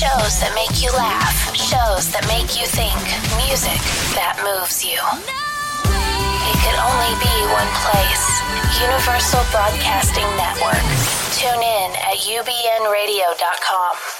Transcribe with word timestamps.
Shows 0.00 0.40
that 0.40 0.56
make 0.56 0.80
you 0.80 0.88
laugh. 0.96 1.52
Shows 1.52 2.08
that 2.16 2.24
make 2.24 2.56
you 2.56 2.64
think. 2.64 2.96
Music 3.36 3.76
that 4.16 4.40
moves 4.40 4.80
you. 4.80 4.96
It 4.96 6.56
could 6.64 6.80
only 6.80 7.12
be 7.20 7.34
one 7.52 7.68
place. 7.84 8.24
Universal 8.80 9.44
Broadcasting 9.52 10.24
Network. 10.40 10.80
Tune 11.36 11.60
in 11.60 11.92
at 12.00 12.16
ubnradio.com. 12.16 14.19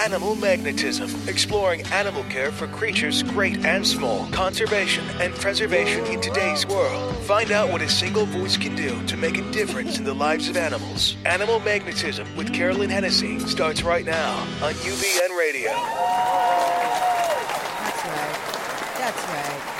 Animal 0.00 0.34
Magnetism, 0.34 1.08
exploring 1.28 1.82
animal 1.92 2.24
care 2.24 2.50
for 2.50 2.66
creatures 2.66 3.22
great 3.22 3.64
and 3.64 3.86
small, 3.86 4.26
conservation 4.32 5.04
and 5.20 5.32
preservation 5.34 6.04
in 6.06 6.20
today's 6.20 6.66
world. 6.66 7.14
Find 7.18 7.52
out 7.52 7.70
what 7.70 7.80
a 7.80 7.88
single 7.88 8.26
voice 8.26 8.56
can 8.56 8.74
do 8.74 9.02
to 9.06 9.16
make 9.16 9.38
a 9.38 9.50
difference 9.52 9.98
in 9.98 10.04
the 10.04 10.12
lives 10.12 10.48
of 10.48 10.56
animals. 10.56 11.16
Animal 11.24 11.60
Magnetism 11.60 12.26
with 12.36 12.52
Carolyn 12.52 12.90
Hennessy 12.90 13.38
starts 13.40 13.82
right 13.82 14.04
now 14.04 14.40
on 14.62 14.74
UBN 14.74 15.38
Radio. 15.38 15.70
That's 17.80 18.04
right. 18.04 18.36
That's 18.98 19.24
right. 19.28 19.74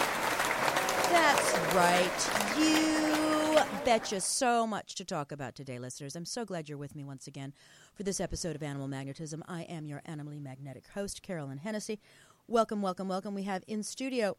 That's 1.10 1.74
right. 1.74 2.58
You 2.58 3.58
betcha 3.84 4.20
so 4.20 4.66
much 4.66 4.94
to 4.94 5.04
talk 5.04 5.32
about 5.32 5.54
today, 5.54 5.78
listeners. 5.78 6.16
I'm 6.16 6.24
so 6.24 6.44
glad 6.44 6.68
you're 6.68 6.78
with 6.78 6.94
me 6.94 7.04
once 7.04 7.26
again 7.26 7.52
for 7.94 8.02
this 8.02 8.20
episode 8.20 8.56
of 8.56 8.62
Animal 8.62 8.88
Magnetism. 8.88 9.44
I 9.46 9.62
am 9.62 9.86
your 9.86 10.02
animally 10.04 10.40
magnetic 10.40 10.84
host, 10.94 11.22
Carolyn 11.22 11.58
Hennessy. 11.58 12.00
Welcome, 12.48 12.82
welcome, 12.82 13.08
welcome. 13.08 13.34
We 13.34 13.44
have 13.44 13.62
in 13.68 13.82
studio 13.84 14.36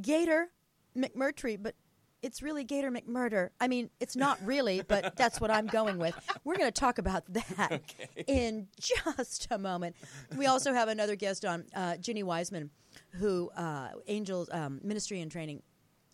Gator 0.00 0.48
McMurtry, 0.96 1.60
but 1.60 1.74
it's 2.22 2.42
really 2.42 2.64
Gator 2.64 2.90
McMurder. 2.90 3.48
I 3.60 3.68
mean, 3.68 3.88
it's 3.98 4.14
not 4.14 4.38
really, 4.44 4.82
but 4.86 5.16
that's 5.16 5.40
what 5.40 5.50
I'm 5.50 5.66
going 5.66 5.98
with. 5.98 6.14
We're 6.44 6.56
going 6.56 6.70
to 6.70 6.80
talk 6.80 6.98
about 6.98 7.24
that 7.32 7.80
in 8.26 8.68
just 8.78 9.48
a 9.50 9.58
moment. 9.58 9.96
We 10.36 10.46
also 10.46 10.74
have 10.74 10.88
another 10.88 11.16
guest 11.16 11.44
on, 11.46 11.64
uh, 11.74 11.96
Ginny 11.96 12.22
Wiseman, 12.22 12.70
who 13.12 13.50
uh, 13.56 13.88
Angels 14.06 14.50
um, 14.52 14.80
Ministry 14.82 15.22
and 15.22 15.30
Training. 15.32 15.62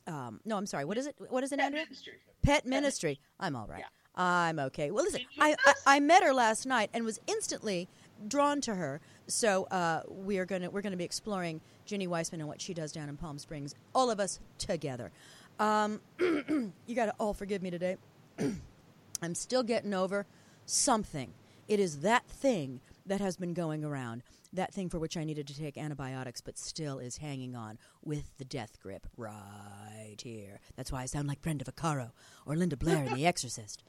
Um, 0.07 0.41
no, 0.45 0.57
I'm 0.57 0.67
sorry. 0.67 0.85
What 0.85 0.99
is 0.99 1.07
it? 1.07 1.17
What 1.29 1.43
is 1.43 1.51
it, 1.51 1.59
Pet 1.59 1.67
Andrea? 1.67 1.85
Ministry. 1.85 2.13
Pet 2.43 2.67
Ministry. 2.67 3.21
I'm 3.41 3.57
all 3.57 3.67
right. 3.67 3.83
I'm 4.17 4.59
okay. 4.59 4.91
Well, 4.91 5.05
listen, 5.05 5.23
I, 5.41 5.57
I, 5.67 5.75
I 5.87 6.01
met 6.01 6.23
her 6.23 6.33
last 6.33 6.67
night 6.67 6.91
and 6.95 7.05
was 7.05 7.21
instantly 7.27 7.89
drawn 8.29 8.61
to 8.63 8.75
her. 8.75 9.01
So 9.27 9.65
uh, 9.65 10.03
we 10.09 10.39
are 10.39 10.45
gonna 10.45 10.71
we're 10.71 10.83
gonna 10.83 10.97
be 10.97 11.05
exploring 11.05 11.61
Ginny 11.85 12.07
Weissman 12.07 12.41
and 12.41 12.49
what 12.49 12.61
she 12.61 12.75
does 12.75 12.93
down 12.93 13.09
in 13.09 13.17
Palm 13.17 13.39
Springs. 13.39 13.75
All 13.95 14.11
of 14.11 14.21
us 14.21 14.41
together. 14.59 15.11
Um, 15.59 16.01
you 16.19 16.95
got 16.95 17.07
to 17.07 17.15
all 17.19 17.35
forgive 17.35 17.63
me 17.63 17.71
today. 17.71 17.97
I'm 19.23 19.35
still 19.35 19.63
getting 19.63 19.95
over 19.95 20.27
something. 20.67 21.33
It 21.69 21.81
is 21.81 22.01
that 22.01 22.27
thing 22.27 22.81
that 23.07 23.21
has 23.21 23.37
been 23.37 23.55
going 23.55 23.85
around. 23.85 24.23
That 24.53 24.73
thing 24.73 24.89
for 24.89 24.99
which 24.99 25.17
I 25.17 25.25
needed 25.25 25.49
to 25.49 25.59
take 25.59 25.77
antibiotics, 25.77 26.41
but 26.41 26.59
still 26.59 26.99
is 26.99 27.17
hanging 27.17 27.57
on 27.57 27.79
with 28.05 28.37
the 28.39 28.45
death 28.45 28.79
grip 28.81 29.07
right 29.17 30.17
here. 30.23 30.61
That's 30.77 30.93
why 30.93 31.03
I 31.03 31.07
sound 31.07 31.27
like 31.27 31.43
Brenda 31.43 31.65
Vaccaro 31.65 32.13
or 32.47 32.55
Linda 32.55 32.77
Blair 32.77 33.05
in 33.05 33.15
The 33.15 33.27
Exorcist. 33.27 33.83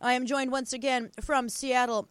I 0.00 0.12
am 0.12 0.26
joined 0.26 0.52
once 0.52 0.72
again 0.72 1.10
from 1.20 1.48
Seattle, 1.48 2.08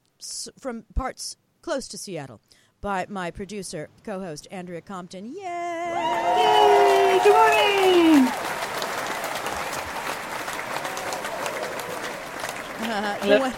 from 0.60 0.84
parts 0.96 1.38
close 1.62 1.88
to 1.90 1.98
Seattle, 1.98 2.42
by 2.82 3.06
my 3.10 3.32
producer, 3.32 3.90
co 4.04 4.20
host, 4.20 4.48
Andrea 4.52 4.82
Compton. 4.82 5.26
Yay! 5.26 5.42
Yay! 5.42 7.20
Good 7.24 7.34
morning. 7.34 8.32
Uh, 12.88 13.40
one- 13.40 13.54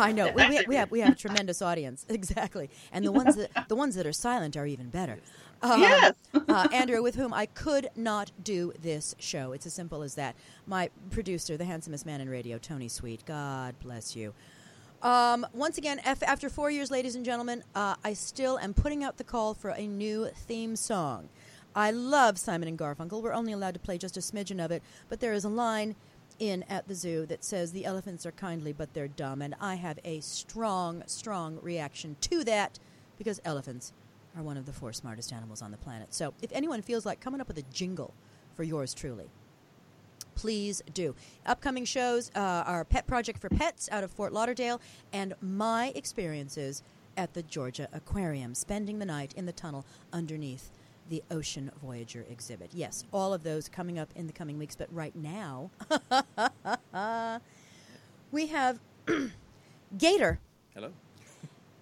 I 0.00 0.12
know 0.12 0.32
we, 0.32 0.48
we, 0.48 0.64
we 0.68 0.74
have 0.76 0.90
we 0.90 1.00
have 1.00 1.12
a 1.12 1.16
tremendous 1.16 1.60
audience 1.60 2.06
exactly, 2.08 2.70
and 2.92 3.04
the 3.04 3.12
ones 3.12 3.36
that 3.36 3.68
the 3.68 3.76
ones 3.76 3.94
that 3.96 4.06
are 4.06 4.12
silent 4.12 4.56
are 4.56 4.66
even 4.66 4.88
better. 4.88 5.18
Um, 5.62 5.80
Yes. 5.80 6.14
uh, 6.48 6.68
Andrea, 6.72 7.02
with 7.02 7.14
whom 7.14 7.32
I 7.32 7.46
could 7.46 7.88
not 7.96 8.30
do 8.42 8.72
this 8.80 9.14
show. 9.18 9.52
It's 9.52 9.66
as 9.66 9.74
simple 9.74 10.02
as 10.02 10.14
that. 10.16 10.34
My 10.66 10.90
producer, 11.10 11.56
the 11.56 11.64
handsomest 11.64 12.04
man 12.04 12.20
in 12.20 12.28
radio, 12.28 12.58
Tony 12.58 12.88
Sweet. 12.88 13.24
God 13.26 13.74
bless 13.80 14.16
you. 14.16 14.34
Um, 15.02 15.46
once 15.52 15.78
again, 15.78 16.00
af- 16.06 16.22
after 16.22 16.48
four 16.48 16.70
years, 16.70 16.90
ladies 16.90 17.16
and 17.16 17.24
gentlemen, 17.24 17.64
uh, 17.74 17.96
I 18.04 18.12
still 18.12 18.58
am 18.58 18.72
putting 18.72 19.02
out 19.02 19.16
the 19.16 19.24
call 19.24 19.54
for 19.54 19.70
a 19.70 19.86
new 19.86 20.28
theme 20.34 20.76
song. 20.76 21.28
I 21.74 21.90
love 21.90 22.38
Simon 22.38 22.68
and 22.68 22.78
Garfunkel. 22.78 23.22
We're 23.22 23.32
only 23.32 23.52
allowed 23.52 23.74
to 23.74 23.80
play 23.80 23.98
just 23.98 24.16
a 24.16 24.20
smidgen 24.20 24.64
of 24.64 24.70
it, 24.70 24.82
but 25.08 25.20
there 25.20 25.32
is 25.32 25.44
a 25.44 25.48
line 25.48 25.96
in 26.38 26.64
at 26.68 26.86
the 26.88 26.94
zoo 26.94 27.26
that 27.26 27.44
says 27.44 27.72
the 27.72 27.84
elephants 27.84 28.26
are 28.26 28.32
kindly 28.32 28.72
but 28.72 28.94
they're 28.94 29.08
dumb, 29.08 29.42
and 29.42 29.54
I 29.60 29.74
have 29.76 29.98
a 30.04 30.20
strong, 30.20 31.02
strong 31.06 31.58
reaction 31.62 32.16
to 32.22 32.44
that 32.44 32.78
because 33.18 33.40
elephants 33.44 33.92
are 34.36 34.42
one 34.42 34.56
of 34.56 34.66
the 34.66 34.72
four 34.72 34.92
smartest 34.92 35.32
animals 35.32 35.62
on 35.62 35.70
the 35.70 35.76
planet. 35.76 36.14
So 36.14 36.34
if 36.42 36.50
anyone 36.52 36.82
feels 36.82 37.04
like 37.06 37.20
coming 37.20 37.40
up 37.40 37.48
with 37.48 37.58
a 37.58 37.62
jingle 37.72 38.14
for 38.54 38.62
yours 38.62 38.94
truly, 38.94 39.28
please 40.34 40.82
do. 40.94 41.14
Upcoming 41.46 41.84
shows 41.84 42.30
uh, 42.34 42.64
are 42.66 42.84
Pet 42.84 43.06
Project 43.06 43.38
for 43.38 43.48
Pets 43.48 43.88
out 43.92 44.04
of 44.04 44.10
Fort 44.10 44.32
Lauderdale 44.32 44.80
and 45.12 45.34
my 45.40 45.92
experiences 45.94 46.82
at 47.16 47.34
the 47.34 47.42
Georgia 47.42 47.88
Aquarium, 47.92 48.54
spending 48.54 48.98
the 48.98 49.04
night 49.04 49.34
in 49.36 49.46
the 49.46 49.52
tunnel 49.52 49.84
underneath 50.12 50.70
the 51.08 51.22
Ocean 51.30 51.70
Voyager 51.82 52.24
exhibit. 52.30 52.70
Yes, 52.72 53.04
all 53.12 53.34
of 53.34 53.42
those 53.42 53.68
coming 53.68 53.98
up 53.98 54.08
in 54.14 54.26
the 54.26 54.32
coming 54.32 54.58
weeks, 54.58 54.74
but 54.74 54.88
right 54.92 55.14
now 55.14 55.70
we 58.32 58.46
have 58.46 58.78
Gator. 59.98 60.38
Hello. 60.74 60.92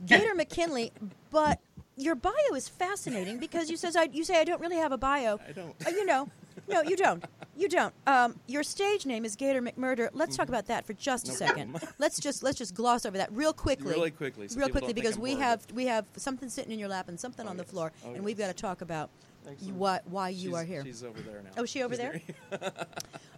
Gator 0.04 0.34
McKinley, 0.34 0.92
but 1.30 1.60
your 2.00 2.14
bio 2.14 2.32
is 2.54 2.68
fascinating 2.68 3.38
because 3.38 3.70
you 3.70 3.76
says 3.76 3.94
I, 3.96 4.04
you 4.04 4.24
say 4.24 4.38
I 4.40 4.44
don't 4.44 4.60
really 4.60 4.76
have 4.76 4.92
a 4.92 4.98
bio. 4.98 5.38
I 5.48 5.52
don't. 5.52 5.74
Uh, 5.86 5.90
you 5.90 6.04
know, 6.06 6.28
no, 6.68 6.82
you 6.82 6.96
don't. 6.96 7.24
You 7.56 7.68
don't. 7.68 7.92
Um, 8.06 8.40
your 8.46 8.62
stage 8.62 9.04
name 9.06 9.24
is 9.24 9.36
Gator 9.36 9.60
McMurder. 9.60 10.08
Let's 10.12 10.36
talk 10.36 10.48
about 10.48 10.66
that 10.66 10.86
for 10.86 10.94
just 10.94 11.28
a 11.28 11.32
second. 11.32 11.78
Let's 11.98 12.18
just 12.18 12.42
let's 12.42 12.56
just 12.56 12.74
gloss 12.74 13.04
over 13.04 13.18
that 13.18 13.30
real 13.32 13.52
quickly. 13.52 13.92
Really 13.92 14.10
quickly, 14.10 14.48
so 14.48 14.58
real 14.58 14.68
quickly, 14.70 14.92
because 14.94 15.18
we 15.18 15.34
have 15.36 15.66
we 15.74 15.84
have 15.86 16.06
something 16.16 16.48
sitting 16.48 16.72
in 16.72 16.78
your 16.78 16.88
lap 16.88 17.08
and 17.08 17.20
something 17.20 17.46
Oh, 17.46 17.50
on 17.50 17.56
the 17.58 17.64
yes. 17.64 17.70
floor, 17.70 17.92
Oh, 18.06 18.14
and 18.14 18.24
we've 18.24 18.38
got 18.38 18.46
to 18.48 18.54
talk 18.54 18.80
about 18.80 19.10
Excellent. 19.48 19.76
why 19.76 20.00
why 20.06 20.28
you 20.30 20.50
She's- 20.50 20.54
are 20.54 20.64
here. 20.64 20.84
She's 20.84 21.04
over 21.04 21.20
there 21.20 21.42
now. 21.42 21.50
Oh, 21.58 21.64
is 21.64 21.70
she 21.70 21.82
over 21.82 21.94
She's 21.94 21.98
there? 21.98 22.20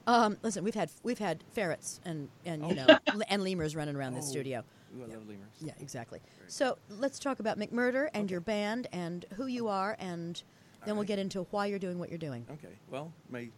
Um, 0.06 0.36
listen, 0.42 0.64
we've 0.64 0.74
had 0.74 0.90
we've 1.04 1.18
had 1.20 1.44
ferrets 1.52 2.00
and 2.04 2.28
and 2.44 2.66
you 2.66 2.76
Oh. 2.88 2.98
know 3.14 3.22
and 3.28 3.42
lemurs 3.44 3.76
running 3.76 3.94
around 3.96 4.14
this 4.14 4.26
Oh. 4.26 4.30
studio. 4.32 4.64
Ooh, 4.97 5.04
I 5.04 5.08
Yeah. 5.08 5.14
love 5.14 5.28
lemurs. 5.28 5.54
Yeah, 5.60 5.72
exactly. 5.80 6.20
So 6.48 6.78
let's 6.88 7.19
talk 7.19 7.41
about 7.41 7.58
McMurder 7.58 8.08
and 8.14 8.30
your 8.30 8.41
band 8.41 8.88
and 8.92 9.25
who 9.34 9.47
you 9.47 9.69
are, 9.69 9.97
and 9.98 10.42
then 10.84 10.97
we'll 10.97 11.06
get 11.06 11.19
into 11.19 11.44
why 11.50 11.66
you're 11.66 11.78
doing 11.78 11.98
what 11.98 12.08
you're 12.10 12.19
doing. 12.19 12.47
Okay. 12.50 12.75
Well, 12.91 13.12
my 13.30 13.48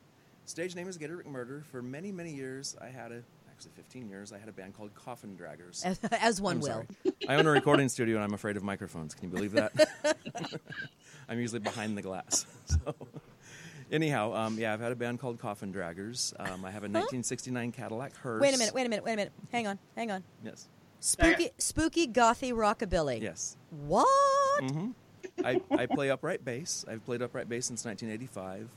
stage 0.45 0.75
name 0.77 0.89
is 0.89 0.97
Gator 0.97 1.19
McMurder. 1.19 1.65
For 1.65 1.83
many, 1.83 2.13
many 2.13 2.33
years, 2.35 2.77
I 2.81 2.89
had 2.89 3.13
a 3.13 3.23
actually 3.51 3.73
15 3.77 4.09
years. 4.09 4.33
I 4.33 4.39
had 4.39 4.49
a 4.49 4.53
band 4.53 4.75
called 4.75 4.93
Coffin 4.95 5.37
Draggers. 5.37 5.85
As, 5.85 6.01
as 6.21 6.41
one 6.41 6.57
I'm 6.57 6.61
will. 6.61 6.87
I 7.29 7.37
own 7.37 7.47
a 7.47 7.51
recording 7.51 7.89
studio, 7.89 8.17
and 8.17 8.25
I'm 8.25 8.35
afraid 8.35 8.57
of 8.57 8.65
microphones. 8.65 9.15
Can 9.15 9.31
you 9.31 9.35
believe 9.35 9.53
that? 9.53 9.73
I'm 11.29 11.39
usually 11.41 11.61
behind 11.61 11.97
the 11.97 12.03
glass. 12.03 12.47
So, 12.67 12.95
anyhow, 13.93 14.33
um, 14.35 14.59
yeah, 14.59 14.73
I've 14.73 14.81
had 14.81 14.91
a 14.91 14.97
band 14.97 15.21
called 15.21 15.39
Coffin 15.39 15.73
Draggers. 15.73 16.33
Um, 16.41 16.65
I 16.65 16.71
have 16.71 16.83
a 16.83 16.89
1969 16.89 17.73
Cadillac 17.73 18.17
hearse. 18.17 18.41
Wait 18.41 18.55
a 18.55 18.59
minute. 18.59 18.75
Wait 18.75 18.87
a 18.87 18.89
minute. 18.89 19.05
Wait 19.05 19.13
a 19.13 19.17
minute. 19.17 19.33
Hang 19.53 19.67
on. 19.67 19.79
Hang 19.95 20.11
on. 20.11 20.25
Yes. 20.43 20.67
Spooky, 21.05 21.51
spooky, 21.59 22.07
gothy 22.09 22.51
rockabilly. 22.53 23.21
Yes. 23.21 23.59
What? 23.71 24.09
hmm 24.63 24.93
I, 25.45 25.61
I 25.71 25.85
play 25.85 26.11
upright 26.11 26.45
bass. 26.45 26.85
I've 26.89 27.05
played 27.05 27.21
upright 27.21 27.47
bass 27.47 27.67
since 27.67 27.85
1985. 27.85 28.69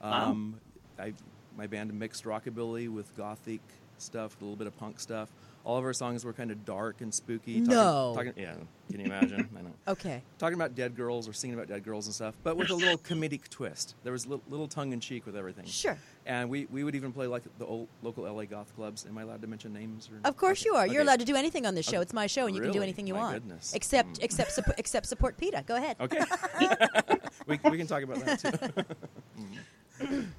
Um, 0.00 0.58
I, 0.98 1.12
my 1.56 1.68
band 1.68 1.92
mixed 1.94 2.24
rockabilly 2.24 2.88
with 2.88 3.14
gothic 3.16 3.60
stuff, 3.98 4.36
a 4.40 4.44
little 4.44 4.56
bit 4.56 4.66
of 4.66 4.76
punk 4.76 4.98
stuff. 4.98 5.30
All 5.64 5.76
of 5.76 5.84
our 5.84 5.92
songs 5.92 6.24
were 6.24 6.32
kind 6.32 6.50
of 6.50 6.64
dark 6.64 7.00
and 7.00 7.12
spooky. 7.14 7.60
Talking, 7.60 7.68
No. 7.74 8.12
Talking, 8.16 8.32
yeah, 8.36 8.54
can 8.90 9.00
you 9.00 9.06
imagine? 9.06 9.48
I 9.56 9.62
know. 9.62 9.72
Okay. 9.86 10.22
Talking 10.38 10.54
about 10.54 10.74
dead 10.74 10.96
girls 10.96 11.28
or 11.28 11.32
singing 11.32 11.54
about 11.54 11.68
dead 11.68 11.84
girls 11.84 12.06
and 12.06 12.14
stuff, 12.14 12.34
but 12.42 12.56
with 12.56 12.70
a 12.70 12.74
little 12.74 12.96
comedic 12.98 13.48
twist. 13.50 13.94
There 14.02 14.12
was 14.12 14.24
a 14.24 14.30
little, 14.30 14.44
little 14.48 14.68
tongue 14.68 14.92
in 14.92 15.00
cheek 15.00 15.26
with 15.26 15.36
everything. 15.36 15.66
Sure. 15.66 15.98
And 16.28 16.50
we, 16.50 16.66
we 16.66 16.84
would 16.84 16.94
even 16.94 17.10
play 17.10 17.26
like 17.26 17.42
the 17.58 17.64
old 17.64 17.88
local 18.02 18.24
LA 18.30 18.44
goth 18.44 18.70
clubs. 18.76 19.06
Am 19.08 19.16
I 19.16 19.22
allowed 19.22 19.40
to 19.40 19.48
mention 19.48 19.72
names? 19.72 20.10
Or? 20.12 20.28
Of 20.28 20.36
course 20.36 20.60
Okay, 20.60 20.68
you 20.68 20.74
are. 20.76 20.86
You're 20.86 20.96
okay. 20.96 21.02
allowed 21.08 21.20
to 21.20 21.24
do 21.24 21.34
anything 21.34 21.64
on 21.64 21.74
this 21.74 21.86
show. 21.86 21.96
Okay. 21.96 22.02
It's 22.02 22.12
my 22.12 22.26
show, 22.26 22.46
and 22.46 22.54
you 22.54 22.60
can 22.60 22.70
do 22.70 22.82
anything 22.82 23.06
you 23.06 23.14
My 23.14 23.20
want. 23.20 23.34
goodness. 23.36 23.72
Except, 23.74 24.20
Mm. 24.20 24.24
except, 24.24 24.50
suppo- 24.50 24.74
except 24.76 25.06
support 25.06 25.38
PETA. 25.38 25.64
Go 25.66 25.76
ahead. 25.76 25.96
Okay. 25.98 26.20
we, 27.46 27.58
we 27.70 27.78
can 27.78 27.86
talk 27.86 28.02
about 28.02 28.22
that 28.24 28.38
too. 28.40 28.84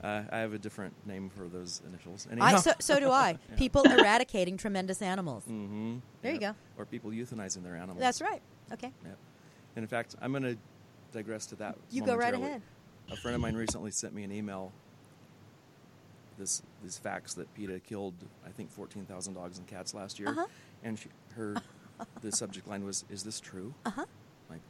Uh, 0.01 0.21
I 0.31 0.37
have 0.37 0.53
a 0.53 0.57
different 0.57 0.93
name 1.05 1.29
for 1.29 1.49
those 1.49 1.81
initials. 1.85 2.25
I, 2.39 2.55
so, 2.59 2.71
so 2.79 2.97
do 2.97 3.11
I. 3.11 3.31
Yeah. 3.49 3.55
People 3.57 3.83
eradicating 3.83 4.55
tremendous 4.55 5.01
animals. 5.01 5.43
hmm 5.43 5.97
There 6.21 6.31
you 6.33 6.39
go. 6.39 6.55
Or 6.77 6.85
people 6.85 7.11
euthanizing 7.11 7.63
their 7.63 7.75
animals. 7.75 7.99
That's 7.99 8.21
right. 8.21 8.41
Okay. 8.71 8.93
Yep. 9.03 9.17
And 9.75 9.83
in 9.83 9.87
fact, 9.89 10.15
I'm 10.21 10.31
going 10.31 10.43
to 10.43 10.57
digress 11.11 11.45
to 11.47 11.55
that. 11.57 11.75
You 11.91 12.03
go 12.05 12.15
right 12.15 12.33
ahead. 12.33 12.61
A 13.11 13.17
friend 13.17 13.35
of 13.35 13.41
mine 13.41 13.55
recently 13.55 13.91
sent 13.91 14.13
me 14.13 14.23
an 14.23 14.31
email. 14.31 14.71
This 16.39 16.63
these 16.81 16.97
facts 16.97 17.33
that 17.35 17.53
PETA 17.53 17.81
killed, 17.81 18.13
I 18.45 18.49
think, 18.49 18.71
14,000 18.71 19.33
dogs 19.33 19.57
and 19.59 19.67
cats 19.67 19.93
last 19.93 20.17
year, 20.19 20.29
Uh-huh. 20.29 20.47
and 20.83 20.97
she, 20.97 21.09
her 21.35 21.55
the 22.21 22.31
subject 22.31 22.65
line 22.67 22.83
was, 22.85 23.03
"Is 23.09 23.23
this 23.23 23.39
true?" 23.41 23.73
Uh 23.85 23.89
huh. 23.91 24.05
Like, 24.49 24.61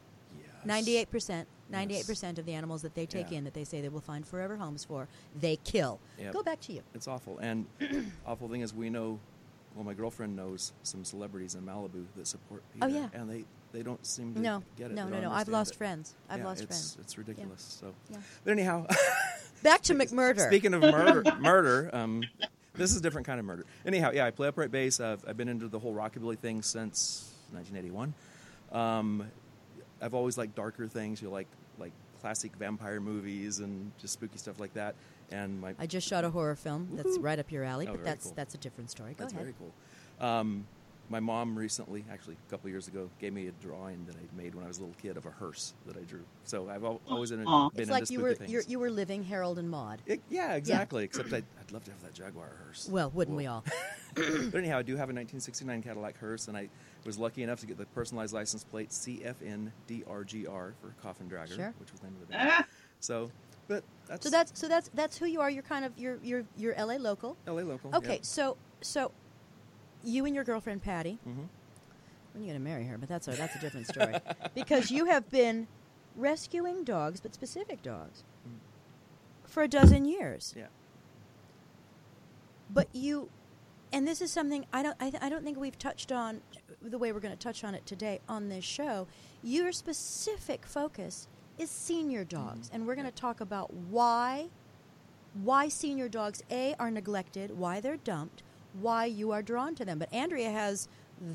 Ninety-eight 0.66 1.12
percent. 1.12 1.48
Ninety-eight 1.70 2.08
percent 2.08 2.40
of 2.40 2.46
the 2.48 2.54
animals 2.56 2.82
that 2.82 2.96
they 2.96 3.06
take 3.06 3.30
Yeah. 3.32 3.38
in 3.38 3.44
that 3.44 3.54
they 3.54 3.64
say 3.64 3.82
they 3.82 3.90
will 3.90 4.02
find 4.02 4.28
forever 4.28 4.58
homes 4.58 4.84
for, 4.84 5.08
they 5.40 5.58
kill. 5.58 6.00
Yep. 6.18 6.34
Go 6.34 6.42
back 6.44 6.60
to 6.62 6.74
you. 6.74 6.82
It's 6.96 7.08
awful. 7.08 7.38
And 7.38 7.68
awful 8.26 8.50
thing 8.50 8.62
is, 8.62 8.74
we 8.74 8.90
know. 8.90 9.20
Well, 9.76 9.86
my 9.86 9.94
girlfriend 9.94 10.36
knows 10.36 10.74
some 10.82 11.06
celebrities 11.06 11.54
in 11.54 11.62
Malibu 11.62 12.04
that 12.18 12.26
support 12.28 12.64
Oh, 12.82 12.88
PETA, 12.88 12.92
yeah. 13.14 13.20
and 13.22 13.30
they 13.30 13.46
they 13.72 13.84
don't 13.84 14.04
seem 14.04 14.34
to 14.34 14.40
No, 14.42 14.64
get 14.76 14.90
it. 14.90 14.96
no, 14.96 15.06
They 15.06 15.22
no, 15.22 15.30
no. 15.30 15.32
I've 15.32 15.48
lost 15.48 15.74
it. 15.74 15.78
friends. 15.78 16.16
I've 16.28 16.40
Yeah, 16.40 16.46
lost 16.48 16.62
it's, 16.64 16.68
friends. 16.68 16.98
It's 17.00 17.18
ridiculous. 17.20 17.62
So, 17.80 17.94
Yeah. 18.10 18.18
but 18.44 18.52
anyhow, 18.52 18.88
Back 19.64 19.82
to 19.84 19.94
McMurder. 19.96 20.48
Speaking 20.48 20.74
of 20.74 20.82
murder, 20.82 21.24
murder, 21.40 21.90
um, 21.94 22.24
this 22.76 22.92
is 22.92 22.98
a 22.98 23.02
different 23.02 23.28
kind 23.28 23.40
of 23.40 23.46
murder. 23.46 23.66
Anyhow, 23.86 24.12
yeah, 24.14 24.26
I 24.26 24.32
play 24.32 24.48
upright 24.48 24.72
bass. 24.72 25.00
I've, 25.00 25.24
I've 25.28 25.38
been 25.38 25.50
into 25.50 25.68
the 25.68 25.80
whole 25.80 25.94
rockabilly 25.94 26.38
thing 26.38 26.62
since 26.62 27.34
1981. 27.52 28.14
Um, 28.72 29.30
I've 30.02 30.14
always 30.14 30.38
liked 30.38 30.56
darker 30.56 30.88
things. 30.88 31.22
You 31.22 31.30
like 31.30 31.48
like 31.78 31.92
classic 32.22 32.52
vampire 32.58 33.00
movies 33.00 33.60
and 33.60 33.92
just 34.00 34.14
spooky 34.14 34.38
stuff 34.38 34.60
like 34.60 34.74
that. 34.76 34.96
And 35.32 35.60
my 35.62 35.74
I 35.80 35.86
just 35.88 36.08
shot 36.08 36.24
a 36.24 36.30
horror 36.30 36.56
film 36.56 36.90
that's 36.94 37.18
right 37.20 37.38
up 37.38 37.52
your 37.52 37.64
alley, 37.64 37.88
Oh, 37.88 37.92
but 37.94 38.04
that's 38.04 38.26
cool. 38.26 38.34
that's 38.36 38.56
a 38.56 38.58
different 38.58 38.90
story. 38.92 39.12
Go 39.12 39.24
that's 39.24 39.34
ahead. 39.34 39.46
very 39.46 39.56
cool. 39.60 40.26
Um, 40.28 40.66
my 41.10 41.20
mom 41.20 41.58
recently, 41.58 42.06
actually 42.12 42.36
a 42.48 42.52
couple 42.52 42.70
years 42.70 42.88
ago, 42.88 43.10
gave 43.20 43.34
me 43.34 43.48
a 43.48 43.52
drawing 43.64 44.06
that 44.06 44.16
I 44.16 44.20
made 44.40 44.54
when 44.54 44.64
I 44.64 44.68
was 44.68 44.78
a 44.78 44.82
little 44.82 44.96
kid 45.02 45.18
of 45.18 45.26
a 45.26 45.32
hearse 45.32 45.74
that 45.88 45.98
I 45.98 46.02
drew. 46.02 46.22
So 46.44 46.70
I've 46.70 46.84
always 46.84 47.32
been, 47.32 47.46
Aw. 47.48 47.70
been 47.70 47.82
It's 47.82 47.90
into 47.90 47.94
like 48.00 48.10
you 48.12 48.20
were 48.22 48.36
things. 48.36 48.52
you're, 48.52 48.62
you 48.68 48.78
were 48.80 48.92
living 48.92 49.24
Harold 49.24 49.58
and 49.58 49.70
Maude. 49.70 50.02
It- 50.06 50.22
yeah, 50.30 50.54
exactly. 50.54 51.04
Except 51.04 51.34
I'd, 51.34 51.44
I'd 51.60 51.72
love 51.72 51.84
to 51.86 51.92
have 51.92 52.02
that 52.04 52.14
Jaguar 52.14 52.48
hearse. 52.64 52.88
Well, 52.92 53.10
wouldn't 53.14 53.36
we 53.38 53.48
all? 53.48 53.64
But 54.16 54.56
anyhow, 54.56 54.80
I 54.80 54.82
do 54.82 54.94
have 54.94 55.10
a 55.10 55.14
1969 55.14 55.84
Cadillac 55.84 56.18
hearse, 56.18 56.48
and 56.48 56.58
I 56.58 56.68
was 57.06 57.20
lucky 57.20 57.44
enough 57.44 57.60
to 57.62 57.68
get 57.68 57.78
the 57.78 57.86
personalized 57.86 58.34
license 58.34 58.64
plate 58.64 58.90
CFNDRGR 58.90 60.74
for 60.82 60.94
Coffin 61.02 61.30
Dragger, 61.30 61.56
Sure. 61.56 61.74
which 61.80 61.92
was 61.92 62.00
the 62.02 62.08
name 62.08 62.16
of 62.22 62.28
the 62.28 62.34
band. 62.34 62.50
Ah, 62.52 62.66
So, 63.00 63.32
but 63.68 63.84
that's 64.08 64.24
So 64.26 64.30
that's 64.32 64.60
so 64.60 64.68
that's 64.68 64.90
that's 64.96 65.18
who 65.18 65.26
you 65.28 65.40
are. 65.42 65.50
You're 65.50 65.64
kind 65.64 65.86
of 65.86 65.94
you're 65.98 66.18
you're 66.24 66.44
you're 66.58 66.74
LA 66.76 66.96
local. 66.96 67.38
LA 67.48 67.62
local. 67.62 67.96
Okay, 67.96 68.20
so 68.24 68.58
so 68.82 69.12
you 70.04 70.26
and 70.26 70.36
your 70.36 70.44
girlfriend 70.44 70.82
Patty. 70.82 71.20
hmm 71.24 71.44
When 72.34 72.36
are 72.36 72.40
you 72.40 72.46
going 72.46 72.54
to 72.54 72.60
marry 72.60 72.86
her? 72.86 72.98
But 72.98 73.10
that's 73.10 73.28
a 73.28 73.32
that's 73.32 73.56
a 73.56 73.60
different 73.60 73.88
story. 73.88 74.16
because 74.56 74.92
you 74.92 75.06
have 75.06 75.30
been 75.30 75.68
rescuing 76.16 76.84
dogs, 76.84 77.20
but 77.20 77.34
specific 77.34 77.82
dogs, 77.82 78.24
for 79.46 79.64
a 79.64 79.68
dozen 79.68 80.06
years. 80.06 80.54
Yeah. 80.58 80.68
But 82.70 82.88
you, 82.94 83.30
and 83.92 84.08
this 84.08 84.22
is 84.22 84.32
something 84.32 84.66
I 84.72 84.84
don't 84.84 84.96
I, 85.00 85.12
I 85.22 85.30
don't 85.30 85.44
think 85.44 85.60
we've 85.60 85.78
touched 85.80 86.12
on 86.12 86.42
the 86.82 86.98
way 86.98 87.12
we're 87.12 87.20
going 87.20 87.36
to 87.36 87.40
touch 87.44 87.64
on 87.64 87.76
it 87.76 87.86
today 87.86 88.20
on 88.30 88.50
this 88.50 88.64
show. 88.64 89.08
Your 89.44 89.72
specific 89.72 90.66
focus 90.66 91.28
is 91.58 91.70
senior 91.70 92.24
dogs, 92.24 92.70
and 92.74 92.86
we're 92.88 92.96
going 92.96 93.08
to 93.08 93.12
talk 93.12 93.42
about 93.42 93.74
why 93.74 94.50
why 95.34 95.68
senior 95.68 96.10
dogs 96.10 96.44
a 96.50 96.76
are 96.80 96.90
neglected, 96.92 97.58
why 97.58 97.80
they're 97.80 97.98
dumped, 97.98 98.44
why 98.74 99.06
you 99.06 99.32
are 99.32 99.42
drawn 99.42 99.76
to 99.76 99.86
them. 99.86 100.00
But 100.00 100.14
Andrea 100.14 100.52
has 100.52 100.88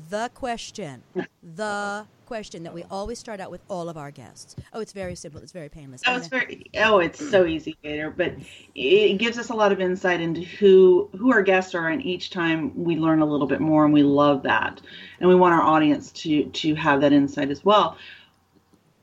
the 0.09 0.29
question, 0.33 1.03
the 1.55 2.05
question 2.25 2.63
that 2.63 2.73
we 2.73 2.83
always 2.89 3.19
start 3.19 3.39
out 3.39 3.51
with 3.51 3.61
all 3.69 3.87
of 3.87 3.97
our 3.97 4.11
guests. 4.11 4.55
Oh, 4.73 4.79
it's 4.79 4.93
very 4.93 5.15
simple. 5.15 5.41
It's 5.41 5.51
very 5.51 5.69
painless. 5.69 6.01
Oh, 6.07 6.15
it's 6.15 6.27
very. 6.27 6.65
Oh, 6.77 6.99
it's 6.99 7.29
so 7.29 7.45
easy, 7.45 7.77
Gator. 7.83 8.09
But 8.09 8.33
it 8.73 9.17
gives 9.17 9.37
us 9.37 9.49
a 9.49 9.53
lot 9.53 9.71
of 9.71 9.79
insight 9.79 10.21
into 10.21 10.41
who 10.41 11.09
who 11.17 11.31
our 11.31 11.43
guests 11.43 11.75
are, 11.75 11.89
and 11.89 12.03
each 12.03 12.29
time 12.29 12.71
we 12.83 12.97
learn 12.97 13.21
a 13.21 13.25
little 13.25 13.47
bit 13.47 13.61
more, 13.61 13.85
and 13.85 13.93
we 13.93 14.03
love 14.03 14.43
that, 14.43 14.81
and 15.19 15.29
we 15.29 15.35
want 15.35 15.53
our 15.53 15.61
audience 15.61 16.11
to 16.13 16.45
to 16.45 16.75
have 16.75 17.01
that 17.01 17.13
insight 17.13 17.51
as 17.51 17.63
well. 17.63 17.97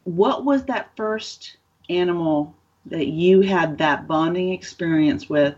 What 0.05 0.45
was 0.45 0.65
that 0.65 0.91
first 0.97 1.57
animal 1.89 2.57
that 2.87 3.07
you 3.07 3.43
had 3.43 3.79
that 3.79 4.09
bonding 4.09 4.53
experience 4.53 5.29
with, 5.29 5.55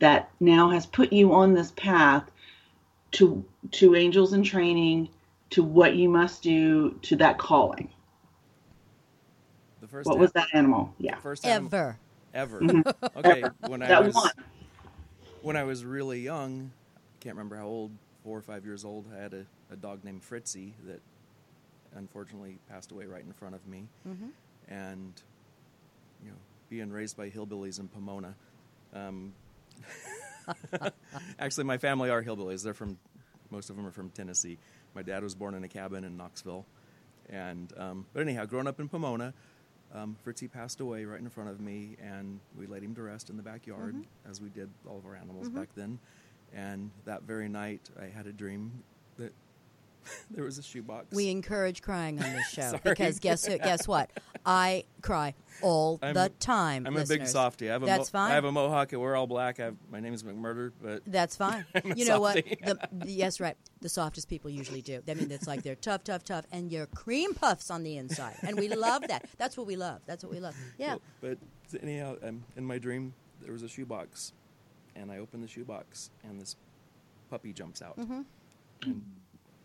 that 0.00 0.30
now 0.40 0.70
has 0.70 0.86
put 0.86 1.12
you 1.12 1.32
on 1.32 1.54
this 1.54 1.72
path 1.72 2.30
to 3.12 3.44
to 3.72 3.94
angels 3.96 4.32
in 4.32 4.42
training, 4.42 5.08
to 5.50 5.62
what 5.62 5.96
you 5.96 6.08
must 6.08 6.42
do, 6.42 6.92
to 7.02 7.16
that 7.16 7.38
calling? 7.38 7.88
The 9.80 9.88
first. 9.88 10.06
What 10.06 10.14
an- 10.16 10.20
was 10.20 10.32
that 10.32 10.48
animal? 10.54 10.94
Yeah. 10.98 11.16
First 11.16 11.46
animal- 11.46 11.68
ever. 11.74 11.98
ever. 12.34 12.60
Mhm. 12.60 12.94
Okay, 13.16 13.44
when 13.66 13.82
I 13.82 13.88
That 13.88 14.04
was 14.04 14.14
one. 14.14 14.30
when 15.42 15.56
I 15.56 15.64
was 15.64 15.84
really 15.84 16.20
young, 16.20 16.70
I 16.96 17.00
can't 17.20 17.34
remember 17.34 17.56
how 17.56 17.66
old, 17.66 17.90
four 18.22 18.36
or 18.38 18.42
five 18.42 18.64
years 18.64 18.84
old, 18.84 19.06
I 19.16 19.20
had 19.20 19.32
a, 19.34 19.44
a 19.72 19.76
dog 19.76 20.04
named 20.04 20.22
Fritzy 20.22 20.72
that 20.86 21.00
unfortunately 21.96 22.58
passed 22.68 22.92
away 22.92 23.06
right 23.06 23.24
in 23.24 23.32
front 23.32 23.54
of 23.54 23.66
me. 23.66 23.88
Mhm. 24.06 24.30
And, 24.68 25.14
you 26.22 26.30
know, 26.30 26.36
being 26.68 26.90
raised 26.92 27.16
by 27.16 27.30
hillbillies 27.30 27.80
in 27.80 27.88
Pomona. 27.88 28.34
Um, 28.94 29.32
actually, 31.38 31.64
my 31.64 31.78
family 31.78 32.10
are 32.10 32.22
hillbillies. 32.22 32.62
They're 32.62 32.74
from, 32.74 32.98
most 33.50 33.70
of 33.70 33.76
them 33.76 33.86
are 33.86 33.90
from 33.92 34.10
Tennessee. 34.10 34.58
My 34.94 35.02
dad 35.02 35.22
was 35.22 35.34
born 35.34 35.54
in 35.54 35.64
a 35.64 35.68
cabin 35.68 36.04
in 36.04 36.16
Knoxville. 36.16 36.64
And, 37.28 37.72
um, 37.76 38.06
but 38.12 38.20
anyhow, 38.22 38.46
growing 38.46 38.66
up 38.66 38.80
in 38.80 38.88
Pomona, 38.88 39.34
um, 39.94 40.16
Fritzy 40.22 40.48
passed 40.48 40.80
away 40.80 41.04
right 41.04 41.20
in 41.20 41.28
front 41.28 41.50
of 41.50 41.60
me, 41.60 41.96
and 42.02 42.40
we 42.58 42.66
laid 42.66 42.82
him 42.82 42.94
to 42.94 43.02
rest 43.02 43.30
in 43.30 43.36
the 43.36 43.42
backyard, 43.42 43.94
as 44.28 44.40
we 44.40 44.48
did 44.50 44.68
all 44.88 44.98
of 44.98 45.06
our 45.06 45.16
animals 45.16 45.48
back 45.54 45.68
then. 45.74 45.98
And 46.54 46.90
that 47.04 47.22
very 47.22 47.48
night, 47.48 47.88
I 48.00 48.06
had 48.06 48.26
a 48.26 48.32
dream 48.32 48.82
that 49.18 49.32
there 50.30 50.44
was 50.44 50.58
a 50.58 50.62
shoebox. 50.62 51.14
We 51.14 51.28
encourage 51.30 51.82
crying 51.82 52.22
on 52.22 52.32
this 52.32 52.48
show 52.50 52.78
because 52.84 53.18
guess 53.18 53.44
who- 53.46 53.58
guess 53.58 53.86
what? 53.86 54.10
I 54.46 54.84
cry 55.02 55.34
all 55.62 55.98
I'm- 56.02 56.14
the 56.14 56.30
time. 56.40 56.86
I'm 56.86 56.94
a 56.96 57.00
big 57.00 57.08
listeners. 57.08 57.32
softy. 57.32 57.68
I 57.68 57.72
have 57.72 57.82
a 57.82 57.86
That's 57.86 58.12
mo- 58.12 58.18
fine. 58.18 58.30
I 58.30 58.34
have 58.34 58.44
a 58.44 58.52
mohawk. 58.52 58.92
and 58.92 59.02
we're 59.02 59.16
all 59.16 59.26
black. 59.26 59.60
I 59.60 59.64
have, 59.64 59.76
my 59.90 60.00
name 60.00 60.14
is 60.14 60.22
McMurder, 60.22 60.72
but 60.82 61.02
That's 61.06 61.36
fine. 61.36 61.64
You 61.96 62.04
know 62.06 62.20
what? 62.20 62.36
softie. 62.36 62.58
The, 62.64 62.78
the- 62.92 63.10
yes, 63.10 63.40
right. 63.40 63.56
The 63.80 63.88
softest 63.88 64.28
people 64.28 64.50
usually 64.50 64.82
do. 64.82 65.02
I 65.08 65.14
mean, 65.14 65.30
it's 65.30 65.46
like 65.46 65.62
they're 65.62 65.74
tough, 65.74 66.04
tough, 66.04 66.24
tough, 66.24 66.46
and 66.52 66.70
you're 66.72 66.86
cream 66.86 67.34
puffs 67.34 67.70
on 67.70 67.82
the 67.82 67.96
inside, 67.96 68.36
and 68.42 68.58
we 68.58 68.68
love 68.68 69.06
that. 69.08 69.28
That's 69.36 69.56
what 69.56 69.66
we 69.66 69.76
love. 69.76 70.00
That's 70.06 70.24
what 70.24 70.32
we 70.32 70.40
love. 70.40 70.56
Yeah. 70.78 70.96
But 71.20 71.38
anyhow, 71.82 72.16
um, 72.22 72.42
in 72.56 72.64
my 72.64 72.78
dream, 72.78 73.14
there 73.42 73.52
was 73.52 73.62
a 73.62 73.68
shoebox, 73.68 74.32
and 74.96 75.12
I 75.12 75.18
opened 75.18 75.44
the 75.44 75.48
shoebox, 75.48 76.10
and 76.24 76.40
this 76.40 76.56
puppy 77.30 77.52
jumps 77.52 77.82
out. 77.82 77.98
Mm-hmm. 77.98 78.22
And, 78.82 79.02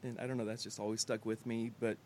and 0.04 0.20
I 0.20 0.28
don't 0.28 0.38
know. 0.38 0.46
That's 0.46 0.64
just 0.64 0.80
always 0.80 1.02
stuck 1.02 1.26
with 1.26 1.46
me. 1.46 1.72
But 1.80 1.98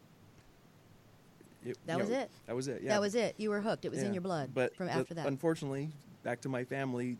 it, 1.66 1.78
That 1.86 1.94
you 1.94 2.00
was 2.00 2.10
know, 2.10 2.20
it. 2.20 2.32
That 2.46 2.56
was 2.56 2.68
it. 2.68 2.82
Yeah. 2.84 2.90
That 2.90 3.02
was 3.02 3.16
it. 3.16 3.36
You 3.38 3.50
were 3.50 3.62
hooked. 3.62 3.86
It 3.86 3.90
was 3.92 4.02
in 4.02 4.14
your 4.14 4.22
blood 4.22 4.52
But 4.54 4.76
from 4.76 4.88
the- 4.88 4.94
after 4.94 5.14
that. 5.16 5.26
unfortunately, 5.28 5.90
back 6.24 6.42
to 6.42 6.50
my 6.50 6.64
family, 6.64 7.18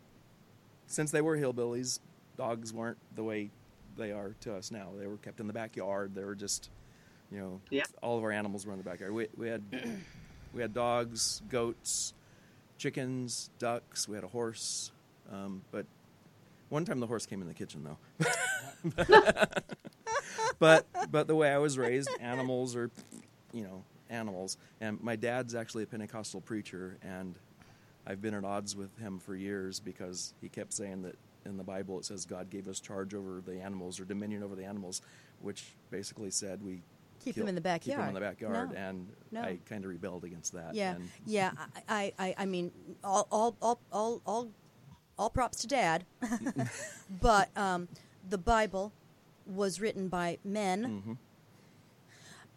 since 0.88 1.12
they 1.12 1.22
were 1.22 1.38
hillbillies, 1.38 2.00
dogs 2.38 2.74
weren't 2.74 2.98
the 3.16 3.24
way 3.24 3.50
they 3.98 4.12
are 4.12 4.36
to 4.42 4.56
us 4.56 4.72
now. 4.72 4.90
They 4.98 5.08
were 5.08 5.18
kept 5.18 5.40
in 5.40 5.48
the 5.48 5.54
backyard. 5.54 6.14
They 6.16 6.24
were 6.24 6.36
just, 6.36 6.70
you 7.32 7.40
know, 7.40 7.62
Yeah. 7.72 7.84
all 8.02 8.18
of 8.18 8.24
our 8.24 8.32
animals 8.32 8.66
were 8.66 8.72
in 8.74 8.78
the 8.78 8.84
backyard. 8.86 9.12
We, 9.12 9.28
we 9.36 9.48
had 9.50 9.64
we 10.54 10.62
had 10.62 10.74
dogs, 10.74 11.42
goats, 11.50 12.14
chickens, 12.78 13.50
ducks. 13.60 14.08
We 14.08 14.16
had 14.16 14.24
a 14.24 14.28
horse, 14.30 14.92
um, 15.34 15.64
but 15.72 15.86
one 16.70 16.86
time 16.86 17.00
the 17.00 17.08
horse 17.08 17.26
came 17.26 17.42
in 17.42 17.48
the 17.48 17.54
kitchen 17.56 17.84
though. 17.84 17.98
but 20.60 20.86
but 21.12 21.28
the 21.28 21.36
way 21.36 21.52
I 21.52 21.58
was 21.58 21.78
raised, 21.78 22.10
animals 22.20 22.76
are, 22.76 22.90
you 23.54 23.64
know, 23.64 23.84
animals. 24.10 24.58
And 24.82 25.02
my 25.02 25.16
dad's 25.16 25.56
actually 25.56 25.84
a 25.84 25.88
Pentecostal 25.88 26.42
preacher, 26.42 26.98
and 27.02 27.36
I've 28.06 28.22
been 28.22 28.34
at 28.34 28.44
odds 28.46 28.76
with 28.76 28.98
him 29.00 29.20
for 29.20 29.36
years 29.36 29.80
because 29.80 30.34
he 30.42 30.50
kept 30.50 30.74
saying 30.74 31.02
that 31.04 31.16
in 31.46 31.58
the 31.58 31.64
Bible 31.64 31.98
it 32.00 32.06
says 32.06 32.26
God 32.26 32.50
gave 32.50 32.68
us 32.68 32.80
charge 32.80 33.14
over 33.14 33.42
the 33.46 33.60
animals 33.62 34.00
or 34.00 34.06
dominion 34.06 34.44
over 34.44 34.56
the 34.56 34.66
animals, 34.66 35.02
which 35.42 35.66
basically 35.92 36.32
said 36.32 36.62
we 36.64 36.82
Keep 37.24 37.36
kill- 37.36 37.44
them 37.44 37.50
in 37.50 37.56
the 37.56 37.62
backyard. 37.62 37.98
Keep 37.98 37.98
them 38.00 38.08
in 38.10 38.14
the 38.14 38.20
backyard, 38.22 38.72
No. 38.72 38.78
and 38.78 39.08
No. 39.32 39.42
I 39.42 39.58
kind 39.68 39.84
of 39.84 39.90
rebelled 39.90 40.24
against 40.24 40.54
that. 40.54 40.74
Yeah, 40.76 40.96
and 40.96 41.10
yeah. 41.26 41.52
I, 41.90 42.14
I, 42.20 42.36
I 42.38 42.46
mean, 42.46 42.72
all, 43.04 43.28
all, 43.32 43.56
all, 43.62 43.80
all, 43.92 44.22
all, 44.26 44.50
all 45.18 45.30
props 45.30 45.62
to 45.62 45.68
Dad. 45.68 46.06
but 47.22 47.50
um, 47.58 47.88
the 48.30 48.38
Bible 48.38 48.94
was 49.48 49.80
written 49.80 50.08
by 50.10 50.38
men, 50.44 51.04
Mhm. 51.06 51.18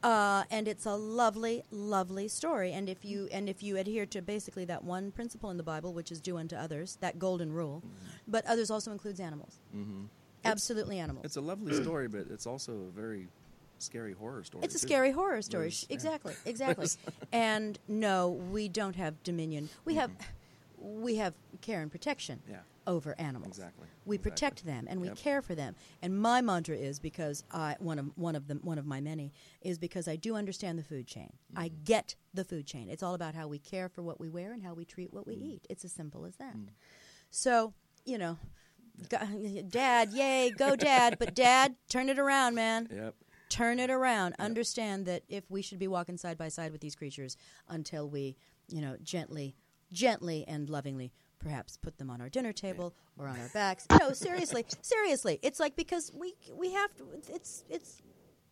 uh, 0.03 0.45
and 0.51 0.67
it's 0.67 0.87
a 0.87 0.95
lovely, 0.95 1.63
lovely 1.71 2.27
story. 2.29 2.73
And 2.73 2.89
if 2.89 3.05
you 3.05 3.29
and 3.31 3.49
if 3.49 3.63
you 3.63 3.77
adhere 3.77 4.07
to 4.07 4.23
basically 4.23 4.65
that 4.67 4.83
one 4.85 5.13
principle 5.13 5.51
in 5.51 5.57
the 5.57 5.63
Bible, 5.63 5.93
which 5.93 6.11
is 6.11 6.21
do 6.21 6.37
unto 6.39 6.57
others, 6.57 6.97
that 7.01 7.19
golden 7.19 7.53
rule, 7.53 7.83
but 8.27 8.45
others 8.47 8.71
also 8.71 8.93
includes 8.93 9.21
animals. 9.21 9.59
Mhm. 9.75 10.09
Absolutely 10.45 10.99
animals. 10.99 11.27
It's 11.27 11.37
a 11.37 11.41
lovely 11.43 11.75
story, 11.83 12.09
but 12.09 12.27
it's 12.31 12.47
also 12.47 12.73
a 12.89 12.91
very 12.91 13.29
scary 13.79 14.13
horror 14.15 14.43
story. 14.43 14.65
It's 14.65 14.75
a 14.75 14.79
too. 14.79 14.87
scary 14.87 15.11
horror 15.11 15.43
story. 15.43 15.69
Yeah. 15.71 15.87
Exactly, 15.95 16.35
exactly. 16.47 16.87
and 17.33 17.79
no, 17.89 18.31
we 18.31 18.69
don't 18.69 18.97
have 18.97 19.23
dominion. 19.23 19.69
We 19.85 19.95
have, 19.97 20.11
we 20.79 21.17
have 21.17 21.35
care 21.61 21.83
and 21.83 21.91
protection. 21.91 22.43
Yeah. 22.49 22.61
Over 22.87 23.15
animals. 23.21 23.49
Exactly. 23.59 23.89
We 24.05 24.17
Exactly. 24.17 24.31
protect 24.31 24.65
them 24.65 24.87
and 24.89 25.01
we 25.01 25.09
Yep. 25.09 25.17
care 25.19 25.43
for 25.43 25.55
them. 25.55 25.77
And 26.03 26.19
my 26.21 26.41
mantra 26.41 26.77
is 26.77 26.99
because 26.99 27.45
I 27.51 27.77
one 27.79 27.99
of 27.99 28.17
one 28.17 28.35
of 28.37 28.47
them 28.49 28.61
one 28.63 28.79
of 28.79 28.87
my 28.87 29.01
many 29.01 29.33
is 29.61 29.79
because 29.79 30.09
I 30.09 30.17
do 30.17 30.35
understand 30.37 30.79
the 30.79 30.83
food 30.85 31.07
chain. 31.07 31.33
I 31.55 31.69
Mm-hmm. 31.69 31.85
get 31.85 32.17
the 32.35 32.45
food 32.45 32.67
chain. 32.67 32.89
It's 32.89 33.03
all 33.03 33.15
about 33.15 33.35
how 33.35 33.49
we 33.49 33.59
care 33.59 33.89
for 33.89 34.03
what 34.03 34.19
we 34.21 34.29
wear 34.29 34.53
and 34.53 34.63
how 34.63 34.75
we 34.75 34.85
treat 34.85 35.13
what 35.13 35.27
we 35.27 35.37
Mm. 35.37 35.43
eat. 35.43 35.67
It's 35.69 35.85
as 35.85 35.93
simple 35.93 36.25
as 36.25 36.37
that. 36.37 36.57
So, 37.31 37.75
you 38.05 38.19
know, 38.19 38.39
go- 39.09 39.19
dad, 39.69 40.11
yay, 40.13 40.51
go 40.51 40.77
dad, 40.77 41.17
but 41.19 41.35
dad, 41.35 41.77
turn 41.89 42.09
it 42.09 42.19
around, 42.19 42.55
man. 42.55 42.89
Yep. 42.91 43.15
Turn 43.49 43.81
it 43.81 43.91
around. 43.91 44.35
Understand 44.39 45.07
that 45.07 45.25
if 45.29 45.51
we 45.51 45.61
should 45.63 45.79
be 45.79 45.89
walking 45.89 46.17
side 46.17 46.39
by 46.39 46.49
side 46.49 46.73
with 46.73 46.81
these 46.81 46.95
creatures 46.95 47.37
until 47.69 48.09
we, 48.09 48.37
you 48.69 48.81
know, 48.81 48.97
gently, 49.03 49.57
gently 49.93 50.45
and 50.47 50.71
lovingly 50.71 51.13
perhaps 51.41 51.77
put 51.77 51.99
them 51.99 52.11
on 52.11 52.21
our 52.21 52.29
dinner 52.29 52.53
table 52.53 52.95
or 53.19 53.27
on 53.27 53.39
our 53.41 53.49
backs. 53.53 53.87
No, 53.99 54.13
seriously, 54.13 54.65
seriously. 54.83 55.39
It's 55.43 55.59
like 55.59 55.75
because 55.77 56.13
we 56.15 56.35
we 56.57 56.73
have 56.73 56.95
to 56.97 57.05
it's 57.33 57.65
it's 57.69 58.01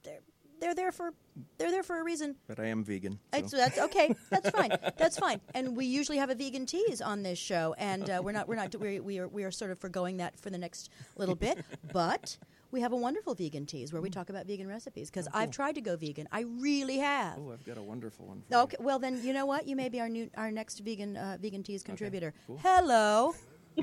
they're 0.03 0.21
they're 0.61 0.75
there 0.75 0.91
for 0.91 1.13
they're 1.59 1.71
there 1.71 1.83
for 1.85 2.01
a 2.01 2.05
reason. 2.05 2.35
But 2.49 2.59
I 2.59 2.67
am 2.67 2.83
vegan. 2.83 3.21
so- 3.33 3.39
It's, 3.39 3.51
that's 3.53 3.79
okay. 3.79 4.15
That's 4.31 4.51
fine. 4.51 4.71
That's 4.97 5.19
fine. 5.19 5.41
And 5.55 5.77
we 5.77 5.87
usually 5.87 6.19
have 6.19 6.31
a 6.31 6.35
vegan 6.35 6.67
tease 6.67 7.01
on 7.01 7.23
this 7.23 7.39
show, 7.39 7.75
and 7.79 8.11
uh, 8.11 8.21
we're 8.25 8.33
not 8.33 8.49
we're 8.49 8.57
not 8.57 8.75
we 8.75 8.99
we 9.01 9.19
are 9.21 9.29
we 9.29 9.45
are 9.45 9.51
sort 9.53 9.71
of 9.71 9.79
foregoing 9.79 10.17
that 10.17 10.39
for 10.41 10.51
the 10.51 10.59
next 10.59 10.91
little 11.17 11.37
bit, 11.37 11.65
but. 11.93 12.39
We 12.71 12.81
have 12.83 12.93
a 12.93 12.97
wonderful 12.97 13.35
vegan 13.35 13.65
teas 13.67 13.93
where 13.93 14.03
we 14.03 14.11
talk 14.11 14.29
about 14.29 14.47
vegan 14.47 14.69
recipes 14.69 15.11
because 15.11 15.27
I've 15.33 15.51
tried 15.51 15.75
to 15.77 15.81
go 15.81 15.97
vegan. 15.97 16.29
I 16.31 16.41
really 16.43 16.99
have. 16.99 17.39
Oh, 17.39 17.53
I've 17.53 17.65
got 17.65 17.79
a 17.79 17.83
wonderful 17.83 18.27
one. 18.27 18.43
For 18.51 18.57
Okay, 18.59 18.77
well 18.81 18.99
then 18.99 19.21
you 19.25 19.33
know 19.33 19.47
what? 19.47 19.67
You 19.67 19.75
may 19.75 19.89
be 19.89 20.01
our 20.01 20.09
new 20.09 20.29
our 20.37 20.51
next 20.51 20.81
vegan 20.81 21.17
uh, 21.17 21.39
vegan 21.41 21.63
teas 21.63 21.83
contributor. 21.83 22.35
cool. 22.47 22.59
Hello. 22.63 23.35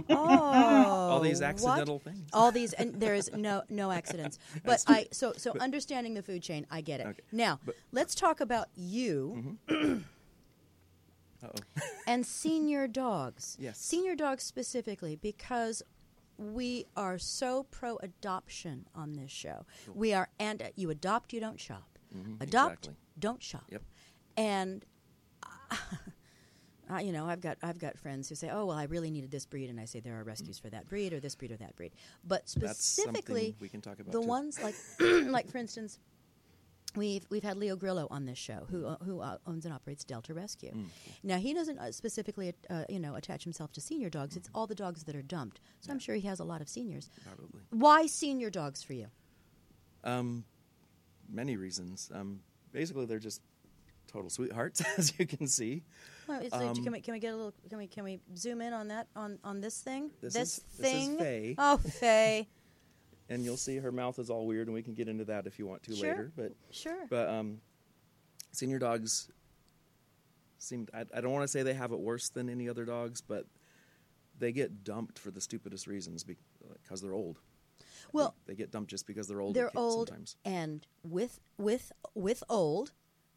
Oh, 0.10 0.13
All 0.15 1.20
these 1.20 1.39
what? 1.42 1.50
accidental 1.50 2.00
things. 2.00 2.30
All 2.34 2.51
these, 2.51 2.74
and 2.74 3.00
there 3.00 3.15
is 3.15 3.32
no 3.34 3.63
no 3.70 3.92
accidents. 4.00 4.38
But 4.63 4.84
I 4.88 5.08
so 5.12 5.34
so 5.38 5.54
understanding 5.60 6.13
the 6.13 6.22
food 6.22 6.44
chain, 6.44 6.68
I 6.70 6.82
get 6.82 7.00
it. 7.00 7.08
Okay, 7.08 7.22
Now 7.32 7.60
but- 7.65 7.75
let's 7.92 8.13
talk 8.13 8.39
about 8.39 8.68
you 8.75 9.58
you. 9.68 10.04
Uh-oh. 11.44 11.82
and 12.08 12.25
senior 12.25 12.88
dogs. 12.88 13.58
Yes. 13.65 13.77
Senior 13.80 14.15
dogs 14.15 14.44
specifically 14.44 15.15
because 15.15 15.82
we 16.38 16.86
are 16.96 17.18
so 17.18 17.63
pro 17.63 17.98
adoption 17.98 18.86
on 18.94 19.13
this 19.13 19.32
show. 19.32 19.65
We 19.94 20.13
are 20.13 20.30
and 20.39 20.62
uh, 20.62 20.65
you 20.75 20.89
adopt, 20.89 21.34
you 21.34 21.39
don't 21.39 21.60
shop. 21.60 21.98
Mhm, 22.15 22.42
Adopt, 22.42 22.72
exactly. 22.86 22.96
don't 23.20 23.44
shop. 23.44 23.65
Yep. 23.70 23.82
And 24.38 24.86
uh, 26.92 26.98
you 27.00 27.12
know, 27.12 27.27
I've 27.27 27.42
got 27.42 27.58
I've 27.63 27.80
got 27.80 27.98
friends 27.98 28.30
who 28.30 28.36
say, 28.36 28.50
"Oh, 28.50 28.65
well, 28.65 28.77
I 28.77 28.84
really 28.84 29.10
needed 29.12 29.32
this 29.32 29.46
breed," 29.46 29.70
and 29.70 29.80
I 29.80 29.86
say 29.86 30.00
there 30.00 30.20
are 30.20 30.24
rescues 30.24 30.60
for 30.60 30.70
that 30.70 30.88
breed 30.88 31.13
or 31.13 31.20
this 31.20 31.36
breed 31.36 31.51
or 31.51 31.58
that 31.58 31.75
breed. 31.75 31.94
But 32.24 32.48
specifically, 32.48 33.56
we 33.60 33.70
can 33.70 33.82
talk 33.82 34.00
about. 34.00 34.12
the 34.12 34.22
too. 34.22 34.27
ones 34.27 34.62
like 34.62 34.75
like 35.00 35.50
for 35.50 35.58
instance 35.58 36.00
we've 36.96 37.25
we've 37.30 37.44
had 37.44 37.58
Leo 37.58 37.75
Grillo 37.75 38.08
on 38.12 38.25
this 38.25 38.38
show 38.38 38.66
who 38.70 38.86
uh, 38.86 38.98
who 39.04 39.20
uh, 39.22 39.38
owns 39.48 39.66
and 39.66 39.74
operates 39.74 40.04
Delta 40.04 40.34
Rescue. 40.34 40.72
Mm, 40.72 40.86
Now 41.24 41.38
he 41.38 41.54
doesn't 41.54 41.78
uh, 41.80 41.92
specifically 41.92 42.54
uh, 42.70 42.84
you 42.90 43.00
know 43.00 43.16
attach 43.16 43.44
himself 43.44 43.72
to 43.74 43.82
senior 43.82 44.10
dogs. 44.10 44.36
It's 44.38 44.50
all 44.56 44.68
the 44.68 44.75
dogs 44.75 45.04
that 45.04 45.16
are 45.16 45.22
dumped. 45.22 45.60
So 45.82 45.92
I'm 45.92 46.00
sure 46.00 46.16
he 46.16 46.28
has 46.28 46.40
a 46.40 46.44
lot 46.44 46.62
of 46.62 46.70
seniors. 46.70 47.10
Probably. 47.25 47.62
Why 47.72 48.06
senior 48.08 48.50
dogs 48.50 48.84
for 48.84 48.94
you? 48.94 49.08
Um, 50.04 50.46
many 51.30 51.58
reasons. 51.58 52.12
Um, 52.14 52.42
basically, 52.72 53.06
they're 53.06 53.20
just 53.20 53.42
total 54.08 54.30
sweethearts, 54.30 54.82
as 54.98 55.14
you 55.20 55.25
can 55.25 55.48
see. 55.48 55.84
Well, 56.28 56.42
like, 56.42 56.54
Um, 56.54 56.75
can 56.84 56.92
we 56.94 57.02
can 57.02 57.14
we 57.14 57.20
get 57.20 57.34
a 57.34 57.36
little 57.36 57.54
can 57.70 57.78
we 57.78 57.88
can 57.88 58.04
we 58.04 58.20
zoom 58.36 58.62
in 58.62 58.74
on 58.74 58.88
that 58.90 59.08
on 59.16 59.40
on 59.44 59.62
this 59.62 59.80
thing? 59.82 60.12
This 60.22 60.36
is- 60.36 60.36
this 60.36 60.64
is 60.78 60.78
thing. 60.78 61.18
Faye. 61.18 61.56
Oh, 61.58 61.78
Faye. 61.78 62.48
And 63.29 63.44
you'll 63.44 63.58
see 63.58 63.77
her 63.77 63.91
mouth 63.91 64.20
is 64.20 64.29
all 64.29 64.46
weird, 64.46 64.67
and 64.67 64.74
we 64.75 64.84
can 64.84 64.94
get 64.94 65.08
into 65.08 65.25
that 65.25 65.48
if 65.48 65.58
you 65.58 65.65
want 65.65 65.82
to 65.84 65.96
Sure. 65.96 66.10
later. 66.10 66.32
But 66.36 66.53
Sure. 66.72 67.05
but 67.10 67.27
um, 67.29 67.60
senior 68.51 68.77
dogs 68.79 69.29
seem. 70.60 70.88
I, 70.94 71.01
I 71.13 71.22
don't 71.22 71.32
want 71.32 71.44
to 71.44 71.48
say 71.48 71.63
they 71.63 71.74
have 71.74 71.91
it 71.91 72.00
worse 72.00 72.29
than 72.29 72.50
any 72.50 72.70
other 72.70 72.86
dogs, 72.86 73.22
but 73.22 73.46
they 74.38 74.51
get 74.51 74.84
dumped 74.84 75.17
for 75.17 75.32
the 75.32 75.41
stupidest 75.41 75.88
reasons 75.88 76.24
because 76.24 77.01
they're 77.01 77.13
old. 77.13 77.39
well, 78.13 78.36
they, 78.46 78.53
they 78.53 78.58
get 78.58 78.70
dumped 78.72 78.89
just 78.91 79.08
because 79.08 79.27
they're 79.27 79.41
old. 79.41 79.55
they're 79.55 79.75
old 79.75 80.10
sometimes. 80.10 80.38
and 80.46 80.86
with 81.03 81.39
with 81.58 81.91
with 82.13 82.44
old 82.50 82.91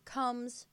comes 0.04 0.66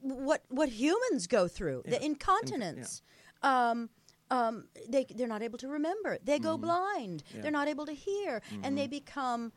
what 0.00 0.44
what 0.48 0.68
humans 0.70 1.26
go 1.26 1.46
through 1.48 1.82
the 1.84 1.92
Yeah. 1.92 2.02
incontinence 2.02 3.02
um 3.42 3.90
um, 4.30 4.64
they 4.88 5.06
they're 5.14 5.26
not 5.28 5.42
able 5.42 5.58
to 5.58 5.68
remember. 5.68 6.18
They 6.24 6.38
go 6.38 6.56
blind. 6.56 7.22
Mm-hmm. 7.24 7.36
Yeah. 7.36 7.42
They're 7.42 7.50
not 7.50 7.68
able 7.68 7.86
to 7.86 7.92
hear, 7.92 8.42
and 8.62 8.76
they 8.78 8.86
become 8.86 9.52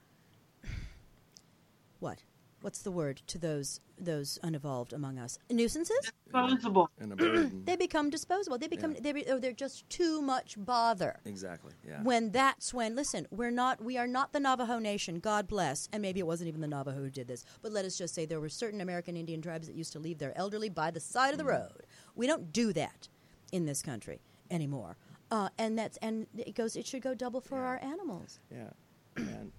what? 2.00 2.24
What's 2.62 2.82
the 2.82 2.92
word 2.92 3.22
to 3.28 3.38
those 3.38 3.82
those 4.00 4.40
unevolved 4.42 4.94
among 4.94 5.20
us? 5.20 5.38
Nuisances. 5.52 6.14
Disposable. 6.26 6.90
And 6.98 7.12
a 7.12 7.16
burden. 7.18 7.64
They 7.66 7.76
become 7.76 8.10
disposable. 8.10 8.58
They 8.58 8.70
become 8.70 8.94
Yeah. 8.94 9.00
they 9.02 9.12
be, 9.12 9.26
oh, 9.28 9.38
they're 9.38 9.52
just 9.52 9.88
too 9.90 10.22
much 10.22 10.56
bother 10.58 11.20
exactly. 11.26 11.74
Yeah. 11.86 12.02
when 12.04 12.32
that's 12.32 12.74
when 12.74 12.96
listen 12.96 13.28
we're 13.32 13.52
not 13.52 13.84
we 13.84 13.98
are 13.98 14.08
not 14.08 14.32
the 14.32 14.40
navajo 14.40 14.80
nation 14.80 15.20
god 15.20 15.46
bless 15.48 15.90
and 15.92 16.02
maybe 16.02 16.22
it 16.22 16.26
wasn't 16.26 16.48
even 16.48 16.62
the 16.62 16.68
navajo 16.68 16.98
who 17.00 17.10
did 17.10 17.28
this 17.28 17.44
but 17.62 17.72
let 17.74 17.84
us 17.86 17.98
just 17.98 18.16
say 18.16 18.26
there 18.26 18.40
were 18.40 18.50
certain 18.50 18.80
american 18.82 19.16
indian 19.18 19.42
tribes 19.42 19.68
that 19.68 19.76
used 19.76 19.92
to 19.94 20.00
leave 20.00 20.18
their 20.18 20.36
elderly 20.38 20.70
by 20.70 20.90
the 20.90 21.00
side 21.00 21.32
of 21.34 21.38
the 21.38 21.44
road 21.46 21.86
we 22.16 22.26
don't 22.26 22.52
do 22.54 22.72
that 22.74 23.10
in 23.52 23.66
this 23.66 23.82
country 23.82 24.22
anymore 24.54 24.96
uh, 25.32 25.50
and 25.58 25.78
that's 25.78 25.98
and 25.98 26.28
it 26.38 26.56
goes 26.56 26.76
it 26.76 26.86
should 26.86 27.02
go 27.02 27.14
double 27.14 27.42
for 27.42 27.58
Yeah. 27.58 27.66
our 27.66 27.78
animals 27.84 28.40
Yeah, 28.52 28.70
and 29.18 29.52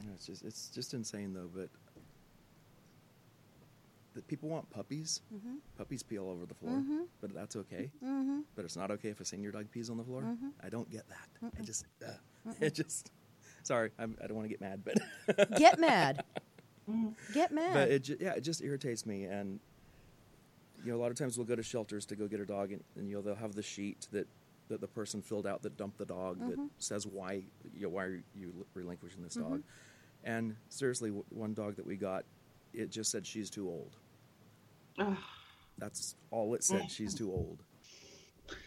you 0.00 0.06
know, 0.06 0.12
it's 0.14 0.26
just 0.26 0.44
it's 0.44 0.68
just 0.68 0.92
insane 0.94 1.32
though. 1.32 1.48
But 1.54 1.70
that 4.14 4.26
people 4.28 4.48
want 4.48 4.68
puppies. 4.70 5.22
Mm-hmm. 5.34 5.56
Puppies 5.76 6.02
pee 6.02 6.18
all 6.18 6.30
over 6.30 6.46
the 6.46 6.54
floor, 6.54 6.82
but 7.20 7.34
that's 7.34 7.56
okay. 7.56 7.90
Mm-hmm. 8.04 8.40
But 8.54 8.64
it's 8.64 8.76
not 8.76 8.90
okay 8.92 9.08
if 9.08 9.20
a 9.20 9.24
senior 9.24 9.50
dog 9.50 9.70
pees 9.70 9.90
on 9.90 9.96
the 9.96 10.04
floor. 10.04 10.22
Mm-hmm. 10.22 10.48
I 10.62 10.68
don't 10.68 10.88
get 10.90 11.04
that. 11.08 11.50
I 11.58 11.62
just, 11.62 11.86
uh, 12.06 12.10
it 12.60 12.74
just. 12.74 13.10
Sorry, 13.64 13.90
I'm, 13.98 14.16
I 14.22 14.26
don't 14.26 14.36
want 14.36 14.44
to 14.44 14.50
get 14.50 14.60
mad, 14.60 14.82
but 14.84 15.56
get 15.56 15.80
mad 15.80 16.22
get 17.32 17.50
mad 17.50 17.72
but 17.72 17.90
it 17.90 18.20
yeah, 18.20 18.34
it 18.34 18.42
just 18.42 18.62
irritates 18.62 19.06
me. 19.06 19.24
And 19.24 19.58
you 20.84 20.92
know, 20.92 20.98
a 20.98 21.00
lot 21.00 21.10
of 21.10 21.16
times 21.16 21.38
we'll 21.38 21.46
go 21.46 21.56
to 21.56 21.62
shelters 21.62 22.04
to 22.06 22.16
go 22.16 22.28
get 22.28 22.40
a 22.40 22.46
dog, 22.46 22.72
and, 22.72 22.82
and 22.96 23.08
you 23.08 23.16
know 23.16 23.22
they'll 23.22 23.34
have 23.34 23.54
the 23.54 23.62
sheet 23.62 24.06
that 24.12 24.26
that 24.68 24.80
the 24.80 24.88
person 24.88 25.20
filled 25.20 25.46
out 25.46 25.62
that 25.62 25.76
dumped 25.76 25.98
the 25.98 26.06
dog 26.06 26.38
that 26.40 26.52
mm-hmm. 26.52 26.66
says 26.78 27.06
why 27.06 27.42
you 27.74 27.82
know, 27.82 27.88
why 27.90 28.04
are 28.04 28.22
you 28.34 28.52
relinquishing 28.74 29.22
this 29.22 29.34
dog. 29.34 29.44
Mm-hmm. 29.44 29.60
And 30.24 30.56
seriously, 30.68 31.10
w- 31.10 31.24
one 31.30 31.52
dog 31.52 31.76
that 31.76 31.86
we 31.86 31.96
got, 31.96 32.24
it 32.72 32.90
just 32.90 33.10
said 33.10 33.26
she's 33.26 33.50
too 33.50 33.68
old. 33.68 33.96
Ugh. 34.98 35.16
That's 35.78 36.14
all 36.30 36.54
it 36.54 36.64
said. 36.64 36.82
Mm. 36.82 36.90
She's 36.90 37.14
too 37.14 37.30
old. 37.30 37.58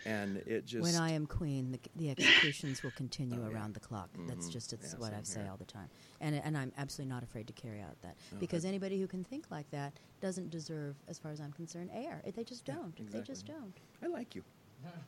And 0.06 0.38
it 0.38 0.66
just 0.66 0.84
when 0.84 0.96
I 0.96 1.12
am 1.12 1.26
queen, 1.28 1.72
the, 1.72 1.80
the 1.96 2.10
executions 2.10 2.82
will 2.84 2.92
continue 2.92 3.42
Oh, 3.44 3.50
yeah. 3.50 3.56
around 3.56 3.74
the 3.74 3.80
clock. 3.80 4.10
That's 4.28 4.48
Mhm. 4.48 4.52
just 4.52 4.74
it's 4.74 4.94
Yeah, 4.94 5.00
what 5.00 5.14
I 5.14 5.22
say 5.24 5.48
all 5.48 5.58
the 5.58 5.66
time, 5.66 5.90
and 6.22 6.36
and 6.36 6.58
I'm 6.58 6.72
absolutely 6.78 7.14
not 7.14 7.24
afraid 7.24 7.48
to 7.48 7.54
carry 7.54 7.82
out 7.82 8.02
that 8.02 8.16
No, 8.32 8.40
because 8.40 8.64
anybody 8.66 9.00
who 9.00 9.08
can 9.08 9.24
think 9.24 9.52
like 9.52 9.70
that 9.72 9.94
doesn't 10.22 10.50
deserve, 10.50 10.96
as 11.08 11.20
far 11.20 11.32
as 11.32 11.40
I'm 11.42 11.52
concerned, 11.52 11.90
air. 11.94 12.22
They 12.34 12.44
just 12.44 12.64
don't. 12.66 12.96
They 13.12 13.22
just 13.22 13.46
don't. 13.46 13.74
I 14.02 14.08
like 14.08 14.34
you. 14.36 14.44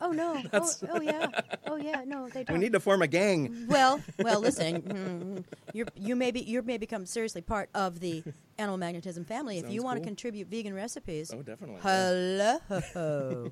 Oh 0.01 0.11
no. 0.11 0.41
oh, 0.53 0.71
oh 0.89 0.99
yeah. 1.01 1.27
Oh 1.65 1.75
yeah. 1.77 2.03
No, 2.05 2.27
they 2.27 2.43
don't. 2.43 2.57
We 2.57 2.63
need 2.63 2.73
to 2.73 2.79
form 2.79 3.01
a 3.01 3.07
gang. 3.07 3.67
well, 3.67 4.01
well, 4.17 4.39
listen. 4.39 4.81
mm, 4.81 5.43
You're, 5.73 5.87
you 5.95 6.15
may 6.15 6.31
be 6.31 6.41
you 6.41 6.61
may 6.63 6.77
become 6.77 7.05
seriously 7.05 7.41
part 7.41 7.69
of 7.73 7.99
the 7.99 8.23
animal 8.57 8.77
magnetism 8.77 9.23
family 9.25 9.57
if 9.59 9.65
you 9.69 9.79
Sounds 9.81 9.83
want 9.83 9.95
to 9.97 10.01
cool. 10.01 10.07
contribute 10.07 10.47
vegan 10.49 10.73
recipes. 10.73 11.31
Oh, 11.33 11.41
definitely. 11.43 11.79
yeah. 11.85 12.57
Hello, 12.67 13.51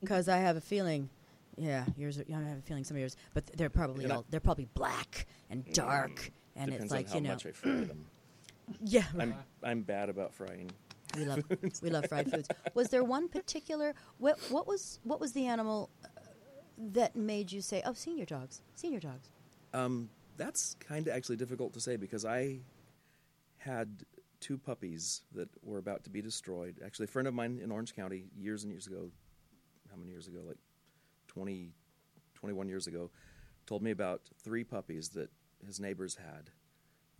because 0.00 0.28
I 0.28 0.38
have 0.38 0.56
a 0.56 0.60
feeling. 0.60 1.08
Yeah, 1.56 1.84
yours. 1.96 2.18
Are, 2.18 2.24
I 2.32 2.48
have 2.48 2.58
a 2.58 2.62
feeling 2.62 2.84
some 2.84 2.96
of 2.96 3.00
yours, 3.00 3.16
but 3.34 3.46
they're 3.56 3.70
probably 3.70 4.04
And 4.04 4.12
I- 4.12 4.16
all 4.16 4.24
they're 4.30 4.40
probably 4.40 4.68
black 4.74 5.26
and 5.50 5.64
dark, 5.72 6.30
and 6.56 6.72
it's 6.72 6.90
like 6.90 7.06
on 7.06 7.10
how 7.10 7.14
you 7.16 7.20
know, 7.22 7.28
much 7.30 7.46
I 7.46 7.52
fry 7.52 7.70
them. 7.72 8.06
yeah. 8.84 9.04
I'm 9.18 9.34
I'm 9.62 9.82
bad 9.82 10.08
about 10.08 10.32
frying. 10.34 10.70
We 11.16 11.24
love 11.24 11.42
we 11.82 11.90
love 11.90 12.06
fried 12.06 12.30
foods. 12.30 12.48
Was 12.74 12.90
there 12.90 13.02
one 13.02 13.28
particular 13.28 13.94
what 14.18 14.38
what 14.50 14.66
was 14.68 15.00
what 15.04 15.20
was 15.20 15.32
the 15.32 15.46
animal 15.46 15.90
uh, 16.04 16.08
that 16.92 17.16
made 17.16 17.50
you 17.50 17.60
say, 17.60 17.82
"Oh, 17.84 17.94
senior 17.94 18.24
dogs, 18.26 18.62
senior 18.74 19.00
dogs"? 19.00 19.30
Um, 19.74 20.10
that's 20.36 20.76
kind 20.80 21.08
of 21.08 21.14
actually 21.14 21.36
difficult 21.36 21.72
to 21.74 21.80
say 21.80 21.96
because 21.96 22.24
I 22.24 22.60
had 23.56 24.04
two 24.40 24.56
puppies 24.58 25.22
that 25.34 25.48
were 25.64 25.78
about 25.78 26.04
to 26.04 26.10
be 26.10 26.22
destroyed. 26.22 26.76
Actually, 26.84 27.04
a 27.04 27.08
friend 27.08 27.26
of 27.26 27.34
mine 27.34 27.58
in 27.62 27.72
Orange 27.72 27.94
County 27.96 28.26
years 28.38 28.62
and 28.62 28.70
years 28.70 28.86
ago, 28.86 29.10
how 29.98 30.00
many 30.00 30.12
years 30.12 30.28
ago? 30.28 30.40
Like 30.46 30.58
20, 31.28 31.72
21 32.34 32.68
years 32.68 32.86
ago, 32.86 33.10
told 33.66 33.82
me 33.82 33.90
about 33.90 34.22
three 34.42 34.64
puppies 34.64 35.10
that 35.10 35.30
his 35.66 35.80
neighbors 35.80 36.16
had 36.16 36.50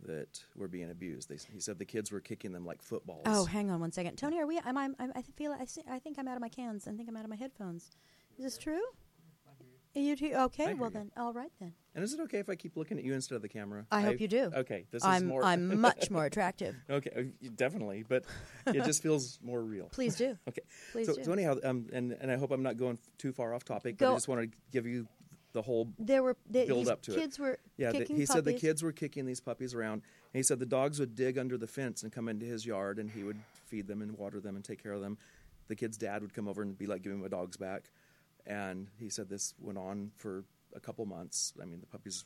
that 0.05 0.41
were 0.55 0.69
being 0.69 0.89
abused. 0.89 1.29
They, 1.29 1.37
he 1.51 1.59
said 1.59 1.77
the 1.77 1.85
kids 1.85 2.11
were 2.11 2.21
kicking 2.21 2.53
them 2.53 2.65
like 2.65 2.81
footballs. 2.81 3.23
Oh, 3.25 3.43
hang 3.43 3.69
on 3.69 3.81
one 3.81 3.91
second, 3.91 4.15
Tony. 4.15 4.39
Are 4.39 4.47
we? 4.47 4.59
Am 4.59 4.77
I? 4.77 4.89
I'm, 4.97 5.11
I 5.13 5.21
feel. 5.35 5.51
I, 5.51 5.65
see, 5.65 5.81
I 5.89 5.99
think 5.99 6.17
I'm 6.17 6.27
out 6.27 6.35
of 6.35 6.41
my 6.41 6.47
cans. 6.47 6.87
I 6.87 6.91
think 6.91 7.09
I'm 7.09 7.17
out 7.17 7.25
of 7.25 7.29
my 7.29 7.35
headphones. 7.35 7.91
Is 8.37 8.45
this 8.45 8.57
true? 8.57 8.81
You 9.95 10.15
do? 10.15 10.33
Okay, 10.33 10.75
well 10.75 10.91
then, 10.91 11.11
all 11.17 11.33
right 11.33 11.51
then. 11.59 11.73
And 11.95 12.03
is 12.03 12.13
it 12.13 12.19
okay 12.21 12.37
if 12.37 12.47
I 12.47 12.55
keep 12.55 12.77
looking 12.77 12.97
at 12.99 13.03
you 13.03 13.13
instead 13.13 13.35
of 13.35 13.41
the 13.41 13.49
camera? 13.49 13.85
I 13.91 14.01
hope 14.01 14.21
you 14.21 14.27
do. 14.27 14.51
Okay, 14.55 14.85
this 14.91 15.01
is 15.01 15.07
I'm 15.07 15.25
more. 15.25 15.43
I'm 15.43 15.81
much 15.81 16.11
more 16.11 16.25
attractive. 16.25 16.75
okay, 16.89 17.11
uh, 17.17 17.49
definitely, 17.55 18.05
but 18.07 18.23
it 18.67 18.85
just 18.85 19.01
feels 19.01 19.39
more 19.41 19.61
real. 19.61 19.85
Please 19.91 20.15
do. 20.15 20.37
Okay. 20.47 20.61
Please 20.91 21.07
so, 21.07 21.15
do. 21.15 21.23
so 21.23 21.31
anyhow, 21.31 21.55
um, 21.63 21.87
and 21.91 22.11
and 22.13 22.31
I 22.31 22.37
hope 22.37 22.51
I'm 22.51 22.63
not 22.63 22.77
going 22.77 22.97
too 23.17 23.31
far 23.31 23.53
off 23.53 23.63
topic, 23.65 23.97
but 23.97 24.05
Go- 24.05 24.11
I 24.11 24.15
just 24.15 24.27
want 24.27 24.41
to 24.41 24.57
give 24.71 24.85
you 24.85 25.07
the 25.53 25.61
whole 25.61 25.89
There 25.97 26.21
were 26.23 26.37
they, 26.49 26.65
build 26.65 26.87
up 26.87 27.01
to 27.03 27.13
kids 27.13 27.37
it. 27.37 27.41
were 27.41 27.59
yeah. 27.77 27.91
the- 27.91 28.05
he 28.05 28.25
said 28.25 28.45
the 28.45 28.53
kids 28.53 28.83
were 28.83 28.91
kicking 28.91 29.25
these 29.25 29.39
puppies 29.39 29.73
around, 29.73 29.93
and 30.33 30.39
he 30.39 30.43
said 30.43 30.59
the 30.59 30.65
dogs 30.65 30.99
would 30.99 31.15
dig 31.15 31.37
under 31.37 31.57
the 31.57 31.67
fence 31.67 32.03
and 32.03 32.11
come 32.11 32.29
into 32.29 32.45
his 32.45 32.65
yard, 32.65 32.99
and 32.99 33.09
he 33.09 33.23
would 33.23 33.37
feed 33.65 33.87
them 33.87 34.01
and 34.01 34.17
water 34.17 34.39
them 34.39 34.55
and 34.55 34.63
take 34.63 34.81
care 34.81 34.93
of 34.93 35.01
them. 35.01 35.17
The 35.67 35.75
kid's 35.75 35.97
dad 35.97 36.21
would 36.21 36.33
come 36.33 36.47
over 36.47 36.61
and 36.61 36.77
be 36.77 36.87
like, 36.87 37.01
"Give 37.03 37.11
him 37.11 37.23
a 37.23 37.29
dog's 37.29 37.57
back," 37.57 37.91
and 38.49 38.87
he 38.99 39.09
said 39.09 39.29
this 39.29 39.53
went 39.61 39.77
on 39.77 40.11
for 40.17 40.43
a 40.75 40.79
couple 40.79 41.05
months. 41.05 41.53
I 41.61 41.65
mean, 41.65 41.79
the 41.79 41.85
puppies, 41.87 42.25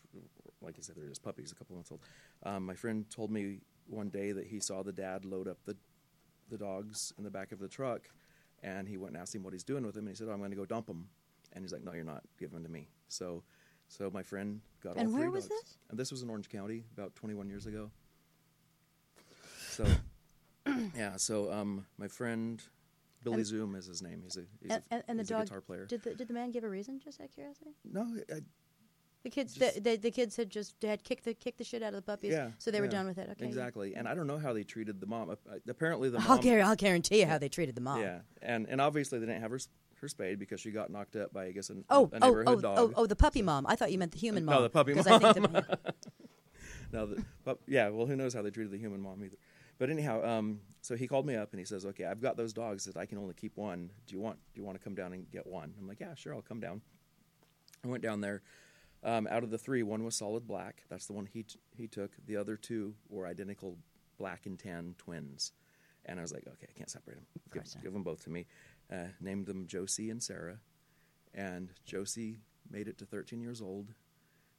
like 0.62 0.76
I 0.80 0.82
said, 0.82 0.96
they're 0.96 1.08
just 1.08 1.22
puppies, 1.24 1.52
a 1.52 1.56
couple 1.56 1.76
months 1.76 1.92
old. 1.92 2.02
Um, 2.44 2.66
my 2.66 2.74
friend 2.74 3.06
told 3.10 3.30
me 3.30 3.60
one 3.88 4.10
day 4.10 4.32
that 4.32 4.48
he 4.48 4.60
saw 4.60 4.82
the 4.82 4.92
dad 4.94 5.26
load 5.26 5.48
up 5.48 5.58
the 5.66 5.76
the 6.50 6.58
dogs 6.58 7.14
in 7.18 7.24
the 7.24 7.30
back 7.32 7.52
of 7.52 7.60
the 7.60 7.68
truck, 7.68 8.02
and 8.64 8.88
he 8.88 8.98
went 8.98 9.14
and 9.14 9.22
asked 9.22 9.36
him 9.36 9.44
what 9.44 9.54
he's 9.54 9.64
doing 9.64 9.86
with 9.86 9.96
them, 9.96 10.06
and 10.08 10.16
he 10.16 10.18
said, 10.18 10.28
"Oh, 10.30 10.34
I'm 10.34 10.40
going 10.40 10.52
to 10.52 10.58
go 10.58 10.66
dump 10.66 10.88
them," 10.88 11.08
and 11.54 11.64
he's 11.64 11.72
like, 11.74 11.84
"No, 11.84 11.94
you're 11.94 12.04
not. 12.04 12.24
Give 12.40 12.52
them 12.52 12.64
to 12.64 12.70
me." 12.70 12.88
So, 13.08 13.44
so 13.88 14.10
my 14.12 14.24
friend 14.24 14.62
got 14.84 14.96
And 14.98 15.08
all 15.08 15.14
where 15.14 15.24
three 15.24 15.32
was 15.32 15.46
dogs. 15.48 15.62
this? 15.62 15.78
And 15.90 16.00
this 16.00 16.12
was 16.12 16.22
in 16.24 16.30
Orange 16.30 16.50
County 16.50 16.84
about 16.98 17.16
21 17.16 17.48
years 17.50 17.66
ago. 17.66 17.92
So, 19.70 19.86
yeah. 20.96 21.16
So, 21.18 21.52
um, 21.52 21.86
my 21.98 22.08
friend 22.08 22.62
Billy 23.24 23.38
And- 23.38 23.46
Zoom 23.46 23.76
is 23.76 23.86
his 23.86 24.02
name. 24.02 24.22
He's 24.24 24.38
a 24.38 24.42
he's 24.62 24.72
and, 24.72 24.82
a, 24.92 24.94
and, 24.94 25.04
and 25.08 25.20
the 25.20 25.24
dog 25.24 25.46
guitar 25.46 25.62
player. 25.62 25.86
Did 25.86 26.04
the 26.04 26.14
did 26.16 26.28
the 26.28 26.34
man 26.34 26.52
give 26.52 26.64
a 26.64 26.70
reason? 26.70 27.00
Just 27.04 27.20
out 27.22 27.26
of 27.28 27.34
curiosity. 27.34 27.72
no, 27.84 28.02
I, 28.32 28.40
The 29.24 29.30
kids, 29.30 29.56
the, 29.56 29.72
the, 29.80 29.96
the 29.96 30.12
kids 30.12 30.36
had 30.36 30.50
just 30.50 30.76
had 30.84 31.04
kicked 31.04 31.24
the 31.24 31.34
kicked 31.34 31.58
the 31.58 31.64
shit 31.64 31.82
out 31.82 31.90
of 31.94 31.96
the 31.96 32.02
puppies. 32.02 32.32
yeah. 32.34 32.50
So 32.58 32.72
they 32.72 32.80
were 32.82 32.88
yeah, 32.88 32.92
done 32.92 33.06
with 33.08 33.18
it. 33.18 33.30
Okay. 33.32 33.46
Exactly. 33.46 33.96
And 33.96 34.06
I 34.08 34.14
don't 34.16 34.28
know 34.28 34.38
how 34.38 34.52
they 34.52 34.64
treated 34.64 35.00
the 35.00 35.08
mom. 35.08 35.30
Uh, 35.30 35.36
Apparently, 35.70 36.10
the 36.10 36.18
I'll, 36.20 36.28
mom. 36.36 36.40
guar- 36.40 36.62
I'll 36.64 36.76
guarantee 36.76 37.20
you 37.22 37.26
how 37.28 37.38
they 37.38 37.48
treated 37.50 37.76
the 37.76 37.82
mom. 37.82 38.02
Yeah, 38.02 38.20
and 38.42 38.68
and 38.68 38.82
obviously 38.82 39.20
they 39.20 39.26
didn't 39.26 39.42
have 39.42 39.52
her 39.52 39.60
her 40.02 40.08
spayed 40.10 40.38
because 40.40 40.60
she 40.60 40.72
got 40.72 40.90
knocked 40.90 41.16
up 41.16 41.32
by 41.32 41.46
I 41.46 41.52
guess 41.54 41.70
an, 41.70 41.86
Oh, 41.90 42.10
a 42.12 42.18
oh, 42.22 42.28
neighborhood 42.28 42.48
oh, 42.58 42.60
dog. 42.60 42.78
oh, 42.78 42.94
oh, 42.98 43.06
the 43.06 43.16
puppy 43.16 43.42
mom. 43.42 43.66
I 43.66 43.78
thought 43.78 43.94
you 43.94 43.98
meant 43.98 44.12
the 44.12 44.18
human 44.20 44.44
mom. 44.44 44.56
No, 44.56 44.62
the 44.64 44.70
puppy 44.70 44.94
'cause 44.94 45.08
I 45.08 45.18
think 45.20 45.34
the, 45.36 45.80
No, 46.94 47.08
the, 47.08 47.26
but 47.44 47.60
yeah, 47.68 47.90
well, 47.90 48.06
who 48.06 48.16
knows 48.16 48.34
how 48.34 48.42
they 48.44 48.52
treated 48.52 48.72
the 48.72 48.78
human 48.78 49.02
mom 49.02 49.24
either. 49.24 49.38
But 49.80 49.90
anyhow, 49.90 50.24
um, 50.24 50.62
so 50.82 50.96
he 50.96 51.08
called 51.08 51.26
me 51.26 51.36
up 51.36 51.52
and 51.52 51.60
he 51.60 51.66
says, 51.66 51.86
"Okay, 51.86 52.06
I've 52.06 52.22
got 52.22 52.38
those 52.38 52.54
dogs 52.54 52.86
that 52.86 52.96
I 52.96 53.06
can 53.08 53.18
only 53.18 53.34
keep 53.34 53.58
one. 53.58 53.90
Do 54.06 54.16
you 54.16 54.22
want 54.22 54.38
do 54.54 54.62
you 54.62 54.66
want 54.66 54.78
to 54.78 54.84
come 54.84 54.94
down 54.94 55.12
and 55.12 55.30
get 55.32 55.48
one?" 55.48 55.74
I'm 55.80 55.88
like, 55.88 56.00
"Yeah, 56.00 56.14
sure, 56.14 56.34
I'll 56.34 56.42
come 56.44 56.60
down." 56.60 56.82
I 57.84 57.88
went 57.88 58.04
down 58.04 58.22
there. 58.22 58.44
Um, 59.04 59.28
out 59.30 59.44
of 59.44 59.50
the 59.50 59.58
three, 59.58 59.84
one 59.84 60.06
was 60.06 60.16
solid 60.16 60.48
black. 60.48 60.84
That's 60.88 61.08
the 61.08 61.14
one 61.14 61.26
he 61.26 61.44
t- 61.44 61.60
he 61.76 61.88
took. 61.88 62.12
The 62.26 62.38
other 62.38 62.56
two 62.56 62.94
were 63.10 63.26
identical 63.28 63.78
black 64.18 64.46
and 64.46 64.58
tan 64.58 64.96
twins. 64.98 65.52
And 66.06 66.20
I 66.20 66.22
was 66.22 66.32
like, 66.32 66.46
"Okay, 66.48 66.68
I 66.70 66.78
can't 66.78 66.90
separate 66.90 67.16
them. 67.16 67.26
Give, 67.52 67.64
give 67.84 67.94
them 67.94 68.04
both 68.04 68.24
to 68.26 68.30
me." 68.30 68.46
Uh, 68.92 69.08
named 69.20 69.48
them 69.48 69.66
Josie 69.66 70.12
and 70.12 70.22
Sarah. 70.22 70.60
And 71.34 71.74
Josie 71.86 72.42
made 72.70 72.88
it 72.88 72.98
to 73.00 73.06
13 73.06 73.42
years 73.42 73.62
old. 73.62 73.94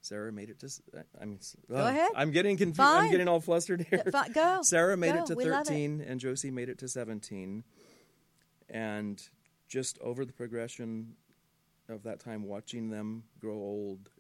Sarah 0.04 0.30
made 0.32 0.50
it 0.50 0.58
to. 0.61 0.66
uh, 0.96 1.00
I'm. 1.20 1.38
Go 1.68 1.76
ugh, 1.76 1.87
ahead. 1.94 2.11
I'm 2.14 2.30
getting 2.30 2.56
confused. 2.56 2.76
Fine. 2.76 3.04
I'm 3.06 3.11
getting 3.11 3.28
all 3.28 3.40
flustered 3.40 3.87
here. 3.88 4.04
go. 4.34 4.61
Sarah 4.62 4.96
made 4.96 5.14
Go. 5.14 5.20
it 5.20 5.26
to 5.26 5.34
We 5.34 5.44
love 5.46 5.62
it. 5.62 5.68
13, 5.68 6.00
and 6.06 6.20
Josie 6.20 6.50
made 6.50 6.68
it 6.68 6.78
to 6.78 6.88
17. 6.88 7.64
And 8.68 9.23
just 9.68 9.99
over 10.00 10.25
the 10.25 10.32
progression 10.32 11.14
of 11.88 12.02
that 12.02 12.20
time, 12.20 12.44
watching 12.44 12.90
them 12.90 13.25
grow 13.40 13.54
old. 13.54 14.11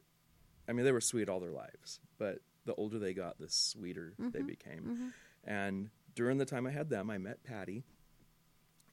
I 0.68 0.72
mean, 0.72 0.84
they 0.86 0.92
were 0.92 1.00
sweet 1.02 1.28
all 1.28 1.40
their 1.40 1.52
lives, 1.52 2.00
but 2.18 2.38
the 2.64 2.74
older 2.74 2.98
they 2.98 3.12
got, 3.12 3.38
the 3.38 3.48
sweeter 3.50 4.14
they 4.18 4.38
Mm-hmm. 4.38 4.46
became. 4.46 5.12
And 5.44 5.90
during 6.14 6.38
the 6.38 6.46
time 6.46 6.66
I 6.66 6.70
had 6.70 6.88
them, 6.88 7.10
I 7.10 7.18
met 7.18 7.44
Patty 7.44 7.84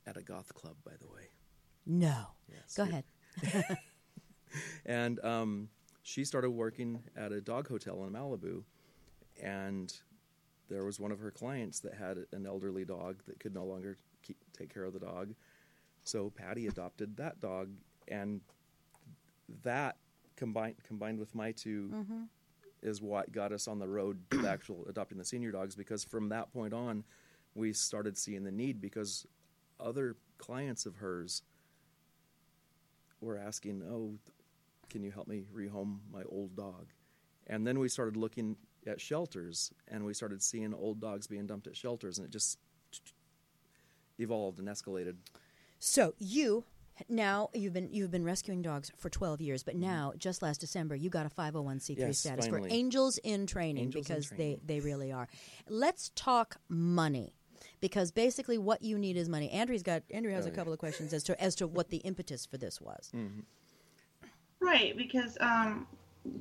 at 0.06 0.18
a 0.18 0.22
goth 0.22 0.54
club, 0.54 0.76
by 0.84 0.92
the 1.00 1.08
way. 1.08 1.30
no. 1.86 2.26
Yes. 2.50 2.76
Go 2.76 2.84
ahead. 2.84 3.06
and 4.86 5.24
um, 5.24 5.70
she 6.04 6.26
started 6.26 6.52
working 6.52 7.04
at 7.16 7.32
a 7.32 7.42
dog 7.42 7.68
hotel 7.68 8.04
in 8.04 8.12
Malibu, 8.12 8.64
and 9.42 9.94
there 10.70 10.84
was 10.84 11.00
one 11.00 11.12
of 11.12 11.20
her 11.20 11.32
clients 11.32 11.80
that 11.82 11.94
had 11.94 12.18
an 12.32 12.46
elderly 12.46 12.86
dog 12.86 13.22
that 13.28 13.40
could 13.40 13.54
no 13.54 13.66
longer 13.66 13.98
keep, 14.24 14.38
take 14.58 14.74
care 14.74 14.84
of 14.84 14.94
the 14.94 15.00
dog, 15.00 15.34
so 16.04 16.32
Patty 16.32 16.68
adopted 16.68 17.18
that 17.18 17.40
dog, 17.40 17.70
and 18.08 18.42
that 19.64 19.98
combined 20.36 20.76
combined 20.84 21.20
with 21.20 21.36
my 21.36 21.52
2 21.52 21.92
mm-hmm. 21.94 22.24
is 22.82 23.02
what 23.02 23.32
got 23.32 23.52
us 23.52 23.68
on 23.68 23.80
the 23.80 23.88
road 23.88 24.20
to 24.32 24.48
actual 24.48 24.86
adopting 24.90 25.18
the 25.18 25.26
senior 25.26 25.52
dogs 25.52 25.76
because 25.76 26.04
from 26.04 26.30
that 26.30 26.52
point 26.52 26.74
on, 26.74 27.04
we 27.54 27.74
started 27.74 28.18
seeing 28.18 28.44
the 28.44 28.52
need 28.52 28.82
because 28.82 29.28
other 29.80 30.16
clients 30.38 30.86
of 30.86 30.96
hers 30.96 31.44
were 33.20 33.38
asking, 33.38 33.84
"Oh, 33.84 34.16
can 34.92 35.04
you 35.04 35.12
help 35.12 35.28
me 35.28 35.46
rehome 35.54 36.00
my 36.12 36.24
old 36.24 36.56
dog?" 36.56 36.88
And 37.48 37.66
then 37.66 37.80
we 37.80 37.90
started 37.90 38.16
looking 38.18 38.58
at 38.86 39.02
shelters, 39.02 39.72
and 39.88 40.06
we 40.06 40.14
started 40.14 40.42
seeing 40.44 40.74
old 40.74 41.00
dogs 41.00 41.28
being 41.28 41.48
dumped 41.48 41.68
at 41.68 41.76
shelters, 41.76 42.18
and 42.18 42.26
it 42.28 42.32
just 42.32 42.60
evolved 44.20 44.60
and 44.60 44.68
escalated. 44.68 45.16
So 45.80 46.14
you 46.20 46.66
now 47.10 47.50
you've 47.54 47.74
been 47.74 47.90
you've 47.92 48.12
been 48.12 48.24
rescuing 48.24 48.62
dogs 48.62 48.92
for 48.98 49.10
12 49.10 49.42
years, 49.42 49.64
but 49.64 49.74
mm-hmm. 49.74 49.84
now 49.84 50.14
just 50.18 50.42
last 50.42 50.60
December 50.60 50.96
you 50.96 51.10
got 51.10 51.26
a 51.26 51.30
501c3 51.30 51.98
Yes, 51.98 52.20
status 52.20 52.46
finally. 52.46 52.70
for 52.70 52.76
Angels 52.76 53.18
in 53.24 53.48
Training 53.48 53.86
Angels 53.86 54.08
in 54.10 54.16
because 54.16 54.28
Training. 54.28 54.60
they 54.66 54.76
they 54.76 54.80
really 54.82 55.12
are. 55.12 55.28
Let's 55.68 56.12
talk 56.16 56.58
money. 56.70 57.34
Because 57.80 58.12
basically, 58.12 58.58
what 58.58 58.82
you 58.82 58.98
need 58.98 59.18
is 59.18 59.30
money. 59.30 59.50
Andrew's 59.52 59.84
got 59.84 60.02
Andrew 60.12 60.32
has 60.34 60.46
Oh, 60.46 60.48
a 60.48 60.52
yeah. 60.52 60.56
couple 60.56 60.74
of 60.74 60.80
questions 60.80 61.14
as 61.14 61.24
to 61.26 61.40
as 61.42 61.56
to 61.56 61.68
what 61.68 61.90
the 61.90 61.98
impetus 61.98 62.46
for 62.46 62.58
this 62.58 62.82
was. 62.82 63.12
Mm-hmm. 63.16 63.42
Right, 64.62 64.96
because 64.96 65.38
um, 65.42 65.88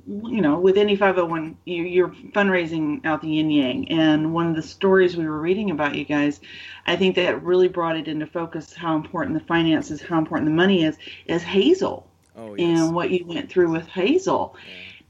you 0.05 0.41
know, 0.41 0.59
with 0.59 0.77
any 0.77 0.95
501, 0.95 1.57
you, 1.65 1.83
you're 1.83 2.09
fundraising 2.09 3.03
out 3.05 3.21
the 3.21 3.29
yin 3.29 3.49
yang. 3.49 3.91
And 3.91 4.33
one 4.33 4.47
of 4.47 4.55
the 4.55 4.61
stories 4.61 5.17
we 5.17 5.27
were 5.27 5.39
reading 5.39 5.71
about 5.71 5.95
you 5.95 6.05
guys, 6.05 6.39
I 6.85 6.95
think 6.95 7.15
that 7.15 7.43
really 7.43 7.67
brought 7.67 7.97
it 7.97 8.07
into 8.07 8.27
focus 8.27 8.73
how 8.73 8.95
important 8.95 9.33
the 9.39 9.45
finances, 9.45 10.01
how 10.01 10.19
important 10.19 10.49
the 10.49 10.55
money 10.55 10.83
is, 10.83 10.97
is 11.25 11.41
Hazel 11.41 12.07
Oh 12.37 12.55
yes, 12.55 12.79
and 12.79 12.95
what 12.95 13.09
you 13.11 13.25
went 13.25 13.49
through 13.49 13.71
with 13.71 13.87
Hazel. 13.87 14.55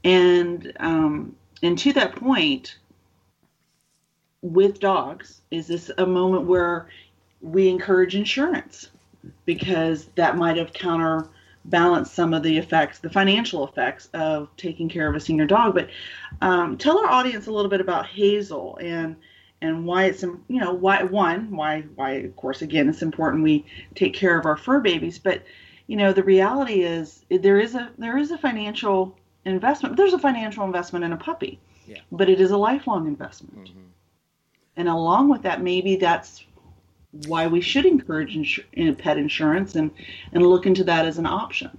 And 0.04 0.72
um, 0.80 1.36
and 1.62 1.78
to 1.78 1.92
that 1.92 2.16
point, 2.16 2.78
with 4.40 4.80
dogs, 4.80 5.42
is 5.50 5.66
this 5.66 5.90
a 5.98 6.06
moment 6.06 6.46
where 6.46 6.88
we 7.40 7.68
encourage 7.68 8.14
insurance 8.14 8.90
because 9.44 10.06
that 10.16 10.36
might 10.36 10.56
have 10.56 10.72
counterbalanced 11.70 12.14
some 12.14 12.34
of 12.34 12.42
the 12.42 12.58
effects, 12.58 12.98
the 12.98 13.10
financial 13.10 13.66
effects 13.66 14.08
of 14.14 14.48
taking 14.56 14.88
care 14.88 15.08
of 15.08 15.14
a 15.14 15.20
senior 15.20 15.46
dog. 15.46 15.74
But 15.74 15.88
um, 16.40 16.76
tell 16.78 16.98
our 16.98 17.10
audience 17.10 17.46
a 17.46 17.52
little 17.52 17.70
bit 17.70 17.80
about 17.80 18.06
Hazel 18.06 18.78
and 18.80 19.16
and 19.60 19.86
why 19.86 20.04
it's 20.06 20.22
you 20.22 20.60
know 20.60 20.72
why 20.72 21.04
one 21.04 21.54
why 21.54 21.82
why 21.94 22.12
of 22.12 22.34
course 22.36 22.62
again 22.62 22.88
it's 22.88 23.02
important 23.02 23.44
we 23.44 23.64
take 23.94 24.12
care 24.14 24.38
of 24.38 24.46
our 24.46 24.56
fur 24.56 24.80
babies, 24.80 25.18
but 25.18 25.42
you 25.86 25.96
know 25.96 26.12
the 26.12 26.22
reality 26.22 26.82
is 26.82 27.24
there 27.30 27.60
is 27.60 27.74
a 27.74 27.90
there 27.98 28.18
is 28.18 28.30
a 28.30 28.38
financial 28.38 29.16
investment. 29.44 29.96
There's 29.96 30.14
a 30.14 30.18
financial 30.18 30.64
investment 30.64 31.04
in 31.04 31.12
a 31.12 31.16
puppy, 31.16 31.60
Yeah. 31.86 31.98
but 32.10 32.28
it 32.28 32.40
is 32.40 32.50
a 32.50 32.56
lifelong 32.56 33.06
investment. 33.06 33.70
And 34.74 34.88
along 34.88 35.28
with 35.28 35.42
that, 35.42 35.60
maybe 35.62 35.96
that's 35.96 36.44
why 37.26 37.46
we 37.46 37.60
should 37.60 37.84
encourage 37.84 38.34
insur- 38.36 38.98
pet 38.98 39.18
insurance 39.18 39.74
and, 39.74 39.90
and 40.32 40.46
look 40.46 40.66
into 40.66 40.84
that 40.84 41.04
as 41.06 41.18
an 41.18 41.26
option. 41.26 41.78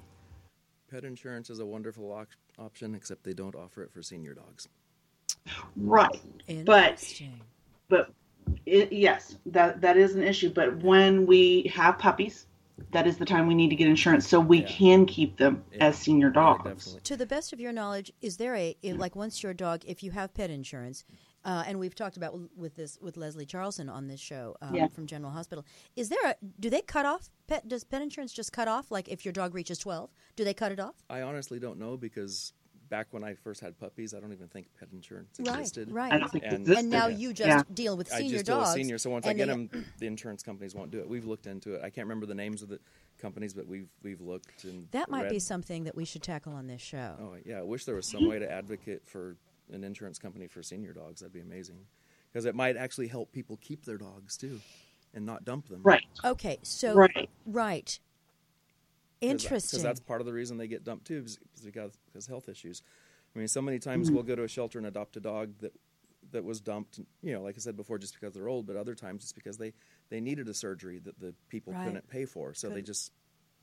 pet 0.90 1.04
insurance 1.04 1.50
is 1.50 1.60
a 1.60 1.66
wonderful 1.66 2.12
op- 2.12 2.28
option, 2.60 2.94
except 2.96 3.24
they 3.24 3.34
don't 3.34 3.56
offer 3.56 3.82
it 3.84 3.92
for 3.92 4.02
senior 4.04 4.34
dogs. 4.34 4.68
Right. 5.76 6.22
But 6.66 7.22
but 7.90 8.12
it, 8.66 8.92
yes, 8.94 9.36
that 9.48 9.82
that 9.82 9.98
is 9.98 10.16
an 10.16 10.24
issue. 10.24 10.50
But 10.52 10.78
when 10.84 11.26
we 11.26 11.64
have 11.74 11.98
puppies, 11.98 12.46
that 12.92 13.08
is 13.08 13.18
the 13.18 13.26
time 13.26 13.48
we 13.48 13.56
need 13.56 13.70
to 13.70 13.76
get 13.76 13.88
insurance 13.88 14.28
so 14.28 14.40
we 14.40 14.60
Yeah. 14.62 14.68
can 14.68 15.06
keep 15.06 15.38
them 15.38 15.64
Yeah. 15.74 15.86
as 15.88 15.98
senior 15.98 16.30
dogs. 16.30 16.64
definitely. 16.86 17.02
To 17.02 17.18
the 17.18 17.26
best 17.26 17.52
of 17.54 17.60
your 17.60 17.72
knowledge, 17.74 18.14
is 18.22 18.38
there 18.38 18.56
a 18.56 18.76
like 18.84 19.16
once 19.16 19.42
your 19.44 19.54
dog, 19.54 19.84
if 19.86 20.04
you 20.04 20.12
have 20.12 20.34
pet 20.34 20.50
insurance, 20.50 21.04
uh, 21.46 21.64
and 21.68 21.80
we've 21.80 21.96
talked 21.96 22.18
about 22.18 22.40
with 22.56 22.76
this 22.76 22.98
with 23.02 23.18
Leslie 23.18 23.46
Charleson 23.46 23.92
on 23.92 24.08
this 24.08 24.20
show 24.20 24.56
um, 24.62 24.76
Yeah. 24.76 24.88
from 24.88 25.06
General 25.08 25.32
Hospital, 25.32 25.66
is 25.96 26.10
there 26.10 26.26
a 26.26 26.36
do 26.60 26.70
they 26.70 26.82
cut 26.82 27.06
off 27.06 27.30
pet? 27.48 27.68
Does 27.68 27.84
pet 27.84 28.02
insurance 28.02 28.34
just 28.34 28.52
cut 28.52 28.68
off 28.68 28.92
like 28.92 29.08
if 29.10 29.26
your 29.26 29.32
dog 29.34 29.54
reaches 29.54 29.78
twelve? 29.78 30.10
Do 30.36 30.44
they 30.44 30.54
cut 30.54 30.72
it 30.72 30.80
off? 30.80 30.96
I 31.10 31.22
honestly 31.22 31.60
don't 31.60 31.80
know 31.80 31.98
because 31.98 32.54
back 32.90 33.08
when 33.12 33.24
I 33.24 33.34
first 33.34 33.60
had 33.62 33.80
puppies, 33.80 34.14
I 34.14 34.20
don't 34.20 34.34
even 34.34 34.48
think 34.48 34.68
pet 34.80 34.90
insurance 34.94 35.40
existed. 35.40 35.92
right. 35.92 36.14
I 36.14 36.20
don't 36.20 36.30
think 36.32 36.44
it 36.44 36.54
And- 36.54 36.68
and 36.68 36.90
now 36.92 37.08
Yeah. 37.08 37.18
you 37.18 37.34
just 37.34 37.48
Yeah. 37.48 37.64
deal 37.74 37.98
with 37.98 38.08
senior 38.08 38.18
I 38.18 38.22
senior 38.22 38.34
just 38.38 38.46
deal 38.46 38.60
with 38.60 38.68
senior, 38.70 38.98
so 39.00 39.10
once 39.10 39.26
I 39.26 39.34
get 39.34 39.48
them, 39.48 39.70
the 39.98 40.06
insurance 40.06 40.44
companies 40.44 40.76
won't 40.76 40.92
do 40.92 41.00
it. 41.00 41.10
We've 41.10 41.26
looked 41.26 41.48
into 41.48 41.74
it. 41.74 41.82
I 41.82 41.90
can't 41.90 42.06
remember 42.06 42.28
the 42.28 42.36
names 42.36 42.62
of 42.62 42.70
the 42.70 42.80
companies, 43.18 43.54
but 43.56 43.68
we've 43.68 43.90
we've 44.04 44.22
looked 44.22 44.64
and 44.66 44.88
That 44.92 45.10
might 45.10 45.30
be 45.30 45.40
something 45.40 45.86
that 45.86 45.96
we 45.96 46.06
should 46.06 46.22
tackle 46.22 46.54
on 46.54 46.68
this 46.68 46.82
show. 46.82 47.16
Oh 47.20 47.36
yeah, 47.44 47.60
I 47.60 47.64
wish 47.64 47.86
there 47.86 47.96
was 47.96 48.06
some 48.08 48.28
way 48.28 48.38
to 48.38 48.52
advocate 48.52 49.08
for 49.08 49.38
an 49.74 49.84
insurance 49.84 50.20
company 50.20 50.48
for 50.48 50.64
senior 50.64 50.94
dogs. 50.94 51.22
That'd 51.22 51.34
be 51.34 51.42
amazing, 51.42 51.80
because 52.32 52.46
it 52.46 52.56
might 52.56 52.78
actually 52.78 53.08
help 53.08 53.32
people 53.32 53.58
keep 53.62 53.86
their 53.86 53.98
dogs 53.98 54.38
too, 54.38 54.62
and 55.14 55.26
not 55.26 55.46
dump 55.46 55.68
them. 55.70 55.82
Right. 55.84 56.04
Okay, 56.24 56.60
so 56.64 56.94
Right. 56.94 57.30
right. 57.46 58.00
Interesting. 59.22 59.78
Because 59.78 59.84
that's 59.84 60.00
part 60.00 60.20
of 60.22 60.28
the 60.28 60.34
reason 60.34 60.58
they 60.58 60.68
get 60.68 60.84
dumped 60.84 61.08
too, 61.08 61.24
is 61.26 61.38
because 61.38 61.72
got 61.72 61.92
because 62.06 62.28
health 62.28 62.50
issues. 62.50 62.82
I 63.36 63.40
mean, 63.40 63.48
so 63.48 63.62
many 63.62 63.80
times 63.80 64.12
we'll 64.12 64.22
mm-hmm. 64.22 64.30
go 64.30 64.36
to 64.36 64.44
a 64.44 64.48
shelter 64.48 64.78
and 64.78 64.88
adopt 64.88 65.18
a 65.18 65.20
dog 65.20 65.54
that 65.60 65.74
that 66.32 66.44
was 66.44 66.60
dumped. 66.62 67.00
You 67.22 67.34
know, 67.34 67.42
like 67.42 67.56
I 67.56 67.60
said 67.60 67.76
before, 67.76 67.98
just 67.98 68.20
because 68.20 68.34
they're 68.34 68.50
old, 68.50 68.68
but 68.68 68.76
other 68.76 68.96
times 68.96 69.24
it's 69.24 69.34
because 69.34 69.58
they 69.58 69.74
they 70.10 70.20
needed 70.20 70.50
a 70.50 70.54
surgery 70.54 71.00
that 71.00 71.20
the 71.20 71.34
people 71.50 71.74
Right. 71.74 71.86
couldn't 71.86 72.08
pay 72.10 72.26
for, 72.26 72.54
so 72.54 72.70
they 72.70 72.82
just 72.82 73.12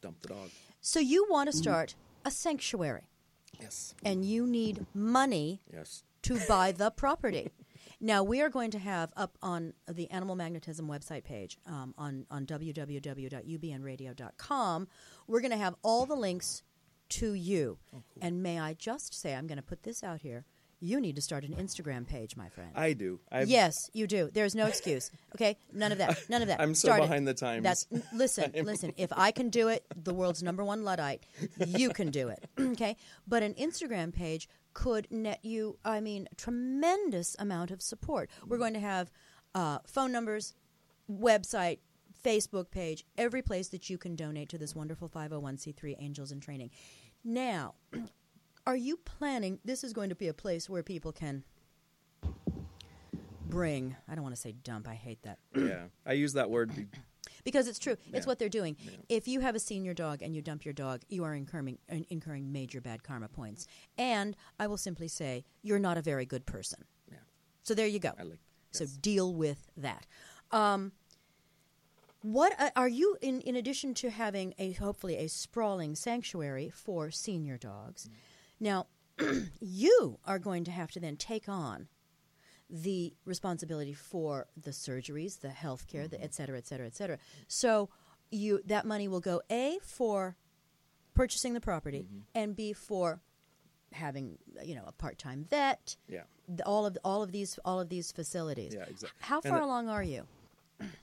dumped 0.01 0.23
the 0.23 0.29
dog. 0.29 0.51
so 0.81 0.99
you 0.99 1.27
want 1.29 1.51
to 1.51 1.55
mm-hmm. 1.55 1.63
start 1.63 1.95
a 2.25 2.31
sanctuary, 2.31 3.09
Yes. 3.59 3.95
and 4.05 4.25
you 4.25 4.47
need 4.47 4.87
money 4.95 5.61
Yes. 5.73 6.05
to 6.23 6.39
buy 6.47 6.73
the 6.73 6.91
property. 6.91 7.51
Now 8.03 8.23
we 8.23 8.41
are 8.41 8.49
going 8.49 8.71
to 8.71 8.79
have 8.79 9.13
up 9.15 9.37
on 9.43 9.75
the 9.87 10.11
Animal 10.11 10.35
Magnetism 10.35 10.89
website 10.89 11.23
page 11.23 11.59
um, 11.67 11.93
on 11.99 12.25
on 12.31 12.47
www.ubnradio.com. 12.47 14.89
We're 15.27 15.41
going 15.41 15.51
to 15.51 15.59
have 15.59 15.75
all 15.83 16.07
the 16.07 16.15
links 16.15 16.63
to 17.11 17.35
you. 17.35 17.79
And 18.23 18.43
may 18.43 18.59
I 18.59 18.73
just 18.75 19.13
say, 19.13 19.35
I'm 19.35 19.47
going 19.47 19.57
to 19.57 19.63
put 19.63 19.83
this 19.83 20.03
out 20.03 20.23
here. 20.23 20.47
You 20.81 20.99
need 21.01 21.17
to 21.17 21.23
start 21.23 21.45
an 21.45 21.55
Instagram 21.55 22.07
page, 22.07 22.37
my 22.37 22.49
friend. 22.49 22.71
I 22.75 22.95
do. 22.95 23.21
I've, 23.31 23.49
yes, 23.49 23.91
you 23.93 24.07
do. 24.07 24.31
There's 24.33 24.55
no 24.55 24.67
excuse. 24.67 25.11
Okay, 25.35 25.59
none 25.73 25.93
of 25.93 25.99
that. 25.99 26.19
None 26.31 26.43
of 26.43 26.49
that. 26.49 26.61
I'm 26.61 26.75
so 26.75 26.89
Start 26.89 27.01
it. 27.01 27.03
behind 27.03 27.29
the 27.29 27.35
times. 27.35 27.63
That's 27.63 27.87
listen, 28.15 28.53
listen. 28.65 28.93
If 28.97 29.13
I 29.15 29.31
can 29.31 29.51
do 29.51 29.69
it, 29.69 29.85
the 29.95 30.15
world's 30.15 30.43
number 30.43 30.65
one 30.65 30.83
luddite, 30.83 31.25
you 31.67 31.91
can 31.91 32.11
do 32.11 32.29
it. 32.29 32.49
okay, 32.61 32.97
but 33.27 33.43
an 33.43 33.55
Instagram 33.55 34.13
page 34.13 34.49
could 34.73 35.07
net 35.11 35.41
you. 35.43 35.79
I 35.85 36.01
mean, 36.01 36.29
tremendous 36.37 37.37
amount 37.39 37.71
of 37.71 37.83
support. 37.83 38.31
We're 38.47 38.59
going 38.59 38.75
to 38.75 38.81
have 38.81 39.11
uh, 39.55 39.79
phone 39.87 40.13
numbers, 40.13 40.55
website, 41.11 41.79
Facebook 42.25 42.71
page, 42.71 43.05
every 43.19 43.43
place 43.43 43.69
that 43.69 43.91
you 43.91 43.99
can 43.99 44.17
donate 44.17 44.49
to 44.51 44.59
this 44.59 44.75
wonderful 44.75 45.09
501c3 45.09 45.97
Angels 46.01 46.33
in 46.33 46.41
Training. 46.41 46.71
Now, 47.25 47.75
are 48.67 48.77
you 48.77 48.97
planning? 48.97 49.59
This 49.65 49.85
is 49.85 49.93
going 49.93 50.09
to 50.11 50.15
be 50.15 50.29
a 50.29 50.35
place 50.35 50.69
where 50.69 50.83
people 50.83 51.13
can 51.13 51.45
bring. 53.47 53.97
I 54.09 54.15
don't 54.15 54.23
want 54.23 54.35
to 54.35 54.41
say 54.41 54.53
dump. 54.53 54.89
I 54.89 54.95
hate 54.95 55.23
that 55.23 55.39
yeah. 55.55 55.85
I 56.07 56.13
use 56.13 56.33
that 56.35 56.51
word. 56.51 56.75
be- 56.75 56.87
because 57.45 57.69
it's 57.69 57.79
true. 57.79 57.97
It's 58.13 58.27
what 58.27 58.39
they're 58.39 58.49
doing. 58.49 58.77
If 59.09 59.29
you 59.29 59.41
have 59.41 59.55
a 59.55 59.59
senior 59.59 59.95
dog 59.95 60.23
and 60.23 60.35
you 60.35 60.43
dump 60.43 60.65
your 60.65 60.75
dog, 60.75 61.03
you 61.09 61.25
are 61.25 61.35
incurring 61.35 61.79
incurring 62.09 62.53
major 62.53 62.81
bad 62.81 63.03
karma 63.03 63.29
points. 63.29 63.67
And 63.99 64.37
I 64.59 64.67
will 64.67 64.79
simply 64.79 65.09
say 65.09 65.45
you're 65.63 65.79
not 65.79 65.99
a 65.99 66.03
very 66.03 66.25
good 66.25 66.47
person. 66.47 66.85
Yeah. 67.11 67.19
So 67.63 67.75
there 67.75 67.87
you 67.87 67.99
go. 67.99 68.13
Like. 68.19 68.39
So 68.73 68.87
deal 69.01 69.35
with 69.35 69.71
that. 69.77 70.07
Um, 70.53 70.93
what 72.23 72.53
uh, 72.59 72.71
are 72.77 72.89
you 72.89 73.17
in? 73.21 73.41
In 73.41 73.57
addition 73.57 73.95
to 73.95 74.11
having 74.11 74.55
a 74.59 74.73
hopefully 74.73 75.17
a 75.17 75.29
sprawling 75.29 75.95
sanctuary 75.95 76.71
for 76.71 77.11
senior 77.11 77.57
dogs, 77.57 78.09
now 78.61 78.87
you 79.61 80.19
are 80.25 80.39
going 80.39 80.65
to 80.65 80.71
have 80.71 80.91
to 80.93 81.01
then 81.01 81.17
take 81.17 81.49
on 81.49 81.89
the 82.69 83.15
responsibility 83.25 83.93
for 83.93 84.47
the 84.57 84.71
surgeries, 84.71 85.41
the 85.41 85.49
health 85.51 85.87
care, 85.89 86.07
the 86.07 86.17
mm-hmm. 86.17 86.25
et 86.25 86.35
cetera, 86.35 86.57
et 86.57 86.67
cetera, 86.67 86.87
et 86.87 86.95
cetera. 86.95 87.19
So 87.49 87.89
you 88.31 88.61
that 88.67 88.85
money 88.87 89.09
will 89.09 89.21
go 89.21 89.43
a 89.51 89.79
for 89.83 90.37
purchasing 91.15 91.53
the 91.55 91.61
property 91.61 92.07
mm-hmm. 92.07 92.21
and 92.35 92.55
b 92.55 92.73
for 92.73 93.21
having 93.93 94.39
you 94.63 94.75
know 94.77 94.85
a 94.87 94.93
part-time 94.93 95.45
vet 95.51 95.97
Yeah. 96.09 96.21
all 96.65 96.87
of 96.87 96.97
all 97.05 97.23
of 97.25 97.33
these 97.33 97.59
all 97.65 97.81
of 97.81 97.89
these 97.89 98.13
facilities. 98.13 98.75
Yeah, 98.75 98.85
exact- 98.85 99.15
How 99.19 99.41
far 99.41 99.61
along 99.61 99.89
are 99.89 100.03
you? 100.03 100.27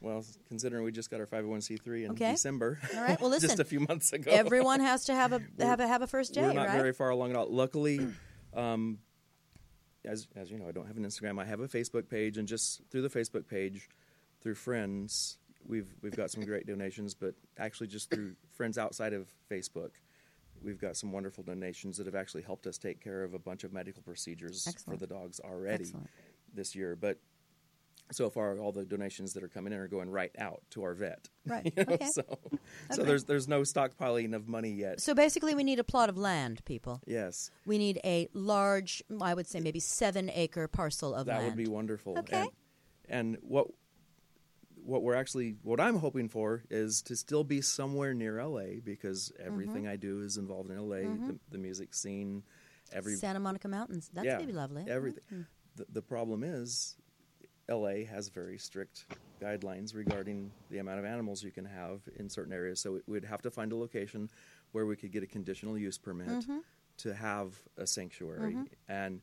Well, 0.02 0.24
considering 0.48 0.84
we 0.84 0.92
just 0.92 1.10
got 1.10 1.20
our 1.20 1.26
501c3 1.26 2.06
in 2.06 2.12
Okay. 2.12 2.32
December, 2.32 2.80
All 2.96 3.02
right. 3.02 3.20
Well, 3.20 3.30
listen. 3.32 3.48
just 3.50 3.60
a 3.60 3.66
few 3.66 3.80
months 3.82 4.14
ago, 4.14 4.32
Everyone 4.32 4.80
has 4.80 5.06
to 5.06 5.14
have 5.14 5.34
a 5.34 5.42
have 5.60 5.80
a 5.80 5.88
have 5.88 6.02
a 6.02 6.08
first 6.08 6.34
day, 6.34 6.42
we're 6.42 6.54
not 6.54 6.68
right? 6.68 6.78
very 6.78 6.94
far 6.94 7.10
along 7.10 7.32
at 7.32 7.36
all. 7.36 7.48
Luckily, 7.52 8.08
um, 8.56 9.00
as 10.06 10.28
as 10.36 10.50
you 10.52 10.58
know, 10.58 10.68
I 10.68 10.72
don't 10.72 10.88
have 10.88 10.98
an 10.98 11.06
Instagram. 11.06 11.40
I 11.42 11.46
have 11.46 11.60
a 11.60 11.68
Facebook 11.68 12.10
page, 12.10 12.38
and 12.38 12.48
just 12.48 12.82
through 12.90 13.02
the 13.02 13.10
Facebook 13.10 13.48
page, 13.48 13.90
through 14.42 14.56
friends, 14.56 15.38
we've 15.66 15.94
we've 16.02 16.16
got 16.16 16.32
some 16.32 16.44
great 16.46 16.66
donations. 16.66 17.14
But 17.14 17.36
actually, 17.58 17.88
just 17.88 18.10
through 18.10 18.36
friends 18.54 18.78
outside 18.78 19.14
of 19.14 19.28
Facebook, 19.52 19.92
we've 20.62 20.80
got 20.80 20.96
some 20.96 21.12
wonderful 21.12 21.44
donations 21.44 21.98
that 21.98 22.06
have 22.06 22.16
actually 22.16 22.44
helped 22.44 22.68
us 22.68 22.78
take 22.78 23.02
care 23.04 23.24
of 23.24 23.34
a 23.34 23.40
bunch 23.40 23.64
of 23.64 23.74
medical 23.74 24.02
procedures 24.02 24.66
Excellent. 24.68 25.00
for 25.00 25.06
the 25.06 25.14
dogs 25.14 25.40
already 25.44 25.84
Excellent. 25.86 26.10
this 26.54 26.76
year. 26.76 26.96
But 26.96 27.20
so 28.12 28.30
far, 28.30 28.58
all 28.60 28.72
the 28.72 28.86
donations 28.86 29.34
that 29.34 29.44
are 29.44 29.48
coming 29.50 29.74
in 29.74 29.80
are 29.80 29.88
going 29.88 30.10
right 30.10 30.32
out 30.40 30.62
to 30.72 30.84
our 30.84 30.94
vet. 30.94 31.28
Right. 31.46 31.66
You 31.78 31.84
know, 31.86 31.94
Okay. 31.94 32.08
So, 32.12 32.22
Okay. 32.46 32.58
so 32.92 33.04
there's 33.04 33.26
there's 33.26 33.48
no 33.48 33.62
stockpiling 33.62 34.34
of 34.36 34.48
money 34.48 34.72
yet. 34.72 35.02
So 35.02 35.14
basically, 35.14 35.56
we 35.56 35.64
need 35.64 35.80
a 35.80 35.84
plot 35.84 36.10
of 36.10 36.18
land, 36.18 36.64
people. 36.66 37.02
yes. 37.06 37.52
We 37.66 37.78
need 37.78 38.00
a 38.04 38.28
large, 38.34 39.04
I 39.22 39.34
would 39.34 39.48
say, 39.48 39.60
maybe 39.60 39.80
seven 39.80 40.30
acre 40.34 40.68
parcel 40.68 41.14
of 41.14 41.26
That 41.28 41.36
land. 41.40 41.46
would 41.48 41.58
be 41.58 41.68
wonderful. 41.68 42.18
Okay. 42.20 42.42
And, 42.42 42.50
and 43.10 43.38
what 43.42 43.68
what 44.84 45.04
we're 45.04 45.16
actually 45.16 45.56
what 45.64 45.82
I'm 45.82 45.98
hoping 45.98 46.30
for 46.30 46.64
is 46.70 47.02
to 47.04 47.16
still 47.18 47.44
be 47.44 47.62
somewhere 47.62 48.14
near 48.14 48.42
LA 48.44 48.80
because 48.84 49.32
everything 49.44 49.84
Mm-hmm. 49.84 49.92
I 49.92 49.96
do 49.98 50.22
is 50.22 50.38
involved 50.38 50.70
in 50.72 50.78
LA, 50.78 51.00
the, 51.28 51.38
the 51.52 51.58
music 51.58 51.94
scene, 51.94 52.44
every 52.94 53.16
Santa 53.16 53.40
Monica 53.40 53.68
Mountains. 53.68 54.10
That's 54.14 54.26
yeah, 54.26 54.36
gonna 54.36 54.48
be 54.48 54.54
lovely. 54.54 54.86
Everything. 54.88 55.24
Mm-hmm. 55.32 55.42
The, 55.76 55.86
the 55.92 56.02
problem 56.02 56.44
is, 56.44 56.96
LA 57.70 58.06
has 58.10 58.30
very 58.30 58.58
strict 58.58 59.06
guidelines 59.42 59.94
regarding 59.96 60.52
the 60.72 60.78
amount 60.80 61.00
of 61.00 61.06
animals 61.06 61.44
you 61.44 61.52
can 61.52 61.66
have 61.66 62.02
in 62.18 62.30
certain 62.30 62.54
areas. 62.54 62.80
So 62.80 63.02
we'd 63.08 63.26
have 63.26 63.42
to 63.44 63.52
find 63.52 63.72
a 63.72 63.76
location 63.76 64.30
where 64.72 64.86
we 64.86 64.96
could 64.96 65.12
get 65.12 65.24
a 65.24 65.28
conditional 65.28 65.78
use 65.78 65.98
permit 65.98 66.28
Mm-hmm. 66.28 66.58
to 67.00 67.14
have 67.14 67.54
a 67.78 67.86
sanctuary. 67.86 68.56
And 68.88 69.22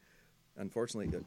unfortunately, 0.57 1.18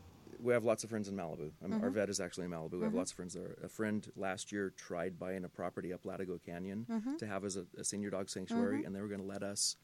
we 0.42 0.54
have 0.54 0.64
lots 0.64 0.84
of 0.84 0.90
friends 0.90 1.08
in 1.08 1.16
Malibu. 1.16 1.52
Um, 1.64 1.72
Mm-hmm. 1.72 1.84
Our 1.84 1.90
vet 1.90 2.10
is 2.10 2.20
actually 2.20 2.46
in 2.46 2.52
Malibu. 2.52 2.74
We 2.74 2.84
have 2.84 2.94
lots 2.94 3.12
of 3.12 3.16
friends 3.18 3.34
there. 3.34 3.58
A 3.64 3.68
friend 3.70 4.08
last 4.16 4.52
year 4.52 4.72
tried 4.78 5.18
buying 5.20 5.44
a 5.44 5.50
property 5.50 5.92
up 5.94 6.04
Latigo 6.04 6.40
Canyon 6.44 6.86
Mm-hmm. 6.90 7.16
to 7.18 7.26
have 7.28 7.44
as 7.46 7.58
a, 7.58 7.66
a 7.78 7.84
senior 7.84 8.10
dog 8.12 8.30
sanctuary, 8.30 8.84
and 8.86 8.96
they 8.96 9.02
were 9.02 9.08
going 9.08 9.22
to 9.22 9.26
let 9.28 9.44
us 9.44 9.76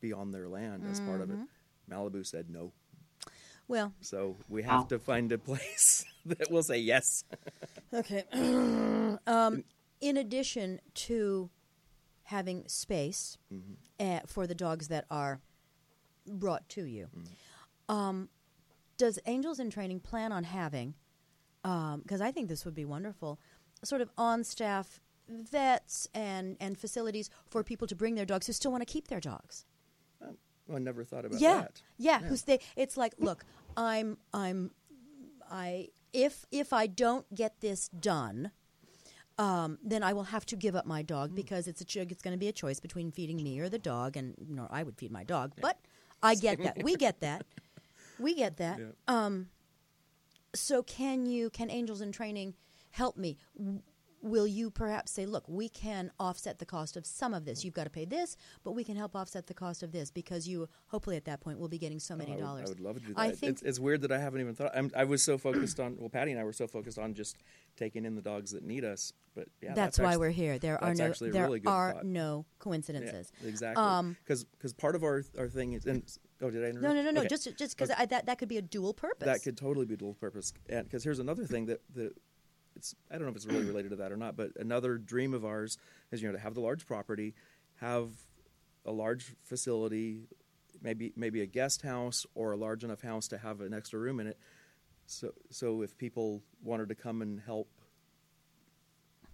be 0.00 0.12
on 0.12 0.30
their 0.30 0.48
land 0.48 0.84
as 0.90 1.00
part 1.00 1.20
of 1.20 1.30
it. 1.30 1.36
Mm-hmm. 1.36 1.92
Malibu 1.94 2.24
said 2.26 2.46
no. 2.50 2.72
Well, 3.68 3.92
So 4.00 4.36
we 4.48 4.62
have 4.62 4.80
Wow. 4.80 4.86
to 4.86 4.98
find 4.98 5.30
a 5.32 5.38
place 5.38 6.04
that 6.26 6.50
will 6.50 6.62
say 6.62 6.78
yes. 6.78 7.24
okay. 7.92 8.24
um, 9.26 9.64
in 10.00 10.16
addition 10.16 10.80
to 10.94 11.50
having 12.24 12.66
space 12.68 13.36
uh, 14.00 14.20
for 14.26 14.46
the 14.46 14.54
dogs 14.54 14.88
that 14.88 15.04
are 15.10 15.40
brought 16.26 16.68
to 16.70 16.84
you, 16.84 17.08
um, 17.88 18.28
does 18.96 19.18
Angels 19.26 19.58
in 19.60 19.70
Training 19.70 20.00
plan 20.00 20.32
on 20.32 20.44
having? 20.44 20.94
Because 21.62 22.20
I 22.20 22.32
think 22.32 22.48
this 22.48 22.64
would 22.64 22.74
be 22.74 22.84
wonderful, 22.84 23.38
sort 23.84 24.00
of 24.00 24.10
on-staff 24.16 25.00
vets 25.28 26.08
and 26.14 26.56
and 26.58 26.78
facilities 26.78 27.28
for 27.46 27.62
people 27.62 27.86
to 27.86 27.94
bring 27.94 28.14
their 28.14 28.24
dogs 28.24 28.46
who 28.46 28.52
still 28.54 28.70
want 28.70 28.80
to 28.80 28.90
keep 28.90 29.08
their 29.08 29.20
dogs. 29.20 29.66
Oh, 30.70 30.76
I 30.76 30.78
never 30.78 31.04
thought 31.04 31.24
about 31.24 31.40
yeah, 31.40 31.62
that. 31.62 31.82
Yeah, 31.96 32.20
yeah. 32.20 32.28
who's 32.28 32.42
they? 32.42 32.60
It's 32.76 32.96
like, 32.96 33.14
look, 33.18 33.44
I'm, 33.76 34.18
I'm, 34.32 34.70
I. 35.50 35.88
If 36.12 36.46
if 36.50 36.72
I 36.72 36.86
don't 36.86 37.32
get 37.34 37.60
this 37.60 37.88
done, 37.88 38.50
um, 39.38 39.78
then 39.82 40.02
I 40.02 40.14
will 40.14 40.24
have 40.24 40.46
to 40.46 40.56
give 40.56 40.74
up 40.74 40.86
my 40.86 41.02
dog 41.02 41.34
because 41.34 41.68
it's 41.68 41.82
a 41.82 41.84
ch- 41.84 41.96
it's 41.98 42.22
going 42.22 42.32
to 42.32 42.38
be 42.38 42.48
a 42.48 42.52
choice 42.52 42.80
between 42.80 43.10
feeding 43.12 43.42
me 43.42 43.60
or 43.60 43.68
the 43.68 43.78
dog, 43.78 44.16
and 44.16 44.34
you 44.46 44.54
know, 44.54 44.66
I 44.70 44.82
would 44.82 44.96
feed 44.96 45.12
my 45.12 45.22
dog. 45.24 45.52
But 45.60 45.78
I 46.22 46.34
get 46.34 46.62
that. 46.62 46.82
We 46.82 46.96
get 46.96 47.20
that. 47.20 47.44
We 48.18 48.34
get 48.34 48.56
that. 48.56 48.80
Yeah. 48.80 49.30
So 50.54 50.82
can 50.82 51.26
you? 51.26 51.50
Can 51.50 51.70
Angels 51.70 52.00
in 52.00 52.12
Training 52.12 52.54
help 52.90 53.16
me? 53.16 53.36
W- 53.56 53.82
will 54.22 54.46
you 54.46 54.70
perhaps 54.70 55.12
say, 55.12 55.26
look, 55.26 55.48
we 55.48 55.68
can 55.68 56.10
offset 56.18 56.58
the 56.58 56.66
cost 56.66 56.96
of 56.96 57.06
some 57.06 57.34
of 57.34 57.44
this. 57.44 57.64
You've 57.64 57.74
got 57.74 57.84
to 57.84 57.90
pay 57.90 58.04
this, 58.04 58.36
but 58.64 58.72
we 58.72 58.84
can 58.84 58.96
help 58.96 59.14
offset 59.14 59.46
the 59.46 59.54
cost 59.54 59.82
of 59.82 59.92
this 59.92 60.10
because 60.10 60.48
you 60.48 60.68
hopefully 60.88 61.16
at 61.16 61.24
that 61.26 61.40
point 61.40 61.58
will 61.58 61.68
be 61.68 61.78
getting 61.78 61.98
so 62.00 62.16
many 62.16 62.32
I 62.32 62.34
would, 62.36 62.40
dollars. 62.42 62.66
I 62.66 62.68
would 62.70 62.80
love 62.80 62.94
to 62.96 63.06
do 63.06 63.14
that. 63.14 63.20
I 63.20 63.30
think 63.30 63.52
it's, 63.52 63.62
it's 63.62 63.78
weird 63.78 64.02
that 64.02 64.12
I 64.12 64.18
haven't 64.18 64.40
even 64.40 64.54
thought. 64.54 64.72
I'm, 64.74 64.90
I 64.96 65.04
was 65.04 65.22
so 65.22 65.38
focused 65.38 65.78
on. 65.80 65.96
Well, 65.98 66.08
Patty 66.08 66.32
and 66.32 66.40
I 66.40 66.44
were 66.44 66.52
so 66.52 66.66
focused 66.66 66.98
on 66.98 67.14
just 67.14 67.36
taking 67.76 68.04
in 68.04 68.14
the 68.16 68.22
dogs 68.22 68.52
that 68.52 68.64
need 68.64 68.84
us. 68.84 69.12
But 69.34 69.46
yeah, 69.62 69.74
that's, 69.74 69.98
why 69.98 70.06
actually- 70.06 70.18
we're 70.18 70.30
here. 70.30 70.58
There 70.58 70.82
are 70.82 70.94
no 70.94 71.12
there 71.12 71.44
really 71.44 71.62
are 71.64 71.92
thought. 71.92 72.04
no 72.04 72.44
Yeah, 72.48 72.54
coincidences. 72.58 73.30
exactly. 73.44 73.82
Um, 73.84 74.16
Because 74.24 74.44
part 74.76 74.96
of 74.96 75.04
our 75.04 75.22
our 75.38 75.48
thing 75.48 75.74
is. 75.74 75.86
And, 75.86 76.02
oh, 76.42 76.50
did 76.50 76.64
I 76.64 76.68
interrupt? 76.70 76.82
No, 76.82 76.92
no, 76.92 77.02
no, 77.02 77.10
no. 77.12 77.20
Okay. 77.20 77.28
Just 77.28 77.56
just 77.56 77.76
because 77.76 77.90
Okay. 77.90 78.06
that 78.06 78.26
that 78.26 78.38
could 78.38 78.48
be 78.48 78.56
a 78.58 78.62
dual 78.62 78.94
purpose. 78.94 79.26
That 79.26 79.42
could 79.42 79.56
totally 79.56 79.86
be 79.86 79.96
dual 79.96 80.14
purpose. 80.14 80.52
And 80.68 80.84
because 80.84 81.04
here's 81.04 81.20
another 81.20 81.44
thing 81.44 81.66
that 81.66 81.82
that 81.94 82.14
it's 82.78 82.94
I 83.10 83.14
don't 83.14 83.24
know 83.24 83.30
if 83.30 83.36
it's 83.36 83.46
really 83.46 83.64
related 83.64 83.90
to 83.90 83.96
that 83.96 84.12
or 84.12 84.16
not, 84.16 84.36
but 84.36 84.50
another 84.56 84.96
dream 84.96 85.34
of 85.34 85.44
ours 85.44 85.76
is 86.10 86.22
you 86.22 86.28
know 86.28 86.32
to 86.34 86.38
have 86.40 86.54
the 86.54 86.60
large 86.60 86.86
property, 86.86 87.34
have 87.80 88.08
a 88.86 88.92
large 88.92 89.34
facility, 89.44 90.28
maybe 90.80 91.12
maybe 91.16 91.42
a 91.42 91.46
guest 91.46 91.82
house 91.82 92.24
or 92.34 92.52
a 92.52 92.56
large 92.56 92.84
enough 92.84 93.02
house 93.02 93.28
to 93.28 93.38
have 93.38 93.60
an 93.60 93.74
extra 93.74 93.98
room 93.98 94.20
in 94.20 94.28
it. 94.28 94.38
So 95.06 95.32
so 95.50 95.82
if 95.82 95.98
people 95.98 96.42
wanted 96.62 96.88
to 96.88 96.94
come 96.94 97.20
and 97.22 97.40
help 97.40 97.68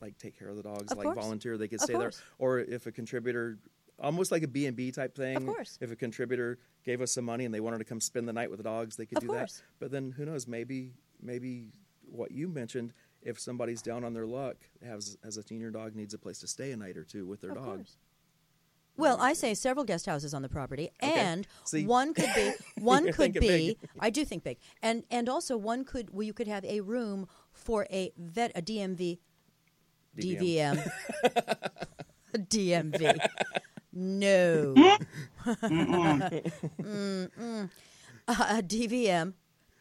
like 0.00 0.18
take 0.18 0.38
care 0.38 0.48
of 0.48 0.56
the 0.56 0.62
dogs, 0.62 0.90
Of 0.92 0.98
like 0.98 1.04
course. 1.06 1.16
volunteer, 1.16 1.56
they 1.56 1.68
could 1.68 1.80
Of 1.80 1.84
stay 1.84 1.96
there. 1.96 2.12
Or 2.38 2.58
if 2.58 2.86
a 2.86 2.92
contributor 2.92 3.58
almost 4.02 4.32
like 4.32 4.42
a 4.42 4.48
B&B 4.48 4.90
type 4.90 5.14
thing. 5.14 5.36
Of 5.36 5.46
course. 5.46 5.78
If 5.80 5.92
a 5.92 5.96
contributor 5.96 6.58
gave 6.84 7.00
us 7.00 7.12
some 7.12 7.24
money 7.24 7.44
and 7.44 7.54
they 7.54 7.60
wanted 7.60 7.78
to 7.78 7.84
come 7.84 8.00
spend 8.00 8.26
the 8.26 8.32
night 8.32 8.50
with 8.50 8.58
the 8.58 8.64
dogs, 8.64 8.96
they 8.96 9.06
could 9.06 9.18
Of 9.18 9.22
do 9.22 9.28
course. 9.28 9.58
that. 9.58 9.62
But 9.78 9.90
then 9.92 10.10
who 10.10 10.24
knows? 10.24 10.48
Maybe 10.48 10.94
maybe 11.22 11.70
what 12.10 12.32
you 12.32 12.48
mentioned, 12.48 12.92
if 13.24 13.40
somebody's 13.40 13.82
down 13.82 14.04
on 14.04 14.12
their 14.14 14.26
luck, 14.26 14.56
has 14.86 15.16
has 15.24 15.36
a 15.36 15.42
senior 15.42 15.70
dog 15.70 15.94
needs 15.96 16.14
a 16.14 16.18
place 16.18 16.38
to 16.40 16.46
stay 16.46 16.70
a 16.72 16.76
night 16.76 16.96
or 16.96 17.04
two 17.04 17.26
with 17.26 17.40
their 17.40 17.50
Of 17.50 17.56
dog. 17.56 17.64
course. 17.76 17.96
Well, 18.96 19.20
I 19.20 19.32
say 19.32 19.54
several 19.54 19.84
guest 19.84 20.06
houses 20.06 20.34
on 20.34 20.42
the 20.42 20.48
property, 20.48 20.90
and 21.00 21.48
See? 21.64 21.84
one 21.84 22.14
could 22.14 22.30
be 22.36 22.52
one 22.80 23.12
could 23.12 23.32
be. 23.32 23.40
big. 23.40 23.78
I 23.98 24.10
do 24.10 24.24
think 24.24 24.44
big, 24.44 24.58
and 24.82 25.02
and 25.10 25.28
also 25.28 25.56
one 25.56 25.84
could 25.84 26.10
well, 26.10 26.22
you 26.22 26.32
could 26.32 26.46
have 26.46 26.64
a 26.64 26.80
room 26.80 27.26
for 27.52 27.88
a 27.90 28.12
vet 28.16 28.52
a 28.54 28.62
DMV 28.62 29.18
DVM. 30.16 30.88
DVM 32.36 32.92
DMV. 32.92 33.26
No. 33.96 34.74
Mm-mm. 35.46 37.70
a 38.26 38.62
DVM, 38.62 39.34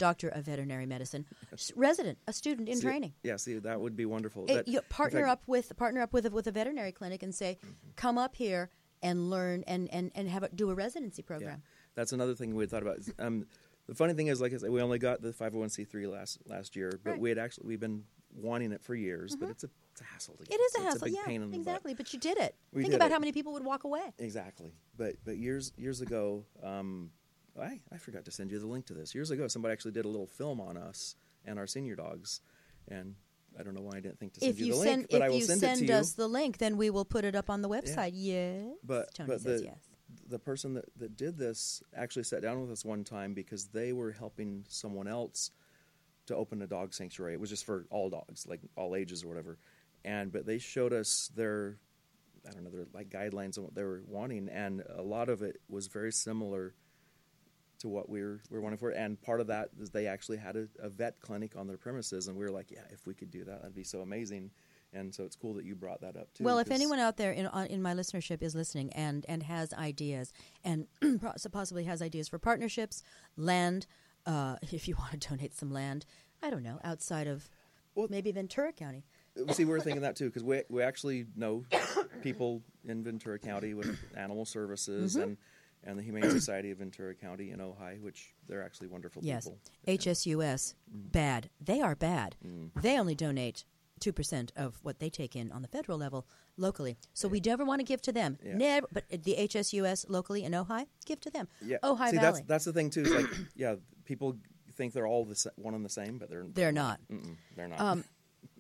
doctor 0.08 0.28
of 0.30 0.44
veterinary 0.46 0.86
medicine, 0.86 1.26
resident, 1.76 2.18
a 2.28 2.34
student 2.34 2.68
in 2.70 2.78
See, 2.78 2.84
training. 2.88 3.14
Yeah, 3.24 3.38
see, 3.38 3.58
that 3.60 3.80
would 3.80 3.96
be 3.96 4.06
wonderful. 4.06 4.46
Eh, 4.50 4.56
That- 4.56 4.68
you 4.68 4.82
partner 4.90 5.22
fact- 5.22 5.32
up 5.32 5.42
with 5.48 5.68
partner 5.78 6.02
up 6.02 6.12
with 6.14 6.26
a, 6.26 6.30
with 6.30 6.48
a 6.48 6.52
veterinary 6.52 6.92
clinic 6.92 7.24
and 7.24 7.34
say, 7.34 7.58
come 7.96 8.18
up 8.18 8.36
here 8.36 8.70
and 9.02 9.30
learn 9.30 9.64
and 9.68 9.84
and 9.94 10.12
and 10.16 10.30
have 10.30 10.44
a, 10.44 10.50
do 10.50 10.70
a 10.70 10.76
residency 10.76 11.22
program. 11.22 11.50
Yeah, 11.62 11.70
that's 11.96 12.12
another 12.14 12.36
thing 12.36 12.54
we 12.56 12.64
had 12.64 12.72
thought 12.72 12.82
about. 12.88 12.98
Um, 13.20 13.46
the 13.88 13.96
funny 13.96 14.14
thing 14.14 14.28
is, 14.28 14.40
like 14.40 14.54
I 14.54 14.58
said, 14.58 14.70
we 14.72 14.82
only 14.82 14.98
got 15.00 15.22
the 15.22 15.32
501c3 15.32 16.08
last 16.12 16.40
last 16.46 16.76
year, 16.76 16.90
but 17.04 17.12
Right. 17.12 17.20
we 17.20 17.30
had 17.30 17.38
actually 17.38 17.68
we've 17.68 17.80
been 17.88 18.04
wanting 18.36 18.72
it 18.72 18.82
for 18.82 18.96
years. 18.96 19.36
But 19.36 19.50
it's 19.50 19.64
a, 19.64 19.70
it's 19.92 20.02
a 20.02 20.06
hassle 20.06 20.36
to 20.38 20.44
get. 20.46 20.56
It 20.56 20.62
is 20.62 20.76
a 20.76 20.78
It's 20.78 20.86
hassle, 20.86 21.06
big 21.06 21.14
yeah, 21.16 21.26
pain 21.26 21.42
in 21.44 21.52
the 21.52 21.58
butt. 21.58 21.68
exactly. 21.68 21.94
But 21.94 22.08
you 22.14 22.20
did 22.20 22.38
it. 22.38 22.56
We 22.72 22.82
Think 22.82 22.92
did 22.92 22.96
about 23.00 23.12
it. 23.12 23.14
how 23.14 23.20
many 23.20 23.32
people 23.32 23.52
would 23.54 23.66
walk 23.66 23.84
away. 23.84 24.06
Exactly. 24.20 24.72
But 24.98 25.16
but 25.26 25.38
years 25.38 25.72
years 25.78 26.00
ago, 26.02 26.46
um, 26.64 27.12
I 27.60 27.80
I 27.92 27.98
forgot 27.98 28.26
to 28.26 28.32
send 28.32 28.52
you 28.52 28.60
the 28.60 28.68
link 28.68 28.86
to 28.88 28.94
this. 28.94 29.14
Years 29.14 29.32
ago, 29.32 29.48
somebody 29.48 29.74
actually 29.74 29.92
did 29.92 30.06
a 30.06 30.10
little 30.10 30.28
film 30.28 30.60
on 30.60 30.78
us 30.78 31.16
and 31.46 31.60
our 31.60 31.68
senior 31.68 31.96
dogs, 31.96 32.42
and 32.88 33.16
I 33.60 33.64
don't 33.64 33.76
know 33.76 33.82
why 33.82 33.98
I 33.98 34.00
didn't 34.00 34.20
think 34.20 34.34
to 34.34 34.40
send 34.40 34.52
If 34.52 34.60
you, 34.60 34.68
you 34.68 34.72
the 34.74 34.80
send 34.80 34.98
link, 34.98 35.08
but 35.12 35.22
I 35.22 35.30
will 35.30 35.42
send, 35.42 35.60
send 35.60 35.64
it 35.64 35.66
to 35.66 35.70
you. 35.70 35.74
If 35.74 35.82
you 35.82 35.88
send 35.88 36.02
us 36.02 36.12
the 36.14 36.28
link, 36.28 36.58
then 36.58 36.78
we 36.78 36.90
will 36.90 37.06
put 37.06 37.26
it 37.26 37.36
up 37.36 37.50
on 37.50 37.62
the 37.62 37.70
website. 37.70 38.12
Yes. 38.14 38.76
but 38.84 39.14
Tony 39.14 39.28
but 39.28 39.42
says 39.42 39.62
the 39.62 39.68
yes. 39.68 39.76
the 40.30 40.40
person 40.40 40.74
that, 40.76 40.86
that 40.98 41.16
did 41.16 41.38
this 41.38 41.84
actually 41.96 42.24
sat 42.24 42.42
down 42.42 42.62
with 42.62 42.72
us 42.72 42.84
one 42.84 43.04
time 43.04 43.34
because 43.34 43.66
they 43.66 43.94
were 43.94 44.12
helping 44.12 44.66
someone 44.68 45.08
else 45.08 45.52
to 46.26 46.36
open 46.36 46.62
a 46.62 46.68
dog 46.68 46.94
sanctuary. 46.94 47.34
It 47.34 47.40
was 47.40 47.50
just 47.50 47.66
for 47.66 47.86
all 47.90 48.10
dogs, 48.10 48.48
like 48.48 48.62
all 48.76 48.96
ages 48.96 49.24
or 49.24 49.28
whatever. 49.28 49.58
And 50.06 50.32
but 50.32 50.46
they 50.46 50.58
showed 50.58 50.94
us 50.94 51.30
their 51.36 51.78
I 52.48 52.52
don't 52.52 52.64
know, 52.64 52.72
their 52.72 52.88
like 52.94 53.10
guidelines 53.10 53.58
on 53.58 53.64
what 53.64 53.76
they 53.76 53.84
were 53.84 54.02
wanting, 54.08 54.50
and 54.50 54.84
a 54.96 55.02
lot 55.02 55.30
of 55.30 55.42
it 55.42 55.62
was 55.70 55.88
very 55.88 56.12
similar 56.12 56.74
to 57.84 57.88
what 57.88 58.10
we 58.10 58.22
were, 58.24 58.40
we 58.50 58.58
were 58.58 58.62
wanting 58.62 58.80
for. 58.80 58.90
And 58.90 59.22
part 59.22 59.40
of 59.40 59.48
that 59.48 59.70
is 59.80 59.92
they 59.92 60.08
actually 60.08 60.38
had 60.38 60.56
a, 60.56 60.68
a 60.80 60.90
vet 60.90 61.20
clinic 61.20 61.56
on 61.56 61.68
their 61.68 61.78
premises, 61.78 62.28
and 62.28 62.36
we 62.36 62.44
were 62.44 62.52
like, 62.52 62.72
yeah, 62.72 62.82
if 62.92 63.06
we 63.06 63.14
could 63.14 63.30
do 63.30 63.44
that, 63.46 63.62
that'd 63.62 63.76
be 63.76 63.84
so 63.84 64.00
amazing. 64.02 64.50
And 64.94 65.14
so 65.14 65.24
it's 65.24 65.36
cool 65.36 65.54
that 65.56 65.66
you 65.66 65.76
brought 65.76 66.02
that 66.02 66.16
up 66.18 66.34
too. 66.34 66.44
Well, 66.44 66.60
if 66.60 66.70
anyone 66.72 67.00
out 67.00 67.18
there 67.18 67.32
in 67.32 67.48
in 67.70 67.82
my 67.82 67.94
listenership 67.94 68.42
is 68.44 68.54
listening 68.56 68.92
and 68.94 69.26
and 69.28 69.42
has 69.44 69.74
ideas 69.74 70.32
and 70.64 70.86
possibly 71.52 71.84
has 71.86 72.02
ideas 72.02 72.28
for 72.30 72.38
partnerships, 72.40 73.04
land, 73.36 73.86
uh, 74.26 74.56
if 74.72 74.88
you 74.88 74.96
want 74.96 75.20
to 75.20 75.30
donate 75.30 75.56
some 75.56 75.72
land, 75.72 76.06
I 76.44 76.50
don't 76.52 76.64
know, 76.64 76.80
outside 76.84 77.28
of 77.28 77.50
Well- 77.96 78.08
maybe 78.10 78.32
Ventura 78.32 78.72
County. 78.72 79.04
See, 79.54 79.66
we're 79.66 79.80
thinking 79.80 80.04
that 80.04 80.16
too 80.16 80.26
because 80.26 80.44
we 80.44 80.62
we 80.70 80.84
actually 80.84 81.26
know 81.36 81.66
people 82.22 82.62
in 82.86 83.04
Ventura 83.04 83.40
County 83.40 83.74
with 83.74 83.98
animal 84.16 84.46
services 84.46 85.14
Mm-hmm. 85.16 85.24
and 85.24 85.38
and 85.86 85.98
the 85.98 86.04
Humane 86.04 86.30
Society 86.30 86.72
of 86.72 86.78
Ventura 86.80 87.14
County 87.16 87.52
in 87.52 87.60
Ojai, 87.60 88.00
which 88.02 88.34
they're 88.48 88.64
actually 88.64 88.88
wonderful 88.88 89.22
Yes, 89.24 89.46
people. 89.46 89.60
HSUS, 89.88 90.76
Mm. 90.94 91.12
bad. 91.12 91.50
They 91.60 91.82
are 91.82 91.96
bad. 91.96 92.36
They 92.82 92.98
only 93.00 93.16
donate 93.16 93.66
two 94.00 94.12
percent 94.14 94.52
of 94.56 94.80
what 94.84 95.00
they 95.00 95.10
take 95.10 95.36
in 95.36 95.52
on 95.52 95.62
the 95.62 95.68
federal 95.68 95.98
level 95.98 96.28
locally. 96.58 96.98
So 97.14 97.28
we 97.28 97.40
never 97.40 97.64
want 97.64 97.80
to 97.80 97.86
give 97.86 98.02
to 98.04 98.12
them. 98.12 98.38
Yeah. 98.44 98.56
Never. 98.58 98.88
But 98.92 99.08
the 99.10 99.36
HSUS 99.38 100.06
locally 100.10 100.44
in 100.44 100.52
Ojai, 100.52 100.88
give 101.06 101.20
to 101.22 101.30
them. 101.30 101.48
Yeah, 101.62 101.78
Ojai 101.84 102.10
See, 102.12 102.18
Valley. 102.18 102.20
that's 102.20 102.42
that's 102.48 102.66
the 102.66 102.74
thing 102.74 102.90
too. 102.90 103.02
Is 103.04 103.12
like, 103.12 103.28
yeah, 103.56 103.76
people 104.06 104.38
think 104.76 104.94
they're 104.94 105.08
all 105.08 105.24
the 105.26 105.36
sa- 105.36 105.52
one 105.56 105.74
and 105.74 105.86
the 105.86 105.90
same, 105.90 106.18
but 106.18 106.30
they're 106.30 106.46
They're 106.52 106.72
not. 106.72 107.00
They're 107.56 107.68
not. 107.68 107.80
Um, 107.80 108.04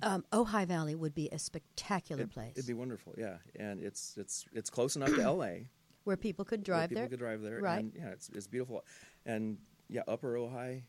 um, 0.02 0.26
Ojai 0.32 0.66
Valley 0.66 0.96
would 0.96 1.14
be 1.14 1.28
a 1.32 1.40
spectacular 1.40 2.26
place 2.28 2.54
It'd 2.56 2.68
be 2.68 2.74
wonderful, 2.74 3.14
yeah, 3.18 3.38
and 3.56 3.82
it's 3.82 4.16
it's 4.18 4.46
it's 4.54 4.70
close 4.70 4.96
enough 4.96 5.14
to 5.16 5.22
L.A. 5.22 5.68
where 6.04 6.18
people 6.18 6.46
could 6.46 6.68
where 6.68 6.78
drive 6.78 6.90
people 6.90 7.02
there. 7.02 7.10
People 7.10 7.18
could 7.18 7.24
drive 7.24 7.42
there, 7.42 7.60
Right. 7.60 7.80
And 7.80 7.94
yeah, 7.96 8.10
it's 8.10 8.30
it's 8.30 8.48
beautiful, 8.48 8.84
and 9.26 9.58
yeah, 9.90 10.02
Upper 10.08 10.36
Ojai, 10.36 10.84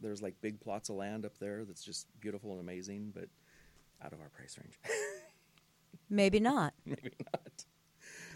there's 0.00 0.22
like 0.22 0.34
big 0.40 0.60
plots 0.60 0.88
of 0.88 0.96
land 0.96 1.24
up 1.24 1.38
there 1.38 1.64
that's 1.64 1.84
just 1.84 2.06
beautiful 2.20 2.52
and 2.52 2.60
amazing, 2.60 3.12
but 3.14 3.28
out 4.04 4.12
of 4.12 4.20
our 4.20 4.28
price 4.28 4.58
range. 4.62 4.78
Maybe 6.10 6.40
not. 6.40 6.74
Maybe 6.84 7.12
not. 7.32 7.64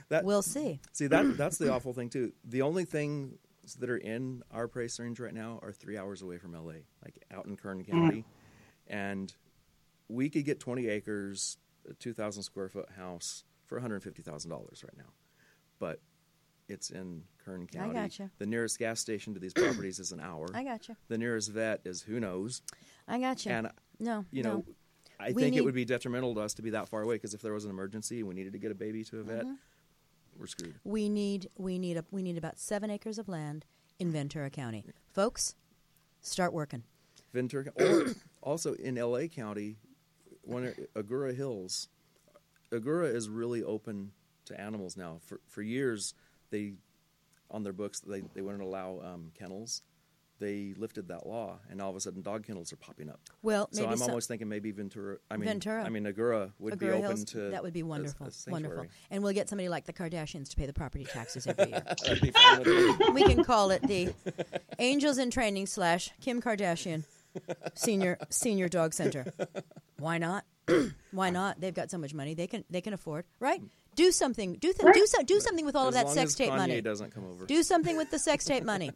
That 0.09 0.25
We'll 0.25 0.43
see. 0.43 0.81
see 0.93 1.07
that 1.09 1.37
that's 1.37 1.59
the 1.59 1.73
awful 1.73 1.93
thing 1.93 2.09
too. 2.09 2.33
The 2.45 2.63
only 2.63 2.85
things 2.85 3.37
that 3.75 3.91
are 3.91 3.99
in 3.99 4.43
our 4.51 4.67
price 4.67 4.99
range 4.99 5.21
right 5.21 5.35
now 5.35 5.59
are 5.63 5.73
three 5.73 5.99
hours 5.99 6.23
away 6.23 6.39
from 6.39 6.53
LA, 6.53 6.81
like 7.05 7.23
out 7.31 7.47
in 7.47 7.57
Kern 7.57 7.85
mm. 7.85 7.91
County, 7.91 8.25
and 8.87 9.35
we 10.09 10.31
could 10.31 10.47
get 10.47 10.59
20 10.61 10.89
acres, 10.89 11.59
a 11.89 11.93
2,000 11.95 12.43
square 12.43 12.69
foot 12.71 12.89
house 12.97 13.45
for 13.67 13.77
150 13.77 14.23
thousand 14.23 14.51
dollars 14.51 14.83
right 14.83 14.97
now, 14.97 15.13
but 15.79 16.01
it's 16.69 16.91
in 16.91 17.23
Kern 17.45 17.67
County. 17.67 17.91
I 17.97 18.03
gotcha. 18.03 18.31
The 18.39 18.47
nearest 18.47 18.79
gas 18.79 19.01
station 19.01 19.35
to 19.35 19.41
these 19.41 19.53
properties 19.55 19.99
is 19.99 20.13
an 20.13 20.21
hour. 20.21 20.47
I 20.55 20.65
gotcha. 20.65 20.97
The 21.09 21.19
nearest 21.19 21.51
vet 21.51 21.81
is 21.85 22.03
who 22.03 22.21
knows, 22.21 22.63
I 23.07 23.19
got 23.19 23.45
you. 23.47 23.53
and 23.53 23.69
no, 23.99 24.25
you 24.31 24.43
no. 24.43 24.53
know. 24.57 24.65
I 25.21 25.33
We 25.33 25.43
think 25.43 25.55
need- 25.55 25.59
it 25.61 25.65
would 25.65 25.75
be 25.75 25.85
detrimental 25.85 26.35
to 26.35 26.41
us 26.41 26.55
to 26.55 26.63
be 26.63 26.71
that 26.71 26.89
far 26.89 27.03
away 27.03 27.17
because 27.17 27.35
if 27.35 27.41
there 27.43 27.53
was 27.53 27.65
an 27.65 27.71
emergency 27.71 28.21
and 28.21 28.29
we 28.29 28.35
needed 28.35 28.53
to 28.53 28.59
get 28.59 28.71
a 28.71 28.75
baby 28.75 29.03
to 29.05 29.21
a 29.21 29.23
vet, 29.23 29.45
Mm-hmm. 29.45 29.55
we're 30.39 30.47
screwed. 30.47 30.75
we 30.85 31.09
need 31.09 31.49
we 31.57 31.79
need 31.79 31.97
a 31.97 32.05
we 32.11 32.23
need 32.23 32.39
about 32.39 32.59
seven 32.59 32.91
acres 32.91 33.19
of 33.19 33.29
land 33.29 33.65
in 33.99 34.13
Ventura 34.13 34.51
County, 34.51 34.85
folks. 35.13 35.55
Start 36.21 36.53
working. 36.53 36.83
Ventura, 37.33 37.67
or 37.77 38.07
also 38.43 38.75
in 38.75 38.95
LA 38.97 39.27
County, 39.27 39.77
when 40.43 40.73
Agoura 40.95 41.35
Hills, 41.35 41.89
Agoura 42.73 43.13
is 43.13 43.29
really 43.29 43.63
open 43.65 44.13
to 44.49 44.61
animals 44.61 44.97
now. 44.97 45.19
For 45.27 45.41
for 45.47 45.63
years, 45.63 46.15
they 46.51 46.75
on 47.51 47.63
their 47.63 47.73
books 47.73 48.01
they 48.01 48.23
they 48.35 48.41
wouldn't 48.43 48.63
allow 48.63 49.01
um, 49.05 49.31
kennels. 49.39 49.83
They 50.41 50.73
lifted 50.79 51.09
that 51.09 51.27
law, 51.27 51.59
and 51.69 51.83
all 51.83 51.91
of 51.91 51.97
a 51.97 52.01
sudden, 52.01 52.23
dog 52.23 52.47
kennels 52.47 52.73
are 52.73 52.77
popping 52.77 53.09
up. 53.11 53.19
Well, 53.43 53.69
so 53.73 53.81
maybe 53.81 53.91
I'm 53.93 53.99
some- 53.99 54.11
almost 54.11 54.29
thinking 54.29 54.49
maybe 54.49 54.71
Ventura. 54.71 55.17
I 55.29 55.37
mean, 55.37 55.49
Ventura. 55.49 55.83
I 55.83 55.89
mean, 55.89 56.05
Agoura 56.05 56.53
would 56.61 56.79
be 56.79 56.91
open 56.91 57.01
Hills, 57.03 57.25
to 57.33 57.51
that 57.51 57.65
would 57.65 57.73
be 57.73 57.81
a- 57.81 57.85
a 57.85 57.87
wonderful, 57.87 58.29
wonderful. 58.47 58.87
And 59.11 59.25
we'll 59.25 59.33
get 59.33 59.49
somebody 59.49 59.69
like 59.69 59.87
the 59.87 59.93
Kardashians 59.93 60.51
to 60.51 60.57
pay 60.57 60.67
the 60.67 60.73
property 60.73 61.05
taxes 61.07 61.45
every 61.49 61.71
year. 61.71 61.83
That'd 62.05 62.21
be 62.21 62.31
fun 62.31 62.59
with 62.61 63.01
me. 63.01 63.11
we 63.15 63.25
can 63.25 63.43
call 63.43 63.73
it 63.73 63.83
the 63.83 64.15
Angels 64.79 65.19
in 65.19 65.33
Training 65.33 65.67
slash 65.67 66.13
Kim 66.21 66.41
Kardashian 66.41 67.03
Senior 67.75 68.17
Senior 68.31 68.69
Dog 68.69 68.95
Center. 68.95 69.33
Why 69.99 70.19
not? 70.19 70.45
Why 71.13 71.31
not? 71.31 71.61
They've 71.61 71.75
got 71.75 71.91
so 71.91 71.99
much 71.99 72.15
money 72.15 72.35
they 72.35 72.47
can 72.47 72.65
they 72.71 72.81
can 72.81 72.93
afford 72.93 73.25
right. 73.41 73.61
Do 73.95 74.13
something. 74.13 74.55
Do 74.55 74.73
th- 74.73 74.95
do 74.95 75.07
so, 75.07 75.23
do 75.25 75.41
something 75.41 75.67
with 75.67 75.75
all 75.75 75.89
as 75.89 75.89
of 75.89 75.95
that 75.95 76.07
long 76.07 76.15
sex 76.15 76.31
as 76.31 76.35
tape 76.37 76.51
Kanye 76.51 76.57
money. 76.57 76.81
doesn't 76.81 77.13
come 77.13 77.25
over. 77.27 77.47
Do 77.47 77.63
something 77.65 77.97
with 77.97 78.11
the 78.13 78.19
sex 78.19 78.45
tape 78.45 78.63
money, 78.65 78.93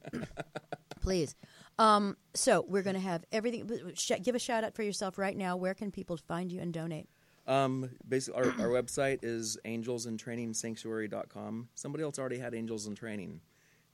please. 1.00 1.34
Um, 1.78 2.16
so 2.34 2.64
we're 2.68 2.82
going 2.82 2.94
to 2.94 3.00
have 3.00 3.24
everything. 3.32 3.68
sh- 3.94 4.12
Give 4.22 4.34
a 4.34 4.38
shout 4.38 4.62
out 4.62 4.74
for 4.76 4.82
yourself 4.84 5.18
right 5.18 5.36
now. 5.36 5.56
Where 5.56 5.74
can 5.74 5.90
people 5.90 6.16
find 6.18 6.52
you 6.52 6.60
and 6.60 6.72
donate? 6.72 7.08
Um, 7.48 7.90
basically, 8.08 8.42
our, 8.42 8.46
our 8.60 8.68
website 8.68 9.20
is 9.24 9.56
angelsintrainingsanctuary.com. 9.64 11.68
Somebody 11.74 12.04
else 12.04 12.18
already 12.18 12.38
had 12.38 12.54
Angels 12.54 12.86
in 12.86 12.94
Training, 12.94 13.40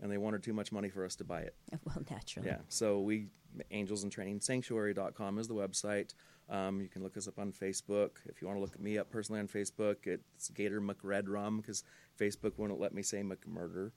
and 0.00 0.10
they 0.12 0.18
wanted 0.18 0.42
too 0.42 0.52
much 0.52 0.72
money 0.72 0.90
for 0.90 1.04
us 1.04 1.16
to 1.16 1.24
buy 1.24 1.40
it. 1.42 1.54
Well, 1.84 2.02
naturally. 2.10 2.48
Yeah, 2.48 2.58
so 2.68 3.00
we 3.00 3.28
angelsintrainingsanctuary.com 3.72 5.38
is 5.38 5.48
the 5.48 5.54
website. 5.54 6.14
Um, 6.50 6.80
you 6.80 6.88
can 6.88 7.02
look 7.02 7.16
us 7.16 7.28
up 7.28 7.38
on 7.38 7.52
Facebook. 7.52 8.11
If 8.26 8.40
you 8.40 8.48
want 8.48 8.58
to 8.58 8.62
look 8.62 8.74
at 8.74 8.80
me 8.80 8.98
up 8.98 9.11
personally 9.11 9.40
on 9.40 9.48
Facebook, 9.48 10.06
it's 10.06 10.48
Gator 10.50 10.80
McRedrum 10.80 11.61
because 11.61 11.84
Facebook 12.18 12.52
wouldn't 12.56 12.80
let 12.80 12.94
me 12.94 13.02
say 13.02 13.22
McMurder. 13.22 13.92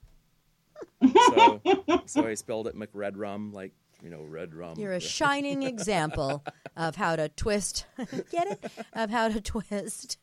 so, 1.34 1.60
so 2.06 2.26
I 2.26 2.34
spelled 2.34 2.66
it 2.66 2.76
McRedrum, 2.76 3.52
like 3.52 3.72
you 4.02 4.10
know, 4.10 4.22
red 4.22 4.54
rum. 4.54 4.74
You're 4.78 4.92
a 4.92 5.00
shining 5.00 5.62
example 5.62 6.44
of 6.76 6.96
how 6.96 7.16
to 7.16 7.28
twist. 7.30 7.86
get 8.30 8.48
it? 8.48 8.72
Of 8.92 9.10
how 9.10 9.28
to 9.28 9.40
twist, 9.40 10.18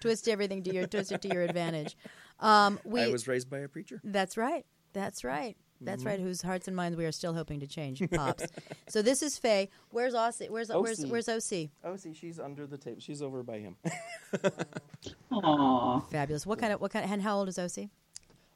twist 0.00 0.28
everything 0.28 0.62
to 0.62 0.74
your 0.74 0.86
twist 0.86 1.12
it 1.12 1.22
to 1.22 1.28
your 1.28 1.42
advantage. 1.42 1.96
Um, 2.40 2.78
we. 2.84 3.02
I 3.02 3.08
was 3.08 3.28
raised 3.28 3.50
by 3.50 3.58
a 3.58 3.68
preacher. 3.68 4.00
That's 4.04 4.36
right. 4.36 4.64
That's 4.92 5.24
right. 5.24 5.56
That's 5.84 6.00
Mm-hmm. 6.02 6.08
right. 6.08 6.20
Whose 6.20 6.42
hearts 6.42 6.66
and 6.68 6.76
minds 6.76 6.96
we 6.96 7.04
are 7.04 7.12
still 7.12 7.34
hoping 7.34 7.60
to 7.60 7.66
change. 7.66 8.02
Pops. 8.10 8.44
so 8.88 9.02
this 9.02 9.22
is 9.22 9.36
Faye. 9.38 9.68
Where's 9.90 10.14
Aussie? 10.14 10.48
Where's 10.50 10.68
where's 10.70 11.04
OC. 11.04 11.10
where's 11.10 11.28
OC? 11.28 11.68
Oh, 11.84 11.96
see, 11.96 12.12
she's 12.14 12.38
under 12.40 12.66
the 12.66 12.78
table. 12.78 13.00
She's 13.00 13.22
over 13.22 13.42
by 13.42 13.58
him. 13.58 13.76
Aw. 15.32 16.00
Fabulous. 16.10 16.46
What 16.46 16.58
kind 16.58 16.72
of 16.72 16.80
what 16.80 16.90
kind? 16.92 17.04
Of, 17.04 17.10
and 17.12 17.22
how 17.22 17.36
old 17.38 17.48
is 17.48 17.58
OC? 17.58 17.88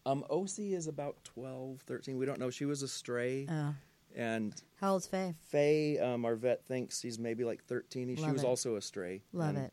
um, 0.07 0.25
OC 0.31 0.59
is 0.61 0.87
about 0.87 1.17
12, 1.25 1.81
13. 1.87 2.17
We 2.17 2.25
don't 2.25 2.39
know. 2.41 2.51
She 2.51 2.65
was 2.65 2.83
a 2.83 2.89
stray. 2.89 3.47
Oh. 3.51 3.75
And 4.17 4.55
How 4.81 4.93
old's 4.93 5.07
Faye? 5.07 5.35
Faye, 5.39 5.99
um, 5.99 6.25
our 6.25 6.35
vet, 6.35 6.65
thinks 6.65 6.99
she's 7.01 7.19
maybe 7.19 7.45
like 7.45 7.63
13. 7.65 8.17
She 8.17 8.23
Love 8.23 8.33
was 8.33 8.43
it. 8.43 8.47
also 8.47 8.77
a 8.77 8.81
stray. 8.81 9.23
Love 9.35 9.51
and, 9.51 9.59
it. 9.59 9.73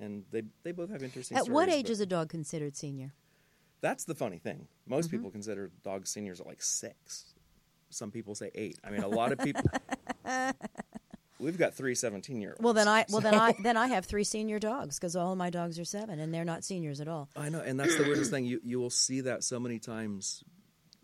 And 0.00 0.24
they, 0.32 0.42
they 0.62 0.72
both 0.72 0.88
have 0.90 1.02
interesting 1.02 1.36
At 1.36 1.48
what 1.50 1.68
age 1.68 1.84
but 1.84 1.90
is 1.92 2.00
a 2.00 2.06
dog 2.06 2.30
considered 2.30 2.76
senior? 2.76 3.12
That's 3.84 4.04
the 4.04 4.14
funny 4.14 4.38
thing. 4.38 4.66
Most 4.86 5.08
Mm-hmm. 5.08 5.16
people 5.18 5.30
consider 5.30 5.70
dogs 5.82 6.08
seniors 6.08 6.40
at 6.40 6.46
like 6.46 6.62
six. 6.62 7.34
Some 7.90 8.10
people 8.10 8.34
say 8.34 8.50
eight. 8.54 8.78
I 8.82 8.88
mean, 8.88 9.02
a 9.02 9.08
lot 9.08 9.30
of 9.30 9.38
people. 9.40 9.62
We've 11.38 11.58
got 11.58 11.74
three 11.74 11.94
17 11.94 12.40
year 12.40 12.52
olds. 12.52 12.62
Well, 12.62 12.72
then 12.72 12.88
I 12.88 13.04
well 13.10 13.20
then 13.20 13.34
I 13.34 13.54
then 13.62 13.76
I 13.76 13.88
have 13.88 14.06
three 14.06 14.24
senior 14.24 14.58
dogs 14.58 14.98
because 14.98 15.16
all 15.16 15.36
my 15.36 15.50
dogs 15.50 15.78
are 15.78 15.84
seven 15.84 16.18
and 16.18 16.32
they're 16.32 16.44
not 16.46 16.64
seniors 16.64 17.00
at 17.00 17.08
all. 17.08 17.28
I 17.36 17.50
know, 17.50 17.60
and 17.60 17.78
that's 17.78 17.96
the 17.96 18.04
weirdest 18.04 18.30
thing. 18.30 18.46
You 18.46 18.60
you 18.64 18.80
will 18.80 18.88
see 18.90 19.20
that 19.22 19.44
so 19.44 19.60
many 19.60 19.78
times, 19.78 20.42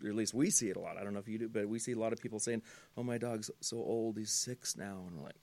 or 0.03 0.09
at 0.09 0.15
least 0.15 0.33
we 0.33 0.49
see 0.49 0.69
it 0.69 0.77
a 0.77 0.79
lot. 0.79 0.97
I 0.97 1.03
don't 1.03 1.13
know 1.13 1.19
if 1.19 1.27
you 1.27 1.37
do, 1.37 1.49
but 1.49 1.67
we 1.69 1.77
see 1.77 1.91
a 1.91 1.99
lot 1.99 2.13
of 2.13 2.19
people 2.19 2.39
saying, 2.39 2.63
"Oh, 2.97 3.03
my 3.03 3.19
dog's 3.19 3.51
so 3.59 3.77
old; 3.77 4.17
he's 4.17 4.31
six 4.31 4.75
now," 4.75 5.03
and 5.07 5.17
we're 5.17 5.25
like, 5.25 5.35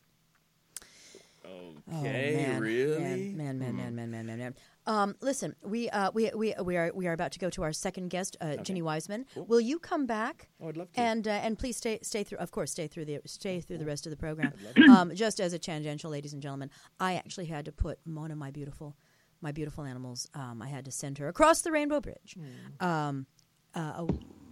Oh, 1.90 2.02
man. 2.02 2.60
really?" 2.60 3.32
Man, 3.34 3.58
man, 3.58 3.76
man, 3.76 3.94
man, 3.94 4.10
man, 4.10 4.26
man, 4.26 4.38
man. 4.38 4.54
Um, 4.86 5.16
listen, 5.20 5.54
we, 5.62 5.90
uh, 5.90 6.10
we 6.12 6.30
we 6.34 6.54
we 6.62 6.76
are 6.76 6.90
we 6.94 7.06
are 7.06 7.12
about 7.12 7.32
to 7.32 7.38
go 7.38 7.50
to 7.50 7.62
our 7.62 7.72
second 7.72 8.08
guest, 8.08 8.36
uh, 8.40 8.56
Ginny 8.56 8.82
Wiseman. 8.82 9.26
Will 9.36 9.60
you 9.60 9.78
come 9.78 10.06
back? 10.06 10.48
Oh, 10.62 10.68
I'd 10.68 10.76
love 10.76 10.90
to. 10.92 11.00
And 11.00 11.28
uh, 11.28 11.32
and 11.32 11.58
please 11.58 11.76
stay 11.76 11.98
stay 12.02 12.24
through. 12.24 12.38
Of 12.38 12.50
course, 12.50 12.70
stay 12.70 12.86
through 12.86 13.04
the 13.04 13.20
stay 13.26 13.60
through 13.60 13.78
the 13.78 13.84
rest 13.84 14.06
of 14.06 14.10
the 14.10 14.16
program. 14.16 14.52
Um, 14.90 15.14
just 15.14 15.40
as 15.40 15.52
a 15.52 15.58
tangential, 15.58 16.10
ladies 16.10 16.32
and 16.32 16.42
gentlemen, 16.42 16.70
I 16.98 17.14
actually 17.14 17.46
had 17.46 17.64
to 17.66 17.72
put 17.72 17.98
one 18.04 18.30
of 18.30 18.38
my 18.38 18.50
beautiful 18.50 18.96
my 19.40 19.52
beautiful 19.52 19.84
animals. 19.84 20.28
Um, 20.34 20.62
I 20.62 20.68
had 20.68 20.84
to 20.86 20.90
send 20.90 21.18
her 21.18 21.28
across 21.28 21.60
the 21.60 21.70
Rainbow 21.70 22.00
Bridge. 22.00 22.36
Um, 22.80 23.26
uh, 23.74 23.80
a, 23.80 24.06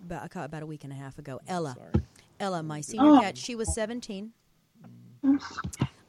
about, 0.05 0.37
about 0.37 0.63
a 0.63 0.67
week 0.67 0.85
and 0.85 0.93
a 0.93 0.97
half 0.97 1.19
ago, 1.19 1.41
Ella. 1.49 1.75
Sorry. 1.77 2.05
Ella, 2.39 2.63
my 2.63 2.81
senior 2.81 3.21
cat, 3.21 3.39
she 3.39 3.55
was 3.55 3.75
17. 3.75 4.33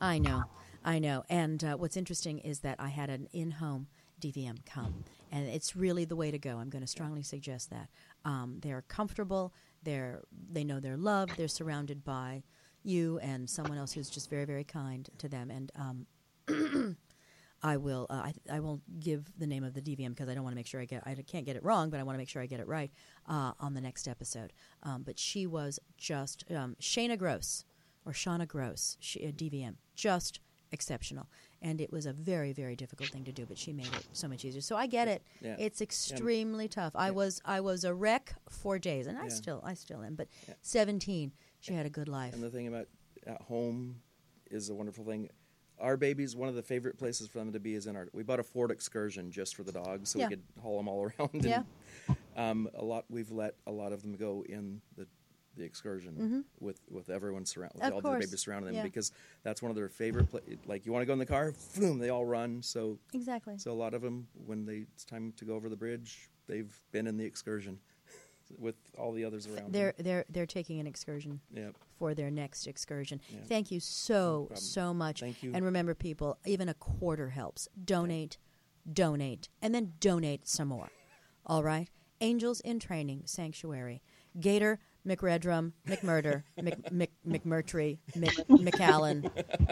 I 0.01 0.19
know, 0.19 0.43
I 0.87 0.99
know. 0.99 1.25
And 1.29 1.61
uh, 1.65 1.75
what's 1.75 1.97
interesting 1.97 2.39
is 2.39 2.59
that 2.59 2.77
I 2.79 2.87
had 2.87 3.09
an 3.09 3.27
in 3.33 3.51
home 3.51 3.87
DVM 4.21 4.65
come, 4.65 5.03
and 5.33 5.45
it's 5.45 5.75
really 5.75 6.05
the 6.05 6.15
way 6.15 6.31
to 6.31 6.39
go. 6.39 6.59
I'm 6.59 6.69
going 6.69 6.81
to 6.81 6.87
strongly 6.87 7.23
suggest 7.23 7.69
that. 7.71 7.89
Um, 8.23 8.59
they're 8.61 8.83
comfortable, 8.83 9.53
they're, 9.83 10.23
they 10.49 10.63
know 10.63 10.79
they're 10.79 10.95
loved, 10.95 11.35
they're 11.35 11.49
surrounded 11.49 12.05
by 12.05 12.43
you 12.83 13.19
and 13.21 13.49
someone 13.49 13.77
else 13.77 13.91
who's 13.91 14.09
just 14.09 14.29
very, 14.29 14.45
very 14.45 14.63
kind 14.63 15.09
to 15.17 15.27
them. 15.27 15.51
And 15.51 15.71
um, 15.75 16.95
I 17.63 17.75
will. 17.75 18.07
Uh, 18.09 18.13
I, 18.13 18.33
I 18.49 18.59
won't 18.61 18.81
give 19.01 19.29
the 19.37 19.47
name 19.47 19.65
of 19.65 19.73
the 19.73 19.81
DVM 19.81 20.09
because 20.09 20.29
I 20.29 20.35
don't 20.35 20.43
want 20.43 20.53
to 20.53 20.57
make 20.57 20.67
sure 20.67 20.79
I 20.79 20.85
get. 20.85 21.03
I 21.05 21.15
can't 21.15 21.45
get 21.45 21.57
it 21.57 21.65
wrong, 21.65 21.89
but 21.89 21.99
I 21.99 22.03
want 22.03 22.13
to 22.15 22.17
make 22.17 22.29
sure 22.29 22.41
I 22.41 22.45
get 22.45 22.61
it 22.61 22.67
right 22.67 22.91
uh, 23.27 23.51
on 23.59 23.73
the 23.73 23.81
next 23.81 24.07
episode. 24.07 24.53
Um, 24.83 25.03
but 25.03 25.19
she 25.19 25.47
was 25.47 25.79
just 25.97 26.45
um, 26.49 26.77
Shayna 26.79 27.17
Gross 27.17 27.65
or 28.05 28.13
Shauna 28.13 28.47
Gross, 28.47 28.95
she, 29.01 29.19
a 29.25 29.33
DVM, 29.33 29.75
just 29.93 30.39
exceptional, 30.71 31.27
and 31.61 31.79
it 31.81 31.91
was 31.91 32.05
a 32.05 32.13
very 32.13 32.53
very 32.53 32.75
difficult 32.75 33.09
thing 33.09 33.23
to 33.25 33.31
do, 33.31 33.45
but 33.45 33.57
she 33.57 33.73
made 33.73 33.87
it 33.87 34.05
so 34.13 34.27
much 34.27 34.43
easier. 34.45 34.61
So 34.61 34.75
I 34.75 34.87
get 34.87 35.07
it. 35.07 35.21
Yeah. 35.41 35.55
It's 35.59 35.81
extremely 35.81 36.67
tough. 36.67 36.93
I 36.95 37.11
was 37.11 37.41
I 37.45 37.61
was 37.61 37.83
a 37.83 37.93
wreck 37.93 38.35
for 38.49 38.77
days, 38.79 39.07
and 39.07 39.17
I 39.17 39.23
Yeah. 39.23 39.29
still 39.29 39.61
I 39.63 39.73
still 39.73 40.01
am. 40.03 40.15
But 40.15 40.27
seventeen, 40.61 41.31
she 41.59 41.73
had 41.73 41.85
a 41.85 41.89
good 41.89 42.07
life. 42.07 42.33
And 42.33 42.43
the 42.43 42.49
thing 42.49 42.67
about 42.67 42.87
at 43.25 43.41
home 43.43 44.01
is 44.51 44.69
a 44.69 44.75
wonderful 44.75 45.03
thing. 45.03 45.29
Our 45.79 45.95
babies, 45.95 46.35
one 46.35 46.49
of 46.49 46.55
the 46.55 46.63
favorite 46.63 46.97
places 46.97 47.27
for 47.27 47.37
them 47.37 47.51
to 47.53 47.59
be 47.59 47.75
is 47.75 47.85
in 47.85 47.95
our. 47.95 48.07
We 48.11 48.23
bought 48.23 48.39
a 48.39 48.43
Ford 48.43 48.71
Excursion 48.71 49.29
just 49.31 49.55
for 49.55 49.63
the 49.63 49.71
dogs, 49.71 50.09
so 50.09 50.17
Yeah. 50.19 50.25
we 50.27 50.35
could 50.35 50.43
haul 50.61 50.77
them 50.77 50.87
all 50.87 51.03
around. 51.19 51.29
And, 51.33 51.45
Yeah. 51.45 51.63
Um, 52.35 52.67
a 52.73 52.83
lot. 52.83 53.05
We've 53.09 53.31
let 53.31 53.55
a 53.67 53.71
lot 53.71 53.91
of 53.93 54.01
them 54.01 54.15
go 54.15 54.43
in 54.49 54.81
the 54.95 55.07
the 55.57 55.63
excursion 55.65 56.45
with 56.59 56.79
with 56.89 57.09
everyone 57.09 57.45
surround 57.45 57.73
with 57.75 57.83
Mm-hmm. 57.83 57.97
Of 57.97 58.05
all 58.05 58.11
course. 58.11 58.25
babies 58.25 58.39
surrounding 58.41 58.67
them 58.67 58.75
Yeah. 58.75 58.83
because 58.83 59.11
that's 59.43 59.61
one 59.61 59.69
of 59.69 59.75
their 59.75 59.89
favorite. 59.89 60.29
Pla- 60.29 60.39
like 60.65 60.85
you 60.85 60.91
want 60.91 61.01
to 61.01 61.05
go 61.05 61.13
in 61.13 61.19
the 61.19 61.25
car, 61.25 61.53
boom, 61.77 61.99
they 61.99 62.09
all 62.09 62.25
run. 62.25 62.61
So 62.61 62.99
exactly. 63.13 63.57
so 63.57 63.71
a 63.71 63.73
lot 63.73 63.93
of 63.93 64.01
them, 64.01 64.27
when 64.45 64.65
they 64.65 64.85
it's 64.93 65.03
time 65.05 65.33
to 65.37 65.45
go 65.45 65.55
over 65.55 65.69
the 65.69 65.75
bridge, 65.75 66.29
they've 66.47 66.73
been 66.91 67.07
in 67.07 67.17
the 67.17 67.25
excursion 67.25 67.79
with 68.57 68.75
all 68.97 69.11
the 69.11 69.25
others 69.25 69.47
around. 69.47 69.73
They're 69.73 69.93
them. 69.93 70.05
they're 70.05 70.25
they're 70.29 70.45
taking 70.45 70.79
an 70.79 70.87
excursion. 70.87 71.41
Yep. 71.53 71.75
for 71.97 72.13
their 72.13 72.29
next 72.29 72.67
excursion. 72.67 73.19
Yeah. 73.29 73.39
Thank 73.47 73.71
you 73.71 73.79
so, 73.79 74.45
problem. 74.47 74.57
so 74.57 74.93
much. 74.93 75.19
Thank 75.21 75.41
you. 75.43 75.51
And 75.55 75.65
remember, 75.65 75.95
people, 75.95 76.37
even 76.45 76.69
a 76.69 76.73
quarter 76.75 77.29
helps. 77.29 77.67
Donate, 77.83 78.37
donate, 78.93 79.49
and 79.61 79.73
then 79.73 79.93
donate 79.99 80.47
some 80.47 80.67
more. 80.67 80.89
All 81.45 81.63
right? 81.63 81.89
Angels 82.21 82.59
in 82.61 82.79
Training 82.79 83.23
Sanctuary. 83.25 84.01
Gator, 84.39 84.79
McRedrum, 85.07 85.71
McMurder, 85.87 86.43
Mc, 86.61 86.91
Mc, 86.91 87.11
McMurtry, 87.27 87.97
Mc, 88.15 88.35
McAllen, 88.49 89.23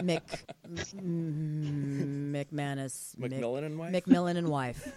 Mc, 0.02 0.22
mm, 0.66 2.30
McManus, 2.32 3.18
Mc- 3.18 3.32
and 3.32 3.78
wife? 3.78 3.92
McMillan 3.92 4.36
and 4.36 4.48
wife. 4.48 4.92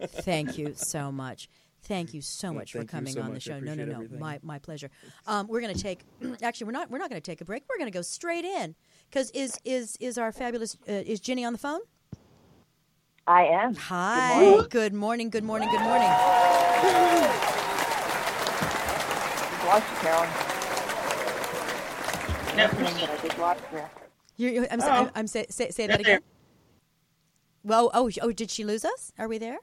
Thank 0.00 0.58
you 0.58 0.74
so 0.74 1.12
much. 1.12 1.48
Thank 1.82 2.14
you 2.14 2.20
so 2.20 2.48
Well, 2.48 2.54
much 2.54 2.72
for 2.72 2.84
coming 2.84 3.12
so 3.12 3.20
on 3.20 3.28
the 3.28 3.34
much. 3.34 3.48
I 3.48 3.52
show. 3.52 3.60
No, 3.60 3.74
no, 3.74 3.82
appreciate 3.84 3.88
no. 3.88 3.94
everything. 3.94 4.18
My 4.18 4.40
my 4.42 4.58
pleasure. 4.58 4.90
Um, 5.26 5.46
we're 5.46 5.60
going 5.60 5.74
to 5.74 5.80
take. 5.80 6.00
actually, 6.42 6.64
we're 6.64 6.72
not. 6.72 6.90
We're 6.90 6.98
not 6.98 7.10
going 7.10 7.20
to 7.20 7.24
take 7.30 7.40
a 7.40 7.44
break. 7.44 7.62
We're 7.68 7.78
going 7.78 7.90
to 7.90 7.96
go 7.96 8.02
straight 8.02 8.44
in 8.44 8.74
because 9.08 9.30
is 9.30 9.56
is 9.64 9.96
is 10.00 10.18
our 10.18 10.32
fabulous 10.32 10.76
uh, 10.88 10.92
is 10.92 11.20
Ginny 11.20 11.44
on 11.44 11.52
the 11.52 11.58
phone? 11.60 11.80
I 13.28 13.44
am. 13.44 13.74
Hi. 13.76 14.62
Good 14.68 14.94
morning. 14.94 15.30
Good 15.30 15.44
morning. 15.44 15.68
Good 15.70 15.80
morning. 15.80 16.08
Just 16.08 17.25
lost 19.66 19.86
you, 19.90 19.96
Carolyn. 19.98 20.30
Listening, 22.56 22.94
but 23.00 23.10
I 23.10 23.26
just 23.26 23.38
lost 23.38 23.60
you. 23.72 23.80
You're, 24.38 24.52
you're, 24.52 24.66
I'm, 24.70 24.80
sorry, 24.80 25.06
I'm, 25.06 25.10
I'm 25.14 25.26
say, 25.26 25.46
say 25.50 25.70
say 25.70 25.86
that 25.86 26.00
again. 26.00 26.20
Well, 27.64 27.90
oh, 27.92 28.10
oh, 28.22 28.32
did 28.32 28.50
she 28.50 28.64
lose 28.64 28.84
us? 28.84 29.12
Are 29.18 29.28
we 29.28 29.38
there? 29.38 29.58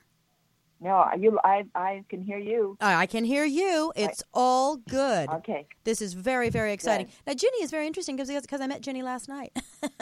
No, 0.82 1.08
you. 1.18 1.40
I. 1.44 1.64
I 1.74 2.04
can 2.10 2.22
hear 2.22 2.38
you. 2.38 2.78
Uh, 2.82 2.96
I 2.98 3.06
can 3.06 3.24
hear 3.24 3.46
you. 3.46 3.94
It's 3.96 4.22
all 4.34 4.76
good. 4.76 5.30
Okay. 5.30 5.68
This 5.86 6.02
is 6.02 6.14
very, 6.14 6.50
very 6.50 6.74
exciting. 6.74 7.06
Good. 7.06 7.16
Now, 7.28 7.34
Ginny 7.36 7.64
is 7.64 7.72
very 7.72 7.88
interesting 7.88 8.18
because 8.18 8.30
because 8.42 8.60
I 8.60 8.68
met 8.68 8.82
Ginny 8.82 9.02
last 9.02 9.30
night. 9.30 9.58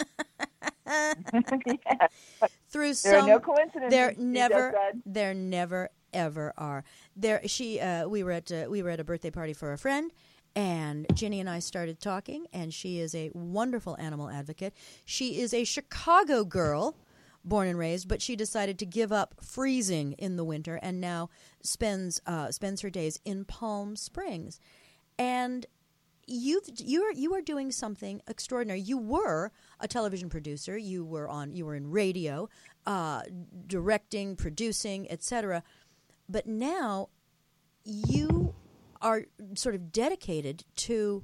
yeah. 0.87 2.07
Through 2.69 2.93
There 2.95 3.15
are 3.15 3.19
some, 3.19 3.29
no 3.29 3.39
coincidences. 3.39 3.91
There 3.91 4.11
you 4.13 4.23
never, 4.23 4.73
said. 4.73 5.01
there 5.05 5.33
never 5.33 5.89
ever 6.13 6.53
are. 6.57 6.83
There, 7.15 7.41
she, 7.47 7.79
uh, 7.79 8.07
we 8.07 8.23
were 8.23 8.31
at 8.31 8.51
uh, 8.51 8.65
we 8.69 8.81
were 8.81 8.89
at 8.89 8.99
a 8.99 9.03
birthday 9.03 9.31
party 9.31 9.53
for 9.53 9.73
a 9.73 9.77
friend, 9.77 10.11
and 10.55 11.05
Ginny 11.13 11.39
and 11.39 11.49
I 11.49 11.59
started 11.59 11.99
talking. 11.99 12.47
And 12.53 12.73
she 12.73 12.99
is 12.99 13.15
a 13.15 13.31
wonderful 13.33 13.97
animal 13.99 14.29
advocate. 14.29 14.73
She 15.05 15.39
is 15.39 15.53
a 15.53 15.63
Chicago 15.63 16.43
girl, 16.43 16.95
born 17.43 17.67
and 17.67 17.77
raised, 17.77 18.07
but 18.07 18.21
she 18.21 18.35
decided 18.35 18.77
to 18.79 18.85
give 18.85 19.11
up 19.11 19.35
freezing 19.41 20.13
in 20.13 20.35
the 20.35 20.43
winter, 20.43 20.79
and 20.81 21.01
now 21.01 21.29
spends 21.61 22.21
uh, 22.25 22.51
spends 22.51 22.81
her 22.81 22.89
days 22.89 23.19
in 23.25 23.45
Palm 23.45 23.95
Springs, 23.95 24.59
and 25.17 25.65
you've 26.27 26.63
you're 26.77 27.11
you 27.11 27.33
are 27.33 27.41
doing 27.41 27.71
something 27.71 28.21
extraordinary. 28.27 28.79
You 28.79 28.97
were 28.97 29.51
a 29.79 29.87
television 29.87 30.29
producer. 30.29 30.77
You 30.77 31.03
were 31.03 31.27
on 31.27 31.53
you 31.53 31.65
were 31.65 31.75
in 31.75 31.91
radio, 31.91 32.49
uh, 32.85 33.23
directing, 33.67 34.35
producing, 34.35 35.11
etc. 35.11 35.63
But 36.31 36.47
now 36.47 37.09
you 37.83 38.55
are 39.01 39.25
sort 39.55 39.75
of 39.75 39.91
dedicated 39.91 40.63
to 40.77 41.23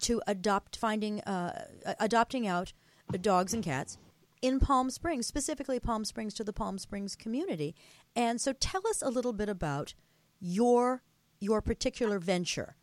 to 0.00 0.22
adopt 0.26 0.76
finding 0.76 1.20
uh, 1.22 1.64
adopting 1.98 2.46
out 2.46 2.72
dogs 3.20 3.52
and 3.52 3.62
cats 3.62 3.98
in 4.40 4.58
Palm 4.58 4.90
Springs, 4.90 5.26
specifically 5.26 5.78
Palm 5.78 6.04
Springs 6.04 6.34
to 6.34 6.44
the 6.44 6.52
Palm 6.52 6.78
Springs 6.78 7.14
community. 7.14 7.74
And 8.14 8.40
so 8.40 8.52
tell 8.52 8.86
us 8.86 9.02
a 9.02 9.08
little 9.08 9.32
bit 9.32 9.48
about 9.48 9.94
your 10.40 11.02
your 11.40 11.60
particular 11.60 12.18
venture. 12.18 12.76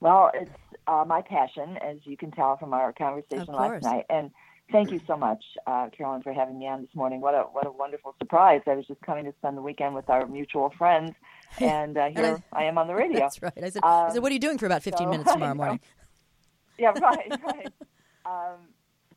Well, 0.00 0.30
it's 0.34 0.50
uh, 0.86 1.04
my 1.06 1.22
passion, 1.22 1.76
as 1.78 1.98
you 2.04 2.16
can 2.16 2.30
tell 2.30 2.56
from 2.56 2.72
our 2.72 2.92
conversation 2.92 3.52
last 3.52 3.82
night. 3.82 4.06
And 4.08 4.30
thank 4.72 4.90
you 4.90 5.00
so 5.06 5.16
much, 5.16 5.42
uh, 5.66 5.88
Carolyn, 5.96 6.22
for 6.22 6.32
having 6.32 6.58
me 6.58 6.66
on 6.68 6.82
this 6.82 6.94
morning. 6.94 7.20
What 7.20 7.34
a 7.34 7.42
what 7.42 7.66
a 7.66 7.70
wonderful 7.70 8.14
surprise! 8.18 8.62
I 8.66 8.74
was 8.74 8.86
just 8.86 9.00
coming 9.02 9.24
to 9.24 9.32
spend 9.38 9.56
the 9.56 9.62
weekend 9.62 9.94
with 9.94 10.08
our 10.10 10.26
mutual 10.26 10.70
friends, 10.78 11.14
and 11.60 11.96
uh, 11.96 12.08
here 12.10 12.42
I, 12.52 12.64
am 12.64 12.78
on 12.78 12.86
the 12.86 12.94
radio. 12.94 13.20
That's 13.20 13.42
right. 13.42 13.52
I 13.56 13.70
said, 13.70 13.82
I 13.84 14.06
Um, 14.06 14.12
said, 14.12 14.22
what 14.22 14.30
are 14.30 14.34
you 14.34 14.40
doing 14.40 14.58
for 14.58 14.66
about 14.66 14.82
15 14.82 15.06
so- 15.06 15.10
minutes 15.10 15.32
tomorrow 15.32 15.54
morning? 15.54 15.80
yeah, 16.78 16.92
right, 17.00 17.32
right. 17.44 17.72
Um, 18.26 18.58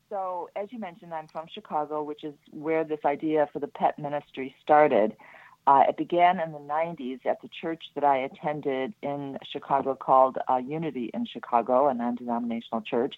so, 0.10 0.50
as 0.56 0.68
you 0.72 0.80
mentioned, 0.80 1.14
I'm 1.14 1.28
from 1.28 1.46
Chicago, 1.54 2.04
which 2.04 2.24
is 2.24 2.34
where 2.52 2.84
this 2.84 3.00
idea 3.06 3.48
for 3.54 3.60
the 3.60 3.68
pet 3.68 3.98
ministry 3.98 4.54
started. 4.62 5.16
Uh, 5.68 5.84
it 5.88 5.96
began 5.96 6.40
in 6.40 6.52
the 6.54 6.60
90s 6.60 7.24
at 7.26 7.40
the 7.42 7.48
church 7.62 7.84
that 7.94 8.04
I 8.04 8.18
attended 8.18 8.94
in 9.04 9.38
Chicago 9.54 9.94
called 9.96 10.38
uh, 10.50 10.58
Unity 10.58 11.12
in 11.14 11.26
Chicago, 11.28 11.88
a 11.88 11.94
non-denominational 11.94 12.82
church, 12.82 13.14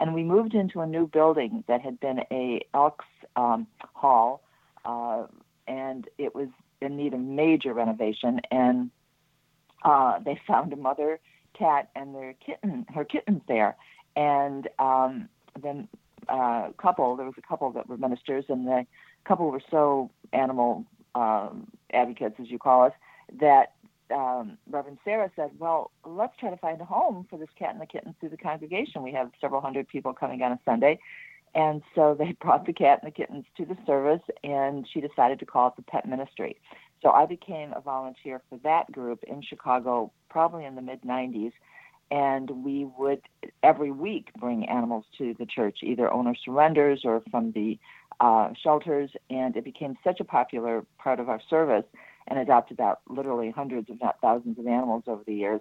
and 0.00 0.14
we 0.14 0.22
moved 0.22 0.54
into 0.54 0.80
a 0.80 0.86
new 0.86 1.06
building 1.06 1.64
that 1.68 1.80
had 1.80 1.98
been 2.00 2.20
a 2.30 2.66
Elks 2.74 3.06
um, 3.36 3.66
Hall, 3.94 4.42
uh, 4.84 5.24
and 5.66 6.08
it 6.18 6.34
was 6.34 6.48
in 6.80 6.96
need 6.96 7.14
of 7.14 7.20
major 7.20 7.72
renovation. 7.74 8.40
And 8.50 8.90
uh, 9.84 10.18
they 10.20 10.40
found 10.46 10.72
a 10.72 10.76
mother 10.76 11.18
cat 11.58 11.90
and 11.94 12.14
their 12.14 12.34
kitten, 12.34 12.86
her 12.94 13.04
kittens 13.04 13.42
there, 13.48 13.76
and 14.16 14.68
um, 14.78 15.28
then 15.60 15.88
uh, 16.28 16.68
couple. 16.80 17.16
There 17.16 17.26
was 17.26 17.34
a 17.38 17.42
couple 17.42 17.70
that 17.72 17.88
were 17.88 17.96
ministers, 17.96 18.44
and 18.48 18.66
the 18.66 18.86
couple 19.24 19.50
were 19.50 19.62
so 19.70 20.10
animal 20.32 20.84
um, 21.14 21.66
advocates, 21.92 22.36
as 22.40 22.50
you 22.50 22.58
call 22.58 22.84
us, 22.84 22.92
that 23.40 23.72
um, 24.10 24.58
Reverend 24.70 24.98
Sarah 25.04 25.30
said, 25.36 25.50
"Well, 25.58 25.90
let's 26.04 26.36
try 26.38 26.50
to 26.50 26.56
find 26.56 26.80
a 26.80 26.84
home 26.84 27.26
for 27.28 27.38
this 27.38 27.48
cat 27.58 27.72
and 27.72 27.80
the 27.80 27.86
kittens 27.86 28.14
through 28.20 28.30
the 28.30 28.36
congregation. 28.36 29.02
We 29.02 29.12
have 29.12 29.30
several 29.40 29.60
hundred 29.60 29.88
people 29.88 30.12
coming 30.12 30.42
on 30.42 30.52
a 30.52 30.60
Sunday." 30.64 30.98
And 31.54 31.82
so 31.94 32.14
they 32.18 32.32
brought 32.40 32.66
the 32.66 32.72
cat 32.72 33.00
and 33.02 33.12
the 33.12 33.14
kittens 33.14 33.44
to 33.56 33.64
the 33.64 33.76
service, 33.86 34.22
and 34.44 34.86
she 34.92 35.00
decided 35.00 35.38
to 35.40 35.46
call 35.46 35.68
it 35.68 35.74
the 35.76 35.82
pet 35.82 36.08
ministry. 36.08 36.56
So 37.02 37.10
I 37.10 37.26
became 37.26 37.72
a 37.74 37.80
volunteer 37.80 38.42
for 38.48 38.58
that 38.64 38.90
group 38.90 39.22
in 39.24 39.42
Chicago, 39.42 40.12
probably 40.28 40.64
in 40.64 40.74
the 40.74 40.82
mid 40.82 41.02
90s. 41.02 41.52
And 42.10 42.64
we 42.64 42.86
would 42.98 43.20
every 43.62 43.90
week 43.90 44.30
bring 44.40 44.66
animals 44.66 45.04
to 45.18 45.34
the 45.38 45.44
church, 45.44 45.80
either 45.82 46.10
owner 46.10 46.34
surrenders 46.42 47.02
or 47.04 47.22
from 47.30 47.52
the 47.52 47.78
uh, 48.18 48.50
shelters. 48.62 49.10
And 49.28 49.56
it 49.56 49.64
became 49.64 49.96
such 50.02 50.18
a 50.18 50.24
popular 50.24 50.84
part 50.98 51.20
of 51.20 51.28
our 51.28 51.40
service 51.50 51.84
and 52.28 52.38
adopted 52.38 52.80
out 52.80 53.00
literally 53.08 53.50
hundreds, 53.50 53.88
if 53.90 54.00
not 54.00 54.20
thousands, 54.20 54.58
of 54.58 54.66
animals 54.66 55.04
over 55.06 55.22
the 55.26 55.34
years 55.34 55.60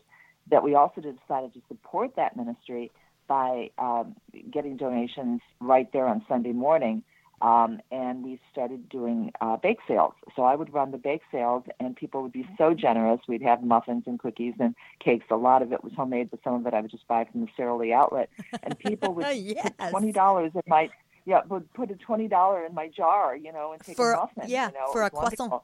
that 0.50 0.64
we 0.64 0.76
also 0.76 1.02
decided 1.02 1.54
to 1.54 1.62
support 1.68 2.16
that 2.16 2.38
ministry 2.38 2.90
by 3.28 3.70
um, 3.78 4.16
getting 4.50 4.78
donations 4.78 5.42
right 5.60 5.92
there 5.92 6.08
on 6.08 6.24
Sunday 6.30 6.54
morning. 6.54 7.04
Um, 7.42 7.82
and 7.92 8.24
we 8.24 8.40
started 8.52 8.90
doing 8.90 9.32
uh, 9.42 9.58
bake 9.58 9.78
sales. 9.88 10.14
So 10.36 10.42
I 10.44 10.56
would 10.56 10.74
run 10.74 10.90
the 10.92 10.98
bake 10.98 11.22
sales, 11.32 11.64
and 11.80 11.96
people 11.96 12.24
would 12.24 12.32
be 12.32 12.48
so 12.58 12.74
generous. 12.74 13.20
We'd 13.28 13.44
have 13.44 13.62
muffins 13.62 14.04
and 14.08 14.18
cookies 14.18 14.56
and 14.60 14.74
cakes. 15.04 15.26
A 15.30 15.36
lot 15.36 15.62
of 15.62 15.72
it 15.72 15.84
was 15.84 15.94
homemade, 15.96 16.32
but 16.32 16.40
some 16.44 16.56
of 16.56 16.66
it 16.66 16.74
I 16.74 16.82
would 16.82 16.90
just 16.90 17.08
buy 17.08 17.26
from 17.32 17.42
the 17.42 17.48
Sara 17.56 17.76
Lee 17.76 17.94
outlet. 17.94 18.30
And 18.64 18.80
people 18.80 19.14
would 19.14 19.28
Yes. 19.36 19.72
put 19.78 19.90
twenty 19.92 20.12
dollars 20.12 20.52
in 20.56 20.62
my 20.66 20.90
yeah 21.26 21.42
would 21.48 21.72
put 21.74 21.92
a 21.92 21.96
twenty 21.96 22.28
dollar 22.28 22.66
in 22.66 22.74
my 22.74 22.88
jar, 22.88 23.36
you 23.36 23.52
know, 23.52 23.74
and 23.74 23.84
take 23.84 23.98
For- 23.98 24.14
a 24.14 24.18
muffin. 24.18 24.46
yeah, 24.48 24.70
you 24.70 24.74
know, 24.74 24.92
for 24.92 25.02
a 25.02 25.12
was 25.14 25.36
croissant. 25.36 25.62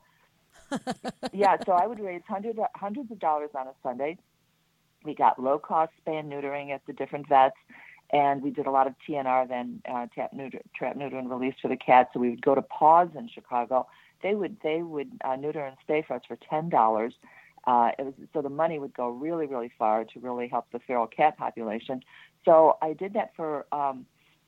Yeah, 1.34 1.57
so 1.65 1.74
I 1.74 1.88
would 1.88 1.99
raise 1.99 2.21
hundreds 2.28 2.59
hundreds 2.76 3.11
of 3.11 3.19
dollars 3.19 3.49
on 3.55 3.67
a 3.67 3.74
Sunday. 3.82 4.17
We 5.03 5.13
got 5.13 5.41
low 5.41 5.59
cost 5.59 5.91
spay 6.05 6.19
and 6.19 6.32
neutering 6.32 6.71
at 6.71 6.86
the 6.86 6.93
different 6.93 7.28
vets, 7.28 7.55
and 8.11 8.41
we 8.41 8.51
did 8.51 8.67
a 8.67 8.71
lot 8.71 8.88
of 8.88 8.95
TNR 9.07 9.47
then 9.47 9.82
uh, 9.89 10.07
tap 10.13 10.34
neuter, 10.34 10.61
trap 10.76 10.95
neuter 10.95 11.17
and 11.17 11.30
release 11.30 11.55
for 11.61 11.67
the 11.67 11.76
cats. 11.76 12.11
So 12.13 12.19
we 12.19 12.30
would 12.30 12.41
go 12.41 12.55
to 12.55 12.61
Paws 12.61 13.09
in 13.17 13.28
Chicago. 13.28 13.88
They 14.21 14.36
would 14.36 14.57
they 14.63 14.82
would 14.82 15.11
uh, 15.24 15.36
neuter 15.36 15.61
and 15.65 15.76
stay 15.84 16.03
for 16.07 16.15
us 16.15 16.21
for 16.28 16.38
ten 16.49 16.69
dollars. 16.69 17.13
Uh, 17.65 17.91
it 17.97 18.05
was 18.05 18.13
so 18.34 18.41
the 18.41 18.49
money 18.49 18.80
would 18.80 18.93
go 18.93 19.09
really 19.09 19.47
really 19.47 19.71
far 19.78 20.03
to 20.03 20.19
really 20.19 20.47
help 20.47 20.65
the 20.71 20.80
feral 20.80 21.07
cat 21.07 21.38
population. 21.38 22.01
So 22.45 22.78
I 22.82 22.93
did 22.93 23.13
that 23.13 23.32
for 23.36 23.65
um, 23.71 24.05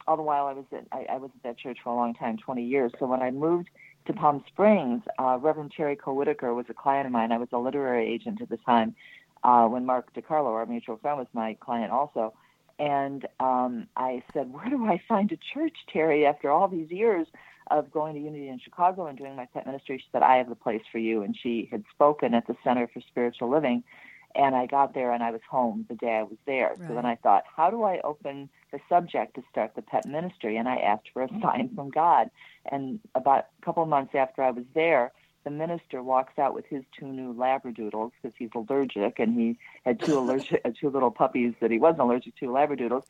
all 0.07 0.17
the 0.17 0.23
while 0.23 0.45
I 0.47 0.53
was 0.53 0.65
at 0.71 0.85
I, 0.91 1.05
I 1.09 1.17
was 1.17 1.31
at 1.35 1.43
that 1.43 1.57
church 1.57 1.79
for 1.83 1.89
a 1.89 1.95
long 1.95 2.13
time, 2.13 2.37
20 2.37 2.63
years. 2.63 2.91
So 2.99 3.05
when 3.05 3.21
I 3.21 3.31
moved 3.31 3.69
to 4.05 4.13
Palm 4.13 4.43
Springs, 4.47 5.01
uh, 5.19 5.37
Reverend 5.41 5.73
Terry 5.75 5.95
Cole-Whittaker 5.95 6.53
was 6.53 6.65
a 6.69 6.73
client 6.73 7.05
of 7.05 7.11
mine. 7.11 7.31
I 7.31 7.37
was 7.37 7.49
a 7.51 7.57
literary 7.57 8.07
agent 8.07 8.41
at 8.41 8.49
the 8.49 8.57
time. 8.57 8.95
Uh, 9.43 9.67
when 9.67 9.85
Mark 9.85 10.13
DiCarlo, 10.13 10.47
our 10.47 10.65
mutual 10.65 10.97
friend, 10.97 11.17
was 11.17 11.27
my 11.33 11.55
client 11.59 11.91
also. 11.91 12.33
And 12.79 13.27
um, 13.39 13.87
I 13.95 14.23
said, 14.33 14.51
Where 14.51 14.69
do 14.69 14.85
I 14.85 15.01
find 15.07 15.31
a 15.31 15.37
church, 15.53 15.75
Terry, 15.91 16.25
after 16.25 16.51
all 16.51 16.67
these 16.67 16.89
years 16.91 17.27
of 17.71 17.91
going 17.91 18.15
to 18.15 18.19
Unity 18.19 18.49
in 18.49 18.59
Chicago 18.59 19.07
and 19.07 19.17
doing 19.17 19.35
my 19.35 19.45
pet 19.45 19.65
ministry? 19.65 19.97
She 19.97 20.05
said, 20.11 20.23
I 20.23 20.37
have 20.37 20.49
the 20.49 20.55
place 20.55 20.81
for 20.91 20.97
you. 20.97 21.21
And 21.21 21.37
she 21.41 21.69
had 21.71 21.83
spoken 21.93 22.33
at 22.33 22.47
the 22.47 22.55
Center 22.63 22.89
for 22.93 23.01
Spiritual 23.07 23.49
Living. 23.49 23.83
And 24.35 24.53
I 24.53 24.65
got 24.65 24.93
there 24.93 25.13
and 25.13 25.23
I 25.23 25.31
was 25.31 25.41
home 25.49 25.85
the 25.87 25.95
day 25.95 26.17
I 26.17 26.23
was 26.23 26.37
there. 26.45 26.75
So 26.87 26.93
then 26.93 27.05
I 27.05 27.15
thought, 27.15 27.43
How 27.55 27.69
do 27.69 27.83
I 27.83 28.01
open 28.01 28.49
the 28.71 28.79
subject 28.89 29.35
to 29.35 29.43
start 29.49 29.75
the 29.75 29.81
pet 29.81 30.05
ministry? 30.05 30.57
And 30.57 30.67
I 30.67 30.75
asked 30.77 31.09
for 31.13 31.23
a 31.23 31.29
sign 31.41 31.71
from 31.73 31.89
God. 31.89 32.29
And 32.69 32.99
about 33.15 33.45
a 33.61 33.65
couple 33.65 33.83
of 33.83 33.89
months 33.89 34.13
after 34.13 34.43
I 34.43 34.51
was 34.51 34.65
there, 34.73 35.13
the 35.45 35.51
minister 35.51 36.03
walks 36.03 36.37
out 36.37 36.53
with 36.53 36.65
his 36.65 36.83
two 36.99 37.05
new 37.05 37.33
labradoodles 37.33 38.11
because 38.21 38.35
he's 38.37 38.49
allergic 38.53 39.19
and 39.19 39.39
he 39.39 39.57
had 39.85 40.01
two 40.01 40.17
allergic 40.19 40.59
uh, 40.65 40.71
two 40.77 40.89
little 40.89 41.11
puppies 41.11 41.53
that 41.61 41.71
he 41.71 41.77
wasn't 41.77 42.01
allergic 42.01 42.35
to 42.35 42.47
labradoodles 42.47 43.03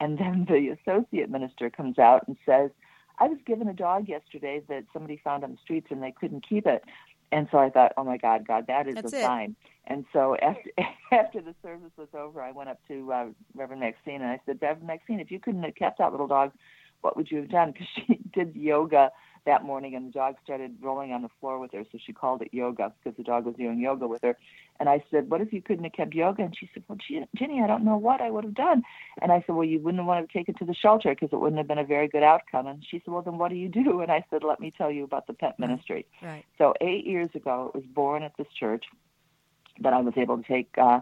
and 0.00 0.18
then 0.18 0.46
the 0.48 0.76
associate 0.80 1.30
minister 1.30 1.70
comes 1.70 1.98
out 1.98 2.26
and 2.26 2.36
says 2.44 2.70
i 3.18 3.28
was 3.28 3.38
given 3.46 3.68
a 3.68 3.74
dog 3.74 4.08
yesterday 4.08 4.62
that 4.68 4.84
somebody 4.92 5.20
found 5.22 5.44
on 5.44 5.52
the 5.52 5.58
streets 5.62 5.88
and 5.90 6.02
they 6.02 6.10
couldn't 6.10 6.46
keep 6.48 6.66
it 6.66 6.82
and 7.32 7.48
so 7.50 7.58
i 7.58 7.68
thought 7.68 7.92
oh 7.96 8.04
my 8.04 8.16
god 8.16 8.46
god 8.46 8.66
that 8.68 8.86
is 8.86 8.94
That's 8.94 9.12
a 9.12 9.18
it. 9.18 9.22
sign 9.22 9.56
and 9.86 10.04
so 10.12 10.36
after 10.42 10.70
after 11.10 11.40
the 11.40 11.54
service 11.62 11.90
was 11.96 12.08
over 12.14 12.40
i 12.40 12.52
went 12.52 12.68
up 12.68 12.78
to 12.88 13.12
uh, 13.12 13.26
reverend 13.54 13.80
maxine 13.80 14.22
and 14.22 14.30
i 14.30 14.40
said 14.46 14.58
reverend 14.62 14.86
maxine 14.86 15.18
if 15.20 15.30
you 15.30 15.40
couldn't 15.40 15.62
have 15.64 15.74
kept 15.74 15.98
that 15.98 16.12
little 16.12 16.28
dog 16.28 16.52
what 17.00 17.16
would 17.16 17.30
you 17.30 17.38
have 17.38 17.50
done 17.50 17.72
because 17.72 17.88
she 17.96 18.20
did 18.32 18.54
yoga 18.54 19.10
that 19.44 19.64
morning 19.64 19.94
and 19.94 20.06
the 20.06 20.12
dog 20.12 20.36
started 20.44 20.76
rolling 20.80 21.12
on 21.12 21.22
the 21.22 21.28
floor 21.40 21.58
with 21.58 21.72
her 21.72 21.84
so 21.90 21.98
she 22.04 22.12
called 22.12 22.42
it 22.42 22.48
yoga 22.52 22.92
because 23.02 23.16
the 23.16 23.24
dog 23.24 23.44
was 23.44 23.54
doing 23.56 23.80
yoga 23.80 24.06
with 24.06 24.22
her. 24.22 24.36
And 24.78 24.88
i 24.88 25.02
said 25.10 25.28
what 25.30 25.40
if 25.40 25.52
you 25.52 25.60
couldn't 25.62 25.84
have 25.84 25.92
kept 25.92 26.14
yoga? 26.14 26.42
And 26.42 26.56
she 26.56 26.70
said 26.72 26.84
well 26.88 26.98
Gin- 27.08 27.28
ginny 27.36 27.60
i 27.62 27.66
don't 27.66 27.84
know 27.84 27.96
what 27.96 28.20
i 28.20 28.30
would 28.30 28.44
have 28.44 28.54
done. 28.54 28.82
And 29.20 29.32
i 29.32 29.42
said 29.46 29.54
well 29.54 29.64
you 29.64 29.80
wouldn't 29.80 30.04
want 30.04 30.28
to 30.28 30.32
take 30.32 30.48
it 30.48 30.56
to 30.58 30.64
the 30.64 30.74
shelter 30.74 31.10
because 31.10 31.30
it 31.32 31.40
wouldn't 31.40 31.58
have 31.58 31.68
been 31.68 31.78
a 31.78 31.84
very 31.84 32.08
good 32.08 32.22
outcome. 32.22 32.66
And 32.66 32.84
she 32.88 32.98
said 33.04 33.12
well 33.12 33.22
then 33.22 33.38
what 33.38 33.50
do 33.50 33.56
you 33.56 33.68
do? 33.68 34.00
And 34.00 34.10
i 34.12 34.24
said 34.30 34.42
let 34.44 34.60
me 34.60 34.72
tell 34.76 34.90
you 34.90 35.04
about 35.04 35.26
the 35.26 35.34
pet 35.34 35.58
ministry. 35.58 36.06
Right. 36.22 36.44
so 36.58 36.74
eight 36.80 37.06
years 37.06 37.30
ago, 37.34 37.70
it 37.74 37.78
was 37.78 37.86
born 37.86 38.22
at 38.22 38.32
this 38.36 38.46
church 38.58 38.84
that 39.80 39.92
I 39.92 40.00
was 40.00 40.14
able 40.16 40.36
to 40.36 40.42
take 40.44 40.68
uh, 40.78 41.00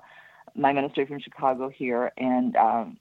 my 0.55 0.73
ministry 0.73 1.05
from 1.07 1.21
Chicago 1.21 1.69
here, 1.69 2.13
and 2.17 2.57
um, 2.57 2.99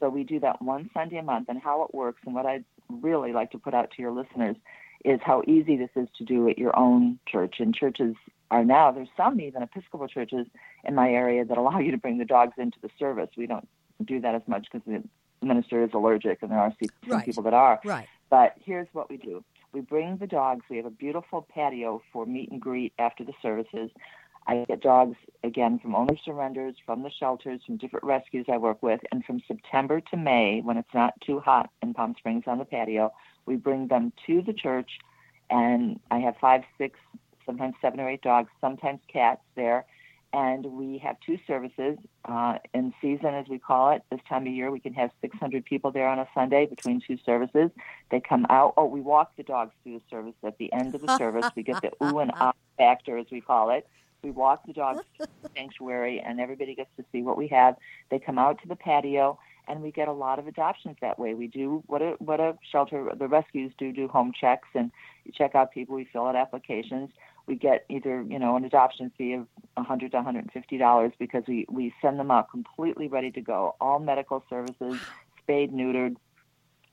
so 0.00 0.08
we 0.08 0.24
do 0.24 0.40
that 0.40 0.60
one 0.62 0.90
Sunday 0.94 1.18
a 1.18 1.22
month. 1.22 1.48
And 1.48 1.60
how 1.60 1.82
it 1.84 1.94
works, 1.94 2.20
and 2.24 2.34
what 2.34 2.46
I'd 2.46 2.64
really 2.88 3.32
like 3.32 3.50
to 3.52 3.58
put 3.58 3.74
out 3.74 3.90
to 3.92 4.02
your 4.02 4.12
listeners, 4.12 4.56
is 5.04 5.20
how 5.22 5.42
easy 5.46 5.76
this 5.76 5.90
is 5.96 6.08
to 6.18 6.24
do 6.24 6.48
at 6.48 6.58
your 6.58 6.76
own 6.78 7.18
church. 7.28 7.56
And 7.58 7.74
churches 7.74 8.14
are 8.50 8.64
now 8.64 8.90
there's 8.90 9.08
some 9.16 9.40
even 9.40 9.62
Episcopal 9.62 10.08
churches 10.08 10.46
in 10.84 10.94
my 10.94 11.10
area 11.10 11.44
that 11.44 11.58
allow 11.58 11.78
you 11.84 11.90
to 11.90 11.98
bring 11.98 12.18
the 12.18 12.24
dogs 12.24 12.54
into 12.58 12.78
the 12.82 12.90
service. 12.98 13.30
We 13.36 13.46
don't 13.46 13.68
do 14.04 14.20
that 14.20 14.34
as 14.34 14.42
much 14.46 14.66
because 14.70 14.86
the 14.86 15.02
minister 15.46 15.82
is 15.84 15.90
allergic, 15.92 16.38
and 16.42 16.50
there 16.50 16.58
are 16.58 16.72
some 16.80 17.10
Right. 17.10 17.24
people 17.24 17.42
that 17.44 17.54
are. 17.54 17.80
Right. 17.84 18.06
But 18.30 18.54
here's 18.64 18.88
what 18.92 19.10
we 19.10 19.16
do. 19.18 19.44
We 19.72 19.80
bring 19.80 20.16
the 20.18 20.26
dogs. 20.26 20.64
We 20.70 20.76
have 20.78 20.86
a 20.86 20.90
beautiful 20.90 21.42
patio 21.42 22.00
for 22.12 22.24
meet 22.26 22.50
and 22.50 22.60
greet 22.60 22.92
after 22.98 23.24
the 23.24 23.32
services. 23.42 23.90
I 24.46 24.64
get 24.68 24.80
dogs 24.80 25.16
again 25.42 25.78
from 25.78 25.94
owner 25.94 26.16
surrenders, 26.24 26.76
from 26.84 27.02
the 27.02 27.10
shelters, 27.10 27.60
from 27.64 27.78
different 27.78 28.04
rescues 28.04 28.46
I 28.52 28.58
work 28.58 28.82
with, 28.82 29.00
and 29.10 29.24
from 29.24 29.40
September 29.46 30.00
to 30.10 30.16
May, 30.16 30.60
when 30.60 30.76
it's 30.76 30.92
not 30.92 31.14
too 31.20 31.40
hot 31.40 31.70
in 31.82 31.94
Palm 31.94 32.14
Springs 32.18 32.44
on 32.46 32.58
the 32.58 32.64
patio, 32.64 33.12
we 33.46 33.56
bring 33.56 33.88
them 33.88 34.12
to 34.26 34.42
the 34.42 34.52
church, 34.52 34.98
and 35.50 35.98
I 36.10 36.18
have 36.18 36.36
five, 36.40 36.62
six, 36.76 36.98
sometimes 37.46 37.74
seven 37.80 38.00
or 38.00 38.08
eight 38.08 38.22
dogs, 38.22 38.50
sometimes 38.60 39.00
cats 39.10 39.42
there, 39.54 39.86
and 40.34 40.66
we 40.66 40.98
have 40.98 41.16
two 41.24 41.38
services 41.46 41.96
uh, 42.24 42.58
in 42.74 42.92
season, 43.00 43.34
as 43.34 43.46
we 43.48 43.58
call 43.58 43.92
it. 43.92 44.02
This 44.10 44.20
time 44.28 44.46
of 44.46 44.52
year, 44.52 44.70
we 44.70 44.80
can 44.80 44.92
have 44.94 45.10
600 45.20 45.64
people 45.64 45.92
there 45.92 46.08
on 46.08 46.18
a 46.18 46.28
Sunday 46.34 46.66
between 46.66 47.00
two 47.00 47.18
services. 47.24 47.70
They 48.10 48.20
come 48.20 48.44
out. 48.50 48.74
Oh, 48.76 48.86
we 48.86 49.00
walk 49.00 49.36
the 49.36 49.44
dogs 49.44 49.72
through 49.82 50.00
the 50.00 50.02
service. 50.10 50.34
At 50.42 50.58
the 50.58 50.72
end 50.72 50.94
of 50.94 51.02
the 51.02 51.16
service, 51.16 51.46
we 51.54 51.62
get 51.62 51.82
the 51.82 51.92
ooh 52.04 52.18
and 52.18 52.32
ah 52.34 52.52
factor, 52.76 53.16
as 53.16 53.26
we 53.30 53.40
call 53.40 53.70
it. 53.70 53.86
We 54.24 54.30
walk 54.30 54.66
the 54.66 54.72
dogs 54.72 55.02
to 55.20 55.28
the 55.42 55.50
sanctuary, 55.54 56.20
and 56.24 56.40
everybody 56.40 56.74
gets 56.74 56.90
to 56.96 57.04
see 57.12 57.22
what 57.22 57.36
we 57.36 57.46
have. 57.48 57.76
They 58.10 58.18
come 58.18 58.38
out 58.38 58.60
to 58.62 58.68
the 58.68 58.76
patio, 58.76 59.38
and 59.68 59.82
we 59.82 59.92
get 59.92 60.08
a 60.08 60.12
lot 60.12 60.38
of 60.38 60.46
adoptions 60.46 60.96
that 61.00 61.18
way. 61.18 61.34
We 61.34 61.46
do 61.46 61.82
what 61.86 62.02
a 62.02 62.16
what 62.18 62.40
a 62.40 62.56
shelter 62.70 63.10
the 63.16 63.28
rescues 63.28 63.72
do 63.78 63.92
do 63.92 64.08
home 64.08 64.32
checks 64.38 64.68
and 64.74 64.90
you 65.24 65.32
check 65.32 65.54
out 65.54 65.72
people. 65.72 65.94
We 65.94 66.08
fill 66.12 66.26
out 66.26 66.36
applications. 66.36 67.10
We 67.46 67.56
get 67.56 67.84
either 67.88 68.22
you 68.22 68.38
know 68.38 68.56
an 68.56 68.64
adoption 68.64 69.10
fee 69.16 69.34
of 69.34 69.46
a 69.76 69.82
hundred 69.82 70.12
to 70.12 70.22
hundred 70.22 70.44
and 70.44 70.52
fifty 70.52 70.78
dollars 70.78 71.12
because 71.18 71.44
we 71.46 71.66
we 71.70 71.94
send 72.02 72.18
them 72.18 72.30
out 72.30 72.50
completely 72.50 73.08
ready 73.08 73.30
to 73.32 73.40
go, 73.40 73.74
all 73.80 73.98
medical 73.98 74.42
services, 74.50 75.00
spayed, 75.42 75.72
neutered. 75.72 76.16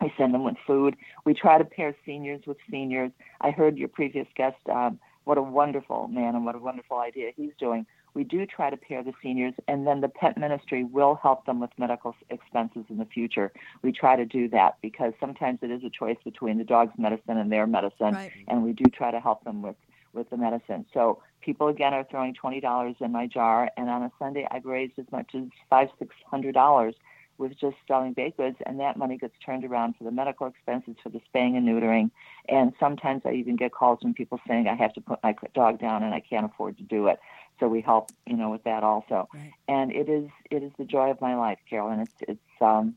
We 0.02 0.12
send 0.18 0.34
them 0.34 0.44
with 0.44 0.56
food. 0.66 0.96
We 1.26 1.36
try 1.36 1.60
to 1.60 1.64
pair 1.64 1.96
seniors 2.06 2.42
with 2.48 2.58
seniors. 2.72 3.12
I 3.40 3.52
heard 3.52 3.78
your 3.78 3.88
previous 3.88 4.28
guest. 4.36 4.58
Um, 4.72 5.00
what 5.24 5.38
a 5.38 5.42
wonderful 5.42 6.08
man 6.08 6.36
and 6.36 6.46
what 6.46 6.56
a 6.56 6.60
wonderful 6.60 6.98
idea 7.00 7.32
he's 7.36 7.52
doing 7.60 7.86
we 8.14 8.24
do 8.24 8.46
try 8.46 8.70
to 8.70 8.78
pair 8.78 9.04
the 9.04 9.14
seniors, 9.24 9.54
and 9.68 9.88
then 9.88 10.02
the 10.02 10.10
pet 10.10 10.38
ministry 10.38 10.84
will 10.84 11.16
help 11.16 11.46
them 11.46 11.60
with 11.60 11.70
medical 11.78 12.16
expenses 12.30 12.84
in 12.90 12.98
the 12.98 13.06
future. 13.06 13.52
We 13.84 13.92
try 13.92 14.16
to 14.16 14.26
do 14.26 14.50
that 14.50 14.78
because 14.82 15.14
sometimes 15.20 15.60
it 15.62 15.72
is 15.72 15.84
a 15.84 15.90
choice 15.90 16.18
between 16.24 16.58
the 16.58 16.64
dog's 16.64 16.98
medicine 16.98 17.38
and 17.38 17.52
their 17.52 17.68
medicine, 17.68 18.14
Right. 18.16 18.32
and 18.48 18.64
we 18.64 18.74
do 18.74 18.86
try 18.86 19.12
to 19.12 19.20
help 19.20 19.44
them 19.44 19.62
with 19.62 19.76
with 20.14 20.30
the 20.30 20.36
medicine. 20.36 20.86
So 20.94 21.24
people 21.40 21.70
again 21.70 21.94
are 21.94 22.04
throwing 22.04 22.34
twenty 22.34 22.60
dollars 22.60 22.98
in 23.00 23.14
my 23.14 23.28
jar, 23.28 23.72
and 23.78 23.90
on 23.90 24.04
a 24.04 24.12
Sunday 24.20 24.46
I've 24.52 24.66
raised 24.66 25.00
as 25.00 25.10
much 25.10 25.34
as 25.34 25.44
five 25.70 25.88
six 25.98 26.14
hundred 26.30 26.54
dollars 26.54 26.96
with 27.42 27.58
just 27.60 27.76
selling 27.88 28.14
baked 28.14 28.38
goods, 28.38 28.56
and 28.66 28.80
that 28.80 28.96
money 28.96 29.18
gets 29.18 29.34
turned 29.44 29.66
around 29.66 29.96
for 29.98 30.06
the 30.06 30.12
medical 30.12 30.48
expenses 30.48 30.96
for 31.02 31.10
the 31.10 31.20
spaying 31.26 31.58
and 31.58 31.68
neutering. 31.68 32.12
And 32.48 32.72
sometimes 32.80 33.24
I 33.26 33.34
even 33.34 33.56
get 33.58 33.74
calls 33.74 34.00
from 34.02 34.14
people 34.14 34.40
saying 34.48 34.68
I 34.68 34.76
have 34.76 34.94
to 34.94 35.02
put 35.02 35.20
my 35.24 35.36
dog 35.54 35.80
down 35.80 36.04
and 36.04 36.14
I 36.14 36.22
can't 36.22 36.46
afford 36.46 36.78
to 36.78 36.84
do 36.84 37.08
it. 37.08 37.20
So 37.60 37.68
we 37.68 37.82
help, 37.82 38.12
you 38.26 38.38
know, 38.38 38.50
with 38.50 38.64
that 38.64 38.84
also. 38.84 39.28
Right. 39.34 39.52
And 39.68 39.92
it 39.92 40.08
is 40.08 40.30
it 40.50 40.64
is 40.64 40.72
the 40.78 40.86
joy 40.86 41.10
of 41.10 41.20
my 41.20 41.36
life, 41.36 41.60
Carolyn. 41.70 42.00
It's 42.00 42.16
it's 42.22 42.62
um. 42.62 42.96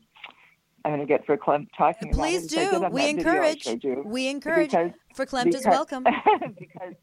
I'm 0.83 0.91
going 0.91 0.99
to 0.99 1.07
get 1.07 1.25
verklempt 1.25 1.69
talking 1.75 2.09
about 2.09 2.21
Please 2.21 2.53
it. 2.53 2.59
as 2.59 2.67
I 2.67 2.89
do. 2.89 2.93
We 2.93 3.01
that 3.01 3.15
video 3.15 3.41
I 3.41 3.47
encourage. 3.47 4.05
We 4.05 4.27
encourage. 4.27 4.69
Because 4.69 4.91
verklempt 5.17 5.55
is 5.55 5.65
welcome. 5.65 6.03
because 6.59 6.93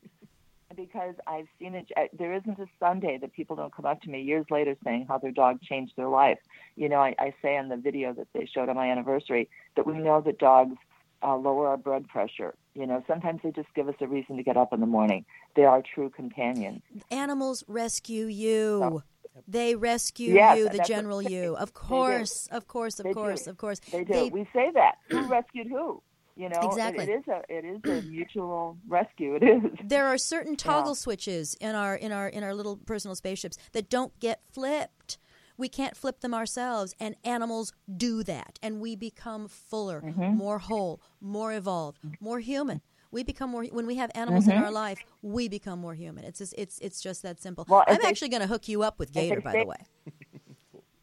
because 0.76 1.14
I've 1.26 1.46
seen 1.58 1.74
it. 1.74 1.90
There 2.18 2.34
isn't 2.34 2.58
a 2.58 2.66
Sunday 2.78 3.18
that 3.20 3.32
people 3.32 3.56
don't 3.56 3.74
come 3.74 3.86
up 3.86 4.00
to 4.02 4.10
me 4.10 4.20
years 4.22 4.46
later 4.50 4.76
saying 4.84 5.06
how 5.08 5.18
their 5.18 5.30
dog 5.30 5.60
changed 5.62 5.94
their 5.96 6.08
life. 6.08 6.38
You 6.76 6.88
know, 6.88 6.98
I, 7.00 7.14
I 7.18 7.34
say 7.42 7.56
in 7.56 7.68
the 7.68 7.76
video 7.76 8.12
that 8.14 8.28
they 8.34 8.46
showed 8.46 8.68
on 8.68 8.76
my 8.76 8.90
anniversary 8.90 9.48
that 9.76 9.86
we 9.86 9.98
know 9.98 10.20
that 10.22 10.38
dogs 10.38 10.76
uh, 11.22 11.36
lower 11.36 11.68
our 11.68 11.76
blood 11.76 12.08
pressure. 12.08 12.54
You 12.74 12.86
know, 12.86 13.04
sometimes 13.06 13.40
they 13.42 13.50
just 13.52 13.68
give 13.74 13.88
us 13.88 13.94
a 14.00 14.06
reason 14.06 14.36
to 14.36 14.42
get 14.42 14.56
up 14.56 14.72
in 14.72 14.80
the 14.80 14.86
morning. 14.86 15.24
They 15.54 15.64
are 15.64 15.82
true 15.82 16.10
companions. 16.10 16.82
Animals 17.10 17.64
rescue 17.68 18.26
you. 18.26 19.02
They 19.48 19.74
rescue 19.74 20.34
Yes, 20.34 20.58
you, 20.58 20.68
the 20.68 20.78
general 20.80 21.22
you. 21.22 21.56
Of 21.56 21.72
course, 21.74 22.48
of 22.50 22.68
course, 22.68 22.98
of 23.00 23.04
They 23.04 23.10
do. 23.10 23.14
course, 23.14 23.46
of 23.46 23.56
course. 23.56 23.80
They 23.90 24.04
do. 24.04 24.28
we 24.32 24.46
say 24.52 24.70
that. 24.74 24.96
Who 25.08 25.22
rescued 25.26 25.68
who? 25.68 26.02
You 26.42 26.48
know, 26.48 26.58
It- 26.60 26.66
Exactly. 26.66 27.04
it 27.04 27.08
is 27.10 27.24
a 27.28 27.42
it 27.48 27.64
is 27.64 27.80
a 27.84 28.02
mutual 28.16 28.76
rescue. 28.88 29.36
It 29.36 29.42
is. 29.44 29.62
there 29.84 30.06
are 30.06 30.18
certain 30.18 30.56
toggle 30.56 30.94
switches 30.96 31.54
in 31.60 31.74
our 31.76 31.94
in 31.94 32.10
our 32.10 32.28
in 32.28 32.42
our 32.42 32.52
little 32.54 32.76
personal 32.78 33.14
spaceships 33.14 33.56
that 33.72 33.88
don't 33.88 34.18
get 34.18 34.40
flipped. 34.50 35.18
We 35.56 35.68
can't 35.68 35.96
flip 35.96 36.20
them 36.20 36.34
ourselves, 36.34 36.94
and 36.98 37.14
animals 37.22 37.72
do 37.94 38.24
that, 38.24 38.58
and 38.62 38.80
we 38.80 38.96
become 38.96 39.46
fuller, 39.46 40.00
Mm-hmm. 40.00 40.36
more 40.36 40.58
whole, 40.58 41.00
more 41.20 41.52
evolved, 41.52 41.98
more 42.20 42.40
human. 42.40 42.80
We 43.12 43.22
become 43.22 43.50
more 43.50 43.64
when 43.66 43.86
we 43.86 43.96
have 43.96 44.10
animals 44.14 44.48
in 44.48 44.56
our 44.56 44.72
life. 44.72 44.98
We 45.20 45.46
become 45.48 45.78
more 45.78 45.94
human. 45.94 46.24
It's 46.24 46.38
just, 46.38 46.54
it's 46.56 46.78
it's 46.80 47.00
just 47.02 47.22
that 47.22 47.40
simple. 47.40 47.66
Well, 47.68 47.84
I'm 47.86 48.00
actually 48.04 48.30
going 48.30 48.40
to 48.40 48.48
hook 48.48 48.66
you 48.66 48.82
up 48.82 48.98
with 48.98 49.12
Gator, 49.12 49.40
by 49.42 49.52
the 49.52 49.66
way. 49.66 49.76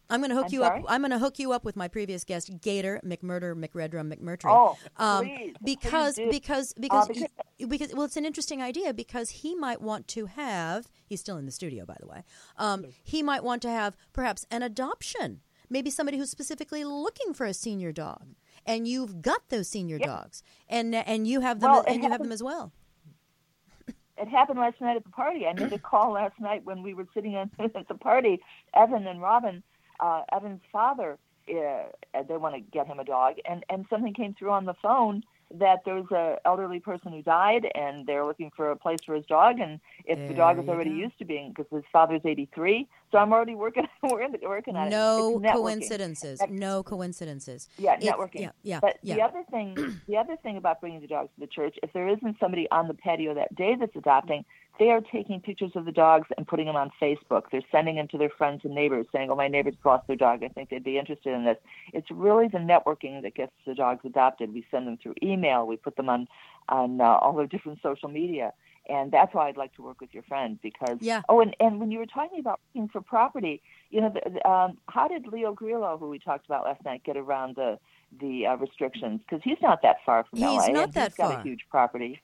I'm 0.09 0.21
going 0.21 0.29
to 0.31 0.35
hook 0.35 0.45
I'm 0.47 0.53
you 0.53 0.61
sorry? 0.61 0.79
up. 0.79 0.85
I'm 0.89 1.01
going 1.01 1.11
to 1.11 1.19
hook 1.19 1.37
you 1.39 1.51
up 1.51 1.63
with 1.63 1.75
my 1.75 1.87
previous 1.87 2.23
guest, 2.23 2.49
Gator 2.61 2.99
McMurder 3.05 3.53
McRedrum 3.55 4.11
McMurtry. 4.13 4.49
Oh, 4.49 4.77
um, 4.97 5.25
please, 5.25 5.53
because 5.63 6.15
please 6.15 6.31
because 6.31 6.73
because 6.79 7.03
Uh, 7.05 7.07
because- 7.13 7.29
y- 7.59 7.65
because 7.67 7.93
well, 7.93 8.05
it's 8.05 8.17
an 8.17 8.25
interesting 8.25 8.61
idea 8.61 8.93
because 8.93 9.29
he 9.29 9.53
might 9.55 9.81
want 9.81 10.07
to 10.09 10.25
have. 10.27 10.87
He's 11.05 11.19
still 11.19 11.37
in 11.37 11.45
the 11.45 11.51
studio, 11.51 11.85
by 11.85 11.97
the 11.99 12.07
way. 12.07 12.23
Um, 12.57 12.85
he 13.03 13.21
might 13.21 13.43
want 13.43 13.61
to 13.63 13.69
have 13.69 13.95
perhaps 14.13 14.45
an 14.49 14.63
adoption. 14.63 15.41
Maybe 15.69 15.91
somebody 15.91 16.17
who's 16.17 16.31
specifically 16.31 16.83
looking 16.83 17.33
for 17.35 17.45
a 17.45 17.53
senior 17.53 17.91
dog, 17.91 18.29
and 18.65 18.87
you've 18.87 19.21
got 19.21 19.49
those 19.49 19.67
senior 19.69 19.99
dogs, 19.99 20.41
and 20.67 20.95
and 20.95 21.27
you 21.27 21.41
have 21.41 21.59
them, 21.59 21.71
Well, 21.71 21.83
and 21.87 22.01
you 22.03 22.09
have 22.09 22.21
them 22.23 22.31
as 22.31 22.41
well. 22.41 22.71
it 24.17 24.27
happened 24.27 24.57
last 24.59 24.81
night 24.81 24.95
at 24.97 25.03
the 25.03 25.11
party. 25.11 25.45
I 25.45 25.53
made 25.53 25.71
a 25.71 25.77
call 25.79 26.13
last 26.13 26.39
night 26.39 26.65
when 26.65 26.81
we 26.81 26.93
were 26.95 27.07
sitting 27.13 27.35
at 27.59 27.87
the 27.87 27.93
party. 27.95 28.41
Evan 28.73 29.05
and 29.05 29.21
Robin, 29.21 29.61
uh, 29.99 30.23
Evan's 30.31 30.61
father, 30.71 31.17
uh, 31.49 32.21
they 32.27 32.37
want 32.37 32.55
to 32.55 32.61
get 32.61 32.87
him 32.87 32.99
a 32.99 33.03
dog, 33.03 33.35
and 33.49 33.63
and 33.69 33.85
something 33.89 34.13
came 34.13 34.33
through 34.33 34.51
on 34.51 34.65
the 34.65 34.75
phone 34.75 35.23
that 35.51 35.79
there 35.83 35.95
was 35.95 36.11
a 36.11 36.37
elderly 36.45 36.79
person 36.79 37.11
who 37.11 37.23
died, 37.23 37.67
and 37.73 38.05
they're 38.05 38.25
looking 38.25 38.51
for 38.55 38.69
a 38.69 38.75
place 38.75 38.99
for 39.03 39.15
his 39.15 39.25
dog, 39.25 39.59
and 39.59 39.79
if 40.05 40.27
the 40.27 40.33
dog 40.35 40.57
There 40.57 40.63
is 40.63 40.69
already 40.69 40.91
go. 40.91 40.95
used 40.97 41.17
to 41.17 41.25
being 41.25 41.49
because 41.49 41.65
his 41.71 41.83
father's 41.91 42.21
83, 42.23 42.87
so 43.11 43.17
I'm 43.17 43.33
already 43.33 43.55
working. 43.55 43.87
we're 44.03 44.21
in 44.21 44.31
the, 44.31 44.39
working 44.43 44.75
on 44.75 44.87
it. 44.87 44.91
No 44.91 45.41
coincidences. 45.51 46.39
No 46.49 46.83
coincidences. 46.83 47.67
Yeah, 47.79 47.97
networking. 47.97 48.41
Yeah, 48.41 48.51
yeah, 48.61 48.79
But 48.79 48.99
yeah. 49.01 49.15
the 49.15 49.21
other 49.23 49.43
thing, 49.49 49.99
the 50.07 50.17
other 50.17 50.35
thing 50.43 50.57
about 50.57 50.81
bringing 50.81 51.01
the 51.01 51.07
dogs 51.07 51.29
to 51.33 51.39
the 51.39 51.47
church, 51.47 51.77
if 51.81 51.91
there 51.93 52.07
isn't 52.07 52.37
somebody 52.39 52.69
on 52.69 52.87
the 52.87 52.93
patio 52.93 53.33
that 53.33 53.55
day 53.55 53.75
that's 53.79 53.95
adopting, 53.95 54.45
they 54.79 54.89
are 54.89 55.01
taking 55.01 55.41
pictures 55.41 55.71
of 55.75 55.85
the 55.85 55.91
dogs 55.91 56.27
and 56.37 56.47
putting 56.47 56.65
them 56.65 56.75
on 56.77 56.89
Facebook. 57.01 57.43
They're 57.51 57.61
sending 57.71 57.97
them 57.97 58.07
to 58.09 58.17
their 58.17 58.29
friends 58.29 58.61
and 58.63 58.73
neighbors, 58.73 59.05
saying, 59.13 59.29
"Oh, 59.29 59.35
my 59.35 59.47
neighbor's 59.49 59.75
lost 59.83 60.07
their 60.07 60.15
dog. 60.15 60.43
I 60.43 60.47
think 60.47 60.69
they'd 60.69 60.83
be 60.83 60.97
interested 60.97 61.33
in 61.33 61.43
this." 61.43 61.57
It's 61.93 62.09
really 62.09 62.47
the 62.47 62.57
networking 62.59 63.21
that 63.21 63.35
gets 63.35 63.51
the 63.65 63.75
dogs 63.75 64.05
adopted. 64.05 64.53
We 64.53 64.65
send 64.71 64.87
them 64.87 64.97
through 64.97 65.15
email. 65.21 65.67
We 65.67 65.75
put 65.77 65.95
them 65.97 66.09
on 66.09 66.27
on 66.69 67.01
uh, 67.01 67.03
all 67.03 67.33
their 67.35 67.47
different 67.47 67.79
social 67.81 68.09
media. 68.09 68.53
And 68.87 69.11
that's 69.11 69.35
why 69.35 69.47
I'd 69.49 69.57
like 69.57 69.73
to 69.75 69.83
work 69.83 70.01
with 70.01 70.13
your 70.15 70.23
friend 70.23 70.57
because 70.63 70.97
Yeah. 70.99 71.21
oh 71.29 71.41
and, 71.41 71.55
and 71.59 71.79
when 71.79 71.91
you 71.91 71.99
were 71.99 72.07
talking 72.07 72.39
about 72.39 72.59
looking 72.73 72.89
for 72.89 73.01
property, 73.01 73.61
you 73.91 74.01
know, 74.01 74.09
the, 74.09 74.29
the, 74.31 74.49
um, 74.49 74.79
how 74.87 75.07
did 75.07 75.27
Leo 75.27 75.53
Grillo, 75.53 75.97
who 75.99 76.09
we 76.09 76.17
talked 76.17 76.47
about 76.47 76.63
last 76.63 76.83
night, 76.83 77.03
get 77.03 77.15
around 77.17 77.55
the 77.55 77.77
the 78.19 78.47
uh, 78.47 78.55
restrictions? 78.55 79.21
Because 79.21 79.41
he's 79.43 79.61
not 79.61 79.83
that 79.83 79.97
far 80.05 80.23
from 80.29 80.39
LA. 80.39 80.53
He's 80.53 80.67
LA. 80.69 80.73
not 80.73 80.93
that 80.93 81.11
he's 81.11 81.17
got 81.17 81.31
far. 81.33 81.39
a 81.39 81.43
huge 81.43 81.65
property. 81.69 82.19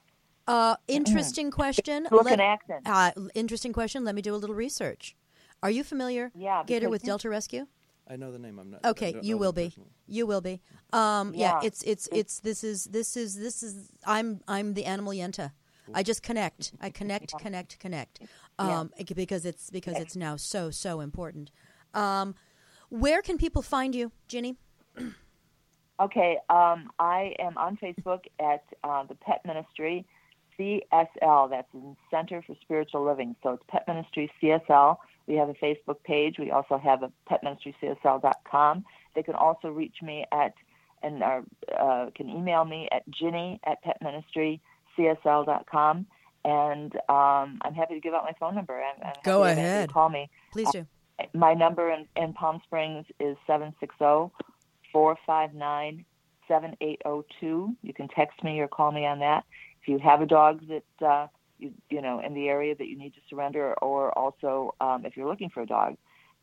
Uh, 0.47 0.75
interesting 0.87 1.51
question. 1.51 2.07
Look 2.11 2.25
Let- 2.25 2.33
and 2.33 2.41
accent. 2.41 2.81
Uh, 2.85 3.11
interesting 3.33 3.73
question. 3.73 4.03
Let 4.03 4.15
me 4.15 4.21
do 4.21 4.33
a 4.33 4.37
little 4.37 4.55
research. 4.55 5.15
Are 5.63 5.71
you 5.71 5.83
familiar, 5.83 6.31
Yeah, 6.35 6.63
Gator, 6.65 6.89
with 6.89 7.03
Delta 7.03 7.29
Rescue? 7.29 7.65
I 8.07 8.17
know 8.17 8.31
the 8.31 8.37
name. 8.37 8.59
I'm 8.59 8.69
not. 8.69 8.81
I 8.83 8.89
Okay, 8.89 9.13
don't 9.13 9.23
you 9.23 9.35
will 9.37 9.51
be. 9.51 9.65
personally. 9.69 9.89
You 10.07 10.27
will 10.27 10.41
be. 10.41 10.61
Um, 10.93 11.33
yeah. 11.33 11.59
Yeah. 11.59 11.67
it's 11.67 11.81
it's 11.81 12.07
it's 12.11 12.39
this 12.41 12.63
is 12.63 12.85
this 12.85 13.17
is 13.17 13.35
this 13.39 13.63
is 13.63 13.89
I'm 14.05 14.41
I'm 14.47 14.75
the 14.75 14.85
animal 14.85 15.11
yenta. 15.11 15.53
I 15.93 16.03
just 16.03 16.21
connect. 16.23 16.73
I 16.81 16.89
connect, 16.91 17.33
connect, 17.39 17.79
connect. 17.79 18.19
Um, 18.59 18.91
it- 18.97 19.15
because 19.15 19.45
it's 19.45 19.71
because 19.71 19.97
it's 19.97 20.15
now 20.15 20.35
so 20.35 20.69
so 20.69 20.99
important. 20.99 21.49
Um, 21.95 22.35
where 22.89 23.23
can 23.23 23.37
people 23.39 23.63
find 23.63 23.95
you, 23.95 24.11
Ginny? 24.27 24.57
Okay, 25.99 26.37
um, 26.49 26.91
I 26.99 27.33
am 27.39 27.57
on 27.57 27.77
Facebook 27.77 28.25
at 28.39 28.63
uh, 28.83 29.03
the 29.05 29.15
Pet 29.15 29.41
Ministry 29.45 30.05
CSL. 30.59 31.49
That's 31.49 31.73
in 31.73 31.95
Center 32.11 32.43
for 32.45 32.55
Spiritual 32.61 33.05
Living. 33.05 33.35
So 33.43 33.51
it's 33.51 33.63
Pet 33.67 33.87
Ministry 33.87 34.29
CSL. 34.41 34.97
We 35.27 35.35
have 35.35 35.49
a 35.49 35.53
Facebook 35.53 36.03
page. 36.03 36.37
We 36.37 36.51
also 36.51 36.77
have 36.77 37.01
a 37.03 37.11
petministrycsl.com. 37.29 38.83
They 39.15 39.23
can 39.23 39.35
also 39.35 39.69
reach 39.69 39.95
me 40.01 40.25
at 40.31 40.53
and 41.03 41.21
uh, 41.23 41.41
uh, 41.77 42.09
can 42.15 42.29
email 42.29 42.63
me 42.65 42.89
at 42.91 43.03
ginny 43.09 43.59
at 43.65 43.83
petministrycsl.com. 43.83 46.07
And 46.43 46.95
um, 47.09 47.59
I'm 47.63 47.75
happy 47.75 47.93
to 47.95 47.99
give 47.99 48.13
out 48.13 48.23
my 48.23 48.33
phone 48.39 48.55
number. 48.55 48.81
I'm, 48.81 48.95
I'm 49.03 49.13
Go 49.23 49.43
happy 49.43 49.55
to 49.55 49.57
have 49.57 49.57
anybody 49.57 49.61
ahead. 49.61 49.93
Call 49.93 50.09
me. 50.09 50.29
Please 50.51 50.69
do. 50.71 50.85
My 51.33 51.53
number 51.53 51.91
in, 51.91 52.07
in 52.15 52.33
Palm 52.33 52.61
Springs 52.65 53.05
is 53.19 53.37
760 53.47 54.31
459 54.91 56.05
7802. 56.47 57.75
You 57.81 57.93
can 57.93 58.07
text 58.09 58.43
me 58.43 58.59
or 58.59 58.67
call 58.67 58.91
me 58.91 59.05
on 59.05 59.19
that. 59.19 59.43
If 59.85 59.89
you 59.89 59.99
have 59.99 60.21
a 60.21 60.25
dog 60.25 60.61
that, 60.67 61.05
uh, 61.05 61.27
you, 61.59 61.71
you 61.91 62.01
know, 62.01 62.19
in 62.19 62.33
the 62.33 62.49
area 62.49 62.73
that 62.73 62.87
you 62.87 62.97
need 62.97 63.13
to 63.13 63.21
surrender, 63.29 63.75
or 63.75 64.17
also 64.17 64.73
um, 64.81 65.05
if 65.05 65.15
you're 65.15 65.27
looking 65.27 65.51
for 65.51 65.61
a 65.61 65.67
dog. 65.67 65.95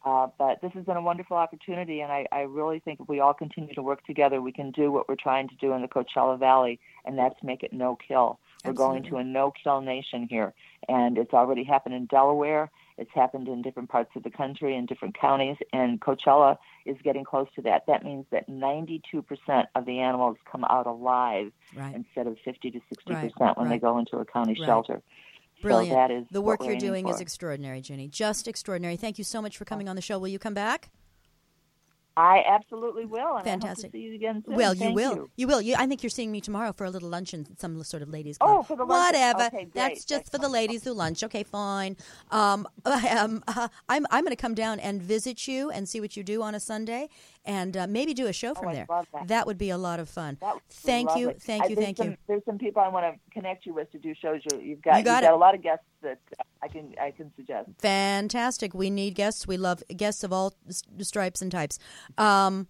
Uh, 0.04 0.28
but 0.38 0.60
this 0.62 0.72
has 0.72 0.84
been 0.84 0.96
a 0.96 1.02
wonderful 1.02 1.36
opportunity, 1.36 2.00
and 2.00 2.12
I, 2.12 2.26
I 2.30 2.40
really 2.42 2.78
think 2.80 3.00
if 3.00 3.08
we 3.08 3.18
all 3.20 3.34
continue 3.34 3.74
to 3.74 3.82
work 3.82 4.04
together, 4.04 4.40
we 4.40 4.52
can 4.52 4.70
do 4.70 4.90
what 4.92 5.08
we're 5.08 5.16
trying 5.16 5.48
to 5.48 5.54
do 5.56 5.72
in 5.72 5.82
the 5.82 5.88
Coachella 5.88 6.38
Valley, 6.38 6.78
and 7.04 7.18
that's 7.18 7.40
make 7.42 7.62
it 7.64 7.72
no 7.72 7.96
kill. 7.96 8.38
We're 8.64 8.72
going 8.74 9.02
to 9.04 9.16
a 9.16 9.24
no 9.24 9.52
kill 9.62 9.80
nation 9.80 10.28
here, 10.28 10.54
and 10.88 11.18
it's 11.18 11.32
already 11.32 11.64
happened 11.64 11.96
in 11.96 12.06
Delaware. 12.06 12.70
It's 13.02 13.10
happened 13.12 13.48
in 13.48 13.62
different 13.62 13.88
parts 13.88 14.12
of 14.14 14.22
the 14.22 14.30
country 14.30 14.76
in 14.76 14.86
different 14.86 15.18
counties, 15.18 15.56
and 15.72 16.00
Coachella 16.00 16.56
is 16.86 16.96
getting 17.02 17.24
close 17.24 17.48
to 17.56 17.62
that. 17.62 17.82
That 17.88 18.04
means 18.04 18.26
that 18.30 18.48
92% 18.48 19.02
of 19.74 19.86
the 19.86 19.98
animals 19.98 20.36
come 20.50 20.64
out 20.70 20.86
alive 20.86 21.50
Right. 21.74 21.96
instead 21.96 22.28
of 22.28 22.38
50 22.44 22.70
to 22.70 22.78
60% 22.78 23.40
Right, 23.40 23.58
when 23.58 23.68
they 23.70 23.78
go 23.78 23.98
into 23.98 24.18
a 24.18 24.24
county 24.24 24.52
Right. 24.52 24.66
shelter. 24.66 25.02
Brilliant. 25.62 25.90
So 25.90 25.94
that 25.96 26.10
is 26.12 26.26
the 26.30 26.40
work 26.40 26.64
you're 26.64 26.76
doing 26.76 27.08
is 27.08 27.20
extraordinary, 27.20 27.80
Ginny. 27.80 28.06
Just 28.06 28.46
extraordinary. 28.46 28.96
Thank 28.96 29.18
you 29.18 29.24
so 29.24 29.42
much 29.42 29.56
for 29.58 29.64
coming 29.64 29.88
on 29.88 29.96
the 29.96 30.02
show. 30.02 30.20
Will 30.20 30.28
you 30.28 30.38
come 30.38 30.54
back? 30.54 30.90
I 32.16 32.42
absolutely 32.46 33.06
will. 33.06 33.36
And 33.36 33.44
Fantastic. 33.44 33.84
I 33.84 33.86
hope 33.86 33.92
to 33.92 33.98
see 33.98 34.02
you 34.02 34.14
again 34.14 34.42
soon. 34.44 34.54
Well, 34.54 34.74
you 34.74 34.80
Thank 34.80 34.96
will. 34.96 35.14
You. 35.14 35.30
You 35.36 35.46
will. 35.46 35.60
You, 35.62 35.76
I 35.78 35.86
think 35.86 36.02
you're 36.02 36.10
seeing 36.10 36.30
me 36.30 36.40
tomorrow 36.40 36.72
for 36.72 36.84
a 36.84 36.90
little 36.90 37.08
luncheon, 37.08 37.46
some 37.58 37.82
sort 37.84 38.02
of 38.02 38.10
ladies' 38.10 38.38
club. 38.38 38.58
Oh, 38.58 38.62
for 38.62 38.76
the 38.76 38.84
luncheon. 38.84 39.20
Whatever. 39.20 39.56
Okay. 39.56 39.68
That's 39.72 40.04
just 40.04 40.30
for 40.30 40.38
the 40.38 40.48
ladies 40.48 40.84
who 40.84 40.92
lunch. 40.92 41.22
Okay, 41.24 41.42
fine. 41.42 41.96
Um, 42.30 42.68
um, 42.84 43.42
uh, 43.48 43.68
I'm 43.88 44.06
I'm 44.10 44.24
going 44.24 44.30
to 44.30 44.36
come 44.36 44.54
down 44.54 44.78
and 44.80 45.02
visit 45.02 45.48
you 45.48 45.70
and 45.70 45.88
see 45.88 46.00
what 46.00 46.16
you 46.16 46.22
do 46.22 46.42
on 46.42 46.54
a 46.54 46.60
Sunday, 46.60 47.08
and 47.44 47.76
uh, 47.76 47.86
maybe 47.88 48.14
do 48.14 48.26
a 48.28 48.32
show 48.32 48.54
from 48.54 48.68
Oh, 48.68 48.72
there. 48.72 48.86
love 48.88 49.06
that. 49.26 49.46
would 49.46 49.58
be 49.58 49.70
a 49.70 49.78
lot 49.78 49.98
of 50.00 50.08
fun. 50.08 50.38
That 50.40 50.54
would 50.54 50.62
Thank 50.70 51.16
you. 51.16 51.26
lovely. 51.26 51.40
Thank 51.40 51.68
you. 51.70 51.74
there's 51.76 51.84
Thank 51.86 51.96
some, 51.96 52.10
you. 52.10 52.16
There's 52.28 52.44
some 52.44 52.58
people 52.58 52.82
I 52.82 52.88
want 52.88 53.14
to 53.14 53.20
connect 53.32 53.66
you 53.66 53.74
with 53.74 53.90
to 53.92 53.98
do 53.98 54.14
shows. 54.14 54.40
You, 54.50 54.60
you've 54.60 54.82
got 54.82 54.98
You 54.98 55.04
got 55.04 55.22
you've 55.22 55.30
got 55.30 55.34
a 55.34 55.36
lot 55.36 55.54
of 55.54 55.62
guests 55.62 55.84
that 56.02 56.18
I 56.62 56.68
can 56.68 56.94
I 57.00 57.10
can 57.10 57.32
suggest. 57.36 57.68
Fantastic. 57.80 58.74
We 58.74 58.90
need 58.90 59.14
guests. 59.14 59.46
We 59.46 59.56
love 59.56 59.82
guests 59.96 60.22
of 60.22 60.32
all 60.32 60.54
stripes 61.00 61.42
and 61.42 61.50
types. 61.50 61.78
Um, 62.16 62.68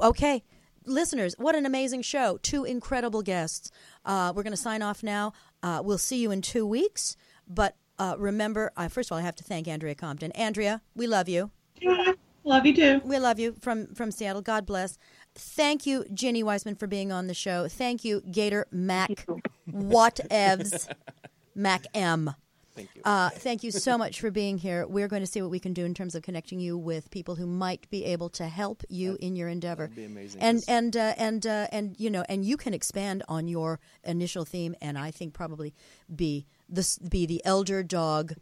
okay. 0.00 0.42
Listeners, 0.86 1.34
what 1.36 1.54
an 1.54 1.66
amazing 1.66 2.00
show. 2.02 2.38
Two 2.38 2.64
incredible 2.64 3.20
guests. 3.22 3.70
Uh, 4.06 4.32
we're 4.34 4.42
going 4.42 4.52
to 4.52 4.56
sign 4.56 4.80
off 4.80 5.02
now. 5.02 5.34
Uh, 5.62 5.82
we'll 5.84 5.98
see 5.98 6.16
you 6.16 6.30
in 6.30 6.40
two 6.40 6.66
weeks. 6.66 7.16
But 7.46 7.76
uh, 7.98 8.14
remember, 8.18 8.72
first 8.88 9.08
of 9.10 9.12
all, 9.12 9.18
I 9.18 9.22
have 9.22 9.36
to 9.36 9.44
thank 9.44 9.68
Andrea 9.68 9.94
Compton. 9.94 10.32
Andrea, 10.32 10.80
we 10.96 11.06
love 11.06 11.28
you. 11.28 11.50
Yeah, 12.44 12.52
love 12.54 12.66
you 12.66 12.74
too. 12.74 13.00
We 13.04 13.18
love 13.18 13.38
you 13.38 13.54
from, 13.60 13.94
from 13.94 14.10
Seattle. 14.10 14.42
God 14.42 14.66
bless. 14.66 14.98
Thank 15.34 15.86
you, 15.86 16.04
Ginny 16.12 16.42
Weisman, 16.42 16.78
for 16.78 16.86
being 16.86 17.12
on 17.12 17.26
the 17.26 17.34
show. 17.34 17.68
Thank 17.68 18.04
you, 18.04 18.20
Gator 18.30 18.66
Mac 18.70 19.26
Whatevs, 19.70 20.88
Mac 21.54 21.86
M. 21.94 22.34
Thank 22.74 22.90
you. 22.94 23.02
Uh, 23.04 23.30
thank 23.30 23.62
you 23.64 23.70
so 23.72 23.98
much 23.98 24.20
for 24.20 24.30
being 24.30 24.56
here. 24.56 24.86
We're 24.86 25.08
going 25.08 25.22
to 25.22 25.26
see 25.26 25.42
what 25.42 25.50
we 25.50 25.58
can 25.58 25.72
do 25.72 25.84
in 25.84 25.92
terms 25.92 26.14
of 26.14 26.22
connecting 26.22 26.60
you 26.60 26.78
with 26.78 27.10
people 27.10 27.34
who 27.34 27.44
might 27.46 27.90
be 27.90 28.04
able 28.06 28.28
to 28.30 28.46
help 28.46 28.82
you 28.88 29.18
in 29.20 29.34
your 29.36 29.48
endeavor. 29.48 29.84
that'd 29.88 29.96
be 29.96 30.04
amazing, 30.04 30.40
And 30.40 30.58
'cause- 30.58 30.64
and 30.68 30.96
uh, 30.96 31.14
and 31.18 31.46
uh, 31.46 31.66
and 31.72 31.96
you 31.98 32.10
know, 32.10 32.24
and 32.28 32.44
you 32.44 32.56
can 32.56 32.72
expand 32.72 33.22
on 33.28 33.48
your 33.48 33.80
initial 34.04 34.44
theme, 34.44 34.74
and 34.80 34.96
I 34.96 35.10
think 35.10 35.34
probably 35.34 35.74
be 36.14 36.46
this 36.68 36.96
be 36.98 37.26
the 37.26 37.42
elder 37.44 37.82
dog. 37.82 38.34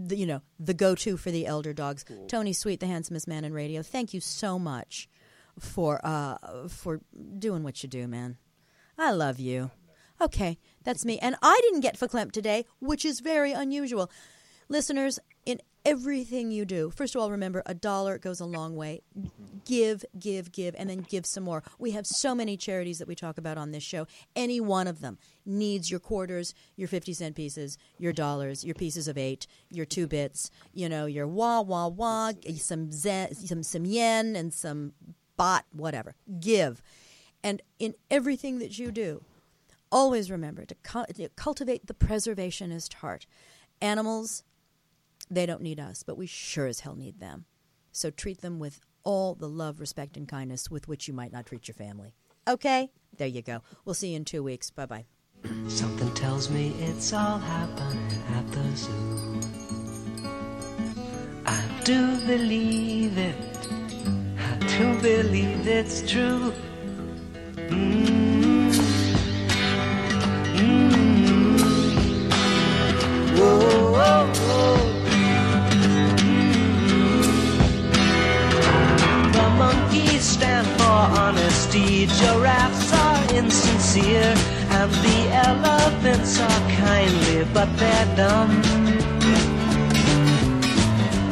The, 0.00 0.16
you 0.16 0.26
know 0.26 0.42
the 0.60 0.74
go-to 0.74 1.16
for 1.16 1.32
the 1.32 1.44
elder 1.46 1.72
dogs. 1.72 2.04
Tony 2.28 2.52
Sweet, 2.52 2.78
the 2.78 2.86
handsomest 2.86 3.26
man 3.26 3.44
in 3.44 3.52
radio. 3.52 3.82
Thank 3.82 4.14
you 4.14 4.20
so 4.20 4.58
much 4.58 5.08
for 5.58 6.00
uh, 6.04 6.68
for 6.68 7.00
doing 7.38 7.64
what 7.64 7.82
you 7.82 7.88
do, 7.88 8.06
man. 8.06 8.38
I 8.96 9.10
love 9.10 9.40
you. 9.40 9.72
Okay, 10.20 10.58
that's 10.84 11.04
me. 11.04 11.18
And 11.18 11.36
I 11.42 11.58
didn't 11.62 11.80
get 11.80 11.98
verklempt 11.98 12.32
today, 12.32 12.64
which 12.80 13.04
is 13.04 13.20
very 13.20 13.52
unusual. 13.52 14.10
Listeners, 14.68 15.18
in 15.48 15.62
everything 15.86 16.50
you 16.50 16.66
do, 16.66 16.90
first 16.90 17.14
of 17.14 17.22
all, 17.22 17.30
remember 17.30 17.62
a 17.64 17.72
dollar 17.72 18.18
goes 18.18 18.38
a 18.38 18.44
long 18.44 18.76
way. 18.76 19.00
Give, 19.64 20.04
give, 20.18 20.52
give, 20.52 20.74
and 20.76 20.90
then 20.90 21.06
give 21.08 21.24
some 21.24 21.44
more. 21.44 21.62
We 21.78 21.92
have 21.92 22.06
so 22.06 22.34
many 22.34 22.58
charities 22.58 22.98
that 22.98 23.08
we 23.08 23.14
talk 23.14 23.38
about 23.38 23.56
on 23.56 23.70
this 23.70 23.82
show. 23.82 24.06
Any 24.36 24.60
one 24.60 24.86
of 24.86 25.00
them 25.00 25.16
needs 25.46 25.90
your 25.90 26.00
quarters, 26.00 26.52
your 26.76 26.86
50 26.86 27.14
cent 27.14 27.34
pieces, 27.34 27.78
your 27.96 28.12
dollars, 28.12 28.62
your 28.62 28.74
pieces 28.74 29.08
of 29.08 29.16
eight, 29.16 29.46
your 29.70 29.86
two 29.86 30.06
bits, 30.06 30.50
you 30.74 30.86
know, 30.86 31.06
your 31.06 31.26
wah, 31.26 31.62
wah, 31.62 31.88
wah, 31.88 32.32
some, 32.56 32.92
zen, 32.92 33.34
some, 33.34 33.62
some 33.62 33.86
yen, 33.86 34.36
and 34.36 34.52
some 34.52 34.92
baht, 35.38 35.62
whatever. 35.72 36.14
Give. 36.40 36.82
And 37.42 37.62
in 37.78 37.94
everything 38.10 38.58
that 38.58 38.78
you 38.78 38.92
do, 38.92 39.24
always 39.90 40.30
remember 40.30 40.66
to, 40.66 40.76
to 41.14 41.30
cultivate 41.30 41.86
the 41.86 41.94
preservationist 41.94 42.92
heart. 42.94 43.26
Animals, 43.80 44.42
they 45.30 45.46
don't 45.46 45.62
need 45.62 45.80
us, 45.80 46.02
but 46.02 46.16
we 46.16 46.26
sure 46.26 46.66
as 46.66 46.80
hell 46.80 46.96
need 46.96 47.20
them. 47.20 47.44
So 47.92 48.10
treat 48.10 48.40
them 48.40 48.58
with 48.58 48.80
all 49.04 49.34
the 49.34 49.48
love, 49.48 49.80
respect, 49.80 50.16
and 50.16 50.28
kindness 50.28 50.70
with 50.70 50.88
which 50.88 51.08
you 51.08 51.14
might 51.14 51.32
not 51.32 51.46
treat 51.46 51.68
your 51.68 51.74
family. 51.74 52.14
Okay? 52.46 52.90
There 53.16 53.28
you 53.28 53.42
go. 53.42 53.62
We'll 53.84 53.94
see 53.94 54.10
you 54.10 54.16
in 54.16 54.24
two 54.24 54.42
weeks. 54.42 54.70
Bye 54.70 54.86
bye. 54.86 55.04
Something 55.68 56.12
tells 56.14 56.50
me 56.50 56.74
it's 56.80 57.12
all 57.12 57.38
happening 57.38 58.22
at 58.34 58.50
the 58.52 58.76
zoo. 58.76 59.40
I 61.46 61.62
do 61.84 62.18
believe 62.26 63.16
it. 63.16 63.36
I 64.38 64.58
do 64.78 65.00
believe 65.00 65.66
it's 65.66 66.10
true. 66.10 66.52
Mm. 67.56 68.72
Mm. 70.56 71.58
Whoa, 73.38 73.92
whoa, 73.92 74.32
whoa. 74.34 74.77
giraffes 82.16 82.92
are 82.92 83.22
insincere 83.34 84.34
and 84.78 84.90
the 85.06 85.20
elephants 85.48 86.40
are 86.40 86.62
kindly, 86.80 87.44
but 87.52 87.68
they're 87.76 88.16
dumb. 88.16 88.50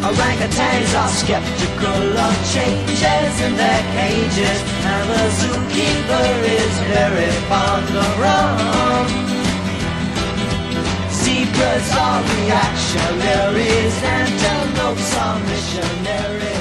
Orangutans 0.07 0.93
are 1.03 1.09
skeptical 1.09 2.19
of 2.27 2.35
changes 2.55 3.33
in 3.47 3.57
their 3.57 3.83
cages, 3.99 4.61
and 4.93 5.05
the 5.11 5.25
zookeeper 5.39 6.29
is 6.61 6.75
very 6.95 7.31
fond 7.49 7.89
of 8.05 8.13
rum. 8.23 9.07
Zebras 11.11 11.91
are 12.05 12.23
reactionaries, 12.35 13.97
and 14.15 14.29
antelopes 14.43 15.17
are 15.17 15.39
missionaries. 15.41 16.56